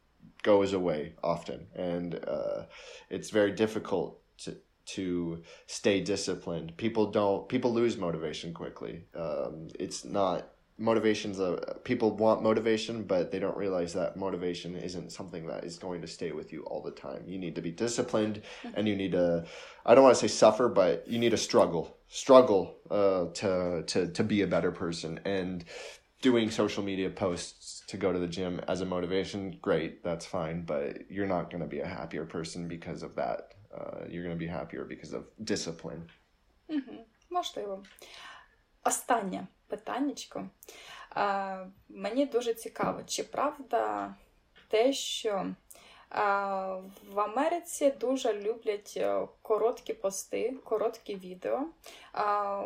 goes 0.44 0.74
away 0.74 1.14
often. 1.24 1.68
And 1.74 2.20
uh, 2.28 2.66
it's 3.10 3.32
very 3.32 3.52
difficult 3.52 4.20
to 4.40 4.58
to 4.86 5.42
stay 5.68 6.02
disciplined. 6.02 6.76
People 6.78 7.12
don't 7.12 7.48
people 7.50 7.74
lose 7.74 7.98
motivation 7.98 8.54
quickly. 8.54 9.06
Um, 9.16 9.68
it's 9.80 10.06
not 10.06 10.50
motivation's 10.78 11.40
a 11.40 11.78
people 11.84 12.16
want 12.16 12.42
motivation 12.42 13.04
but 13.04 13.32
they 13.32 13.38
don't 13.38 13.56
realize 13.56 13.94
that 13.94 14.18
motivation 14.18 14.76
isn't 14.76 15.12
something 15.12 15.46
that 15.46 15.64
is 15.64 15.78
going 15.78 16.02
to 16.02 16.08
stay 16.08 16.32
with 16.32 16.52
you 16.52 16.64
all 16.64 16.82
the 16.82 16.92
time 16.92 17.24
you 17.28 17.38
need 17.38 17.54
to 17.54 17.62
be 17.62 17.70
disciplined 17.70 18.42
mm-hmm. 18.64 18.76
and 18.76 18.88
you 18.88 18.96
need 18.96 19.12
to 19.12 19.46
i 19.86 19.94
don't 19.94 20.04
want 20.04 20.16
to 20.16 20.20
say 20.20 20.28
suffer 20.28 20.68
but 20.68 21.08
you 21.08 21.20
need 21.20 21.30
to 21.30 21.38
struggle 21.38 21.96
struggle 22.08 22.76
uh, 22.90 23.26
to 23.34 23.84
to 23.86 24.08
to 24.08 24.24
be 24.24 24.42
a 24.42 24.48
better 24.48 24.72
person 24.72 25.20
and 25.26 25.64
doing 26.22 26.50
social 26.50 26.82
media 26.82 27.10
posts 27.10 27.84
to 27.86 27.98
go 27.98 28.12
to 28.12 28.18
the 28.18 28.28
gym 28.28 28.60
as 28.68 28.82
a 28.82 28.86
motivation 28.86 29.56
great 29.62 30.04
that's 30.04 30.26
fine 30.26 30.64
but 30.64 31.10
you're 31.12 31.28
not 31.28 31.52
going 31.52 31.62
to 31.62 31.70
be 31.70 31.82
a 31.82 31.88
happier 31.88 32.26
person 32.26 32.68
because 32.68 33.04
of 33.04 33.16
that 33.16 33.54
you're 34.10 34.24
going 34.24 34.40
to 34.40 34.46
be 34.46 34.48
happier 34.60 34.86
because 34.88 35.14
of 35.14 35.24
discipline. 35.40 36.10
Угу, 36.70 37.06
Можливо. 37.30 37.84
Останнє 38.84 39.48
питаннячко. 39.68 40.50
А, 41.10 41.66
Мені 41.90 42.26
дуже 42.26 42.54
цікаво, 42.54 43.02
чи 43.08 43.24
правда 43.24 44.16
те, 44.68 44.94
що 44.94 45.46
в 47.10 47.20
Америці 47.20 47.94
дуже 48.00 48.42
люблять 48.42 48.94
е, 48.98 49.28
короткі 49.44 49.94
пости, 49.94 50.54
короткі 50.64 51.16
відео. 51.16 51.60
А 52.14 52.60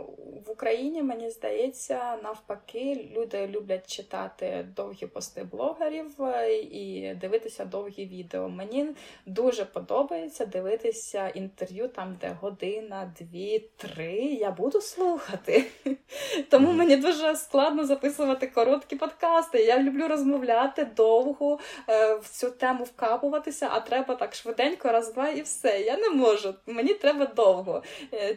В 0.46 0.52
Україні, 0.52 1.04
мені 1.04 1.30
здається, 1.30 2.18
навпаки, 2.24 3.10
люди 3.16 3.48
люблять 3.48 3.88
читати 3.92 4.68
довгі 4.76 5.08
пости 5.08 5.44
блогерів 5.44 6.22
е, 6.22 6.56
і 6.56 7.16
дивитися 7.16 7.66
довгі 7.66 8.06
відео. 8.06 8.50
Мені 8.50 8.90
дуже 9.26 9.66
подобається 9.66 10.46
дивитися 10.46 11.28
інтерв'ю 11.28 11.88
там, 11.88 12.18
де 12.22 12.38
година, 12.42 13.14
дві, 13.20 13.70
три. 13.78 14.16
Я 14.16 14.52
буду 14.52 14.82
слухати. 14.82 15.66
Тому 16.50 16.72
мені 16.72 16.96
дуже 16.96 17.36
складно 17.36 17.86
записувати 17.86 18.48
короткі 18.48 18.96
подкасти. 18.96 19.64
Я 19.64 19.84
люблю 19.84 20.08
розмовляти 20.08 20.86
довго 20.86 21.60
е, 21.90 22.16
в 22.16 22.30
цю 22.30 22.52
тему 22.52 22.84
вкапуватися, 22.84 23.70
а 23.72 23.80
треба 23.80 24.16
так 24.16 24.36
швиденько, 24.36 24.92
раз, 24.92 25.14
два 25.14 25.30
і 25.30 25.42
все. 25.42 25.82
Я 25.82 25.98
не 25.98 26.10
можу. 26.10 26.54
Мені 26.67 26.95
треба 26.95 27.27
довго. 27.27 27.83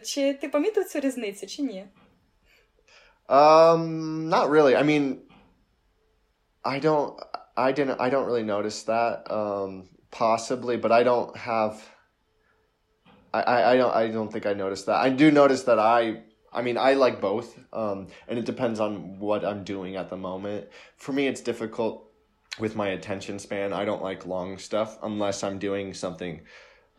Чи 0.04 0.34
ти 0.34 0.48
помітив 0.48 0.84
цю 0.84 1.00
різницю, 1.00 1.46
чи 1.46 1.62
ні? 1.62 1.86
Um, 3.28 4.28
not 4.28 4.48
really. 4.48 4.74
I 4.76 4.84
mean, 4.84 5.16
I 6.64 6.78
don't, 6.78 7.14
I 7.56 7.72
didn't, 7.72 8.00
I 8.00 8.08
don't 8.10 8.26
really 8.26 8.44
notice 8.44 8.84
that. 8.84 9.30
Um, 9.30 9.88
possibly, 10.10 10.76
but 10.76 10.92
I 10.92 11.02
don't 11.02 11.36
have. 11.36 11.74
I, 13.34 13.40
I, 13.42 13.72
I 13.72 13.76
don't, 13.76 13.94
I 13.94 14.08
don't 14.08 14.32
think 14.32 14.46
I 14.46 14.54
noticed 14.54 14.86
that. 14.86 14.96
I 14.96 15.10
do 15.10 15.30
notice 15.30 15.64
that 15.64 15.78
I, 15.78 16.22
I 16.52 16.62
mean, 16.62 16.78
I 16.78 16.94
like 16.94 17.20
both. 17.20 17.58
Um, 17.72 18.08
and 18.28 18.38
it 18.38 18.46
depends 18.46 18.80
on 18.80 19.18
what 19.18 19.44
I'm 19.44 19.64
doing 19.64 19.96
at 19.96 20.08
the 20.08 20.16
moment. 20.16 20.68
For 20.96 21.12
me, 21.12 21.26
it's 21.26 21.40
difficult 21.40 22.10
with 22.58 22.76
my 22.76 22.88
attention 22.88 23.38
span. 23.38 23.72
I 23.72 23.84
don't 23.84 24.02
like 24.02 24.26
long 24.26 24.58
stuff 24.58 24.98
unless 25.02 25.44
I'm 25.44 25.58
doing 25.58 25.92
something. 25.94 26.40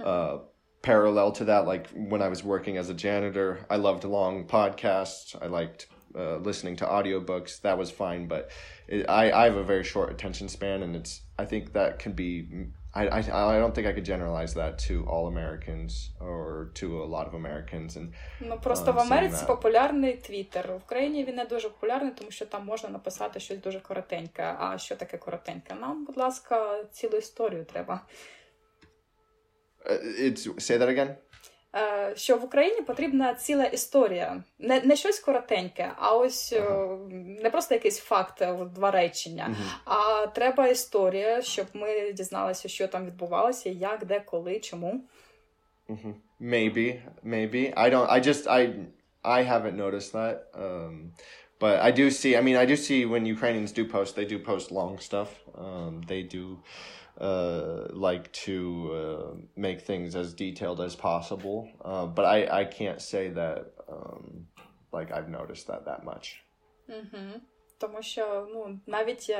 Uh, 0.04 0.40
parallel 0.82 1.32
to 1.34 1.46
that, 1.46 1.68
like 1.68 1.88
when 2.12 2.22
I 2.22 2.30
was 2.30 2.44
working 2.44 2.78
as 2.78 2.90
a 2.90 2.94
janitor, 2.94 3.60
I 3.70 3.78
loved 3.78 4.04
long 4.04 4.46
podcasts. 4.46 5.36
I 5.42 5.48
liked 5.48 5.88
uh, 6.16 6.38
listening 6.38 6.76
to 6.78 6.86
audiobooks. 6.86 7.62
That 7.62 7.78
was 7.78 7.90
fine, 7.92 8.28
but 8.28 8.50
it, 8.88 9.10
I, 9.10 9.32
I 9.32 9.44
have 9.46 9.58
a 9.58 9.64
very 9.64 9.84
short 9.84 10.10
attention 10.12 10.48
span, 10.50 10.84
and 10.84 10.96
it's 10.96 11.22
I 11.38 11.46
think 11.46 11.74
that 11.74 12.00
can 12.00 12.14
be. 12.14 12.32
I, 12.96 13.08
I, 13.08 13.20
I 13.56 13.60
don't 13.60 13.76
think 13.76 13.86
I 13.86 13.94
could 13.94 14.06
generalize 14.06 14.56
that 14.56 14.80
to 14.88 15.06
all 15.06 15.28
Americans 15.28 16.12
or 16.20 16.72
to 16.76 17.04
a 17.04 17.08
lot 17.16 17.28
of 17.28 17.34
Americans. 17.36 17.96
And, 17.96 18.14
ну 18.42 18.60
просто 18.60 18.92
um, 18.92 18.96
в 18.96 19.00
Америці 19.00 19.46
популярний 19.48 20.14
Твіттер. 20.14 20.68
В 20.74 20.76
Україні 20.76 21.24
він 21.24 21.36
не 21.36 21.46
дуже 21.46 21.70
популярний, 21.70 22.12
тому 22.12 22.32
що 22.32 22.46
там 22.46 22.66
можна 22.66 22.90
написати 22.90 23.40
щось 23.40 23.60
дуже 23.60 23.80
коротеньке. 23.80 24.56
А 24.60 24.78
що 24.78 24.96
таке 24.96 25.18
коротеньке? 25.18 25.76
Нам, 25.76 26.06
будь 26.06 26.18
ласка, 26.18 26.84
цілу 26.92 27.18
історію 27.18 27.66
треба. 27.66 28.02
Uh, 29.91 29.99
it's, 30.19 30.47
say 30.59 30.79
that 30.79 30.89
again? 30.89 31.15
Uh, 31.75 32.17
що 32.17 32.37
в 32.37 32.45
Україні 32.45 32.83
потрібна 32.83 33.35
ціла 33.35 33.65
історія, 33.65 34.43
не 34.59 34.81
не 34.81 34.97
щось 34.97 35.19
коротеньке, 35.19 35.93
а 35.97 36.17
ось 36.17 36.53
uh-huh. 36.53 37.09
не 37.43 37.51
просто 37.51 37.75
якийсь 37.75 37.99
факт, 37.99 38.43
два 38.75 38.91
речення, 38.91 39.51
uh-huh. 39.51 39.75
а 39.85 40.27
треба 40.27 40.69
історія, 40.69 41.43
щоб 41.43 41.67
ми 41.73 42.13
дізналися, 42.13 42.69
що 42.69 42.89
там 42.89 43.07
відбувалося, 43.07 43.71
як, 43.71 44.05
де, 44.05 44.21
коли, 44.21 44.61
чому. 44.61 45.05
Mm-hmm. 45.89 46.15
Maybe, 46.41 47.01
maybe. 47.25 47.73
I 47.77 47.91
don't. 47.91 48.09
I 48.09 48.21
just 48.21 48.47
I 48.47 48.75
I 49.25 49.43
haven't 49.43 49.77
noticed 49.77 50.13
that. 50.13 50.49
Um, 50.55 51.13
but 51.59 51.81
I 51.81 51.91
do 51.91 52.11
see. 52.11 52.37
I 52.37 52.41
mean, 52.41 52.57
I 52.57 52.67
do 52.67 52.77
see 52.77 53.05
when 53.05 53.27
Ukrainians 53.27 53.73
do 53.73 53.85
post, 53.85 54.17
they 54.17 54.25
do 54.25 54.39
post 54.39 54.73
long 54.73 54.99
stuff. 54.99 55.31
Um, 55.55 56.03
they 56.07 56.23
do 56.23 56.59
uh, 57.21 57.89
like 57.91 58.33
to 58.33 58.91
uh, 58.93 59.37
make 59.57 59.83
things 59.83 60.15
as 60.17 60.35
detailed 60.35 60.81
as 60.81 60.95
possible. 60.95 61.69
Uh, 61.85 62.07
but 62.07 62.25
I, 62.25 62.61
I 62.61 62.65
can't 62.65 63.01
say 63.01 63.29
that 63.31 63.73
um, 63.89 64.47
like 64.93 65.13
I've 65.13 65.29
noticed 65.29 65.67
that 65.69 65.85
that 65.85 66.05
much. 66.05 66.43
Mm-hmm. 66.91 67.41
Тому 67.79 68.03
що 68.03 68.49
ну 68.53 68.81
навіть 68.87 69.37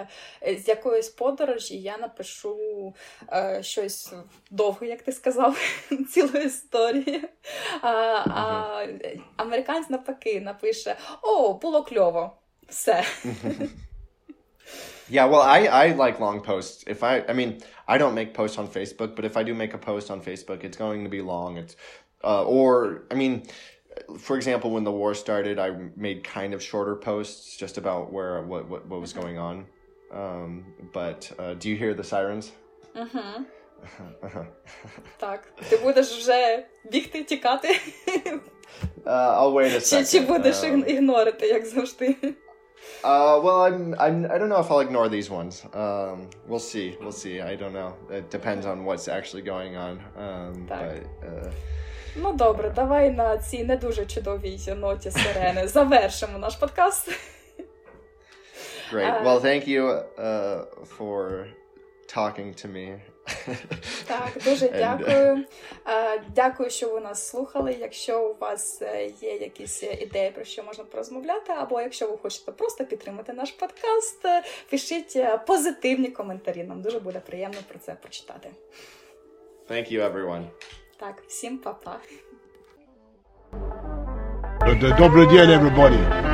з 0.47 0.69
якоїсь 0.69 1.09
подорожі 1.09 1.81
я 1.81 1.99
напишу 1.99 2.95
е, 3.33 3.63
щось 3.63 4.13
довге, 4.51 4.87
як 4.87 5.03
ти 5.03 5.13
сказав, 5.13 5.59
цілу 6.11 6.39
історію. 6.39 7.29
А, 7.83 7.91
а 8.27 8.87
американець 9.37 9.91
навпаки 9.91 10.41
напише: 10.41 10.97
О, 11.23 11.55
було 11.55 11.85
кльово. 11.85 12.37
Все. 12.69 13.05
Yeah, 15.10 15.26
well, 15.26 15.42
I, 15.42 15.60
I 15.66 15.86
like 15.94 16.20
long 16.20 16.42
posts. 16.42 16.84
If 16.88 17.04
I, 17.04 17.24
I 17.30 17.34
mean, 17.34 17.62
I 17.88 17.98
don't 17.98 18.14
make 18.14 18.34
posts 18.34 18.58
on 18.58 18.68
Facebook, 18.68 19.16
but 19.16 19.24
if 19.26 19.38
I 19.38 19.44
do 19.44 19.54
make 19.54 19.74
a 19.74 19.78
post 19.78 20.12
on 20.12 20.22
Facebook, 20.22 20.64
it's 20.64 20.78
going 20.78 21.04
to 21.04 21.10
be 21.10 21.22
long. 21.22 21.58
It's, 21.58 21.76
uh, 22.24 22.44
or 22.44 23.04
I 23.12 23.16
mean, 23.16 23.48
for 24.20 24.36
example, 24.36 24.72
when 24.72 24.84
the 24.84 24.92
war 24.92 25.14
started, 25.16 25.60
I 25.60 25.70
made 25.96 26.24
kind 26.24 26.54
of 26.54 26.62
shorter 26.62 26.96
posts 26.96 27.56
just 27.58 27.78
about 27.78 28.12
where 28.12 28.42
what 28.44 28.68
what, 28.68 28.82
what 28.88 29.00
was 29.02 29.14
going 29.14 29.38
on. 29.38 29.66
Um, 30.12 30.66
but 30.94 31.32
uh, 31.40 31.54
do 31.56 31.70
you 31.70 31.76
hear 31.76 31.94
the 31.94 32.04
sirens? 32.04 32.52
Mm-hmm. 32.96 33.44
Так, 35.18 35.48
ти 35.70 35.78
будеш 35.78 36.18
вже 36.18 36.66
бігти, 36.92 37.24
тікати. 37.24 37.80
Uh, 39.06 39.40
I'll 39.40 39.54
wait 39.54 39.74
a 39.74 39.80
second. 39.80 40.12
Чи, 40.12 40.20
чи 40.20 40.26
будеш 40.26 40.56
um, 40.56 40.86
ігнорити, 40.86 41.48
як 41.48 41.66
завжди? 41.66 42.16
Uh, 43.04 43.40
well, 43.44 43.64
I'm, 43.64 43.96
I'm, 44.00 44.26
I 44.34 44.38
don't 44.38 44.50
know 44.50 44.60
if 44.60 44.72
I'll 44.72 44.80
ignore 44.80 45.08
these 45.10 45.30
ones. 45.30 45.66
Um, 45.74 46.30
we'll 46.48 46.60
see. 46.60 46.98
We'll 47.00 47.12
see. 47.12 47.42
I 47.42 47.56
don't 47.56 47.74
know. 47.74 47.94
It 48.10 48.30
depends 48.30 48.66
on 48.66 48.86
what's 48.86 49.08
actually 49.08 49.44
going 49.44 49.76
on. 49.76 50.02
Um, 50.18 50.66
but, 50.68 51.04
uh... 51.24 51.52
Ну 52.20 52.34
добре, 52.34 52.70
давай 52.70 53.12
на 53.12 53.38
цій 53.38 53.64
не 53.64 53.78
дуже 53.78 54.06
чудовій 54.06 54.60
ноті 54.76 55.12
сирени 55.12 55.68
завершимо 55.68 56.38
наш 56.40 56.56
подкаст. 56.56 57.10
Great. 58.92 59.24
Well, 59.24 59.40
thank 59.42 59.68
you 59.68 59.82
uh, 60.18 60.66
for 60.98 61.48
talking 62.08 62.54
to 62.54 62.68
me. 62.68 63.02
Так, 64.07 64.45
дуже 64.45 64.69
дякую. 64.69 65.45
Дякую, 66.35 66.71
що 66.71 66.89
ви 66.89 67.01
нас 67.01 67.29
слухали. 67.29 67.77
Якщо 67.81 68.29
у 68.29 68.37
вас 68.41 68.83
е, 68.83 69.11
є 69.21 69.37
якісь 69.37 69.83
ідеї, 69.83 70.31
про 70.31 70.45
що 70.45 70.63
можна 70.63 70.85
порозмовляти, 70.85 71.53
або 71.53 71.81
якщо 71.81 72.11
ви 72.11 72.19
хочете 72.19 72.53
просто 72.53 72.85
підтримати 72.85 73.33
наш 73.33 73.51
подкаст, 73.51 74.27
пишіть 74.71 75.13
е, 75.17 75.39
позитивні 75.39 76.09
коментарі. 76.09 76.65
Нам 76.65 76.83
дуже 76.83 77.01
буде 77.01 77.21
приємно 77.21 77.59
про 77.69 77.79
це 77.79 77.95
прочитати. 77.95 78.51
Thank 79.71 79.93
you, 79.93 80.13
everyone. 80.13 80.45
Так, 80.97 81.23
всім 81.29 81.59
па-па. 81.59 82.01
Добрый 84.99 85.27
день, 85.27 85.51
everybody. 85.51 86.32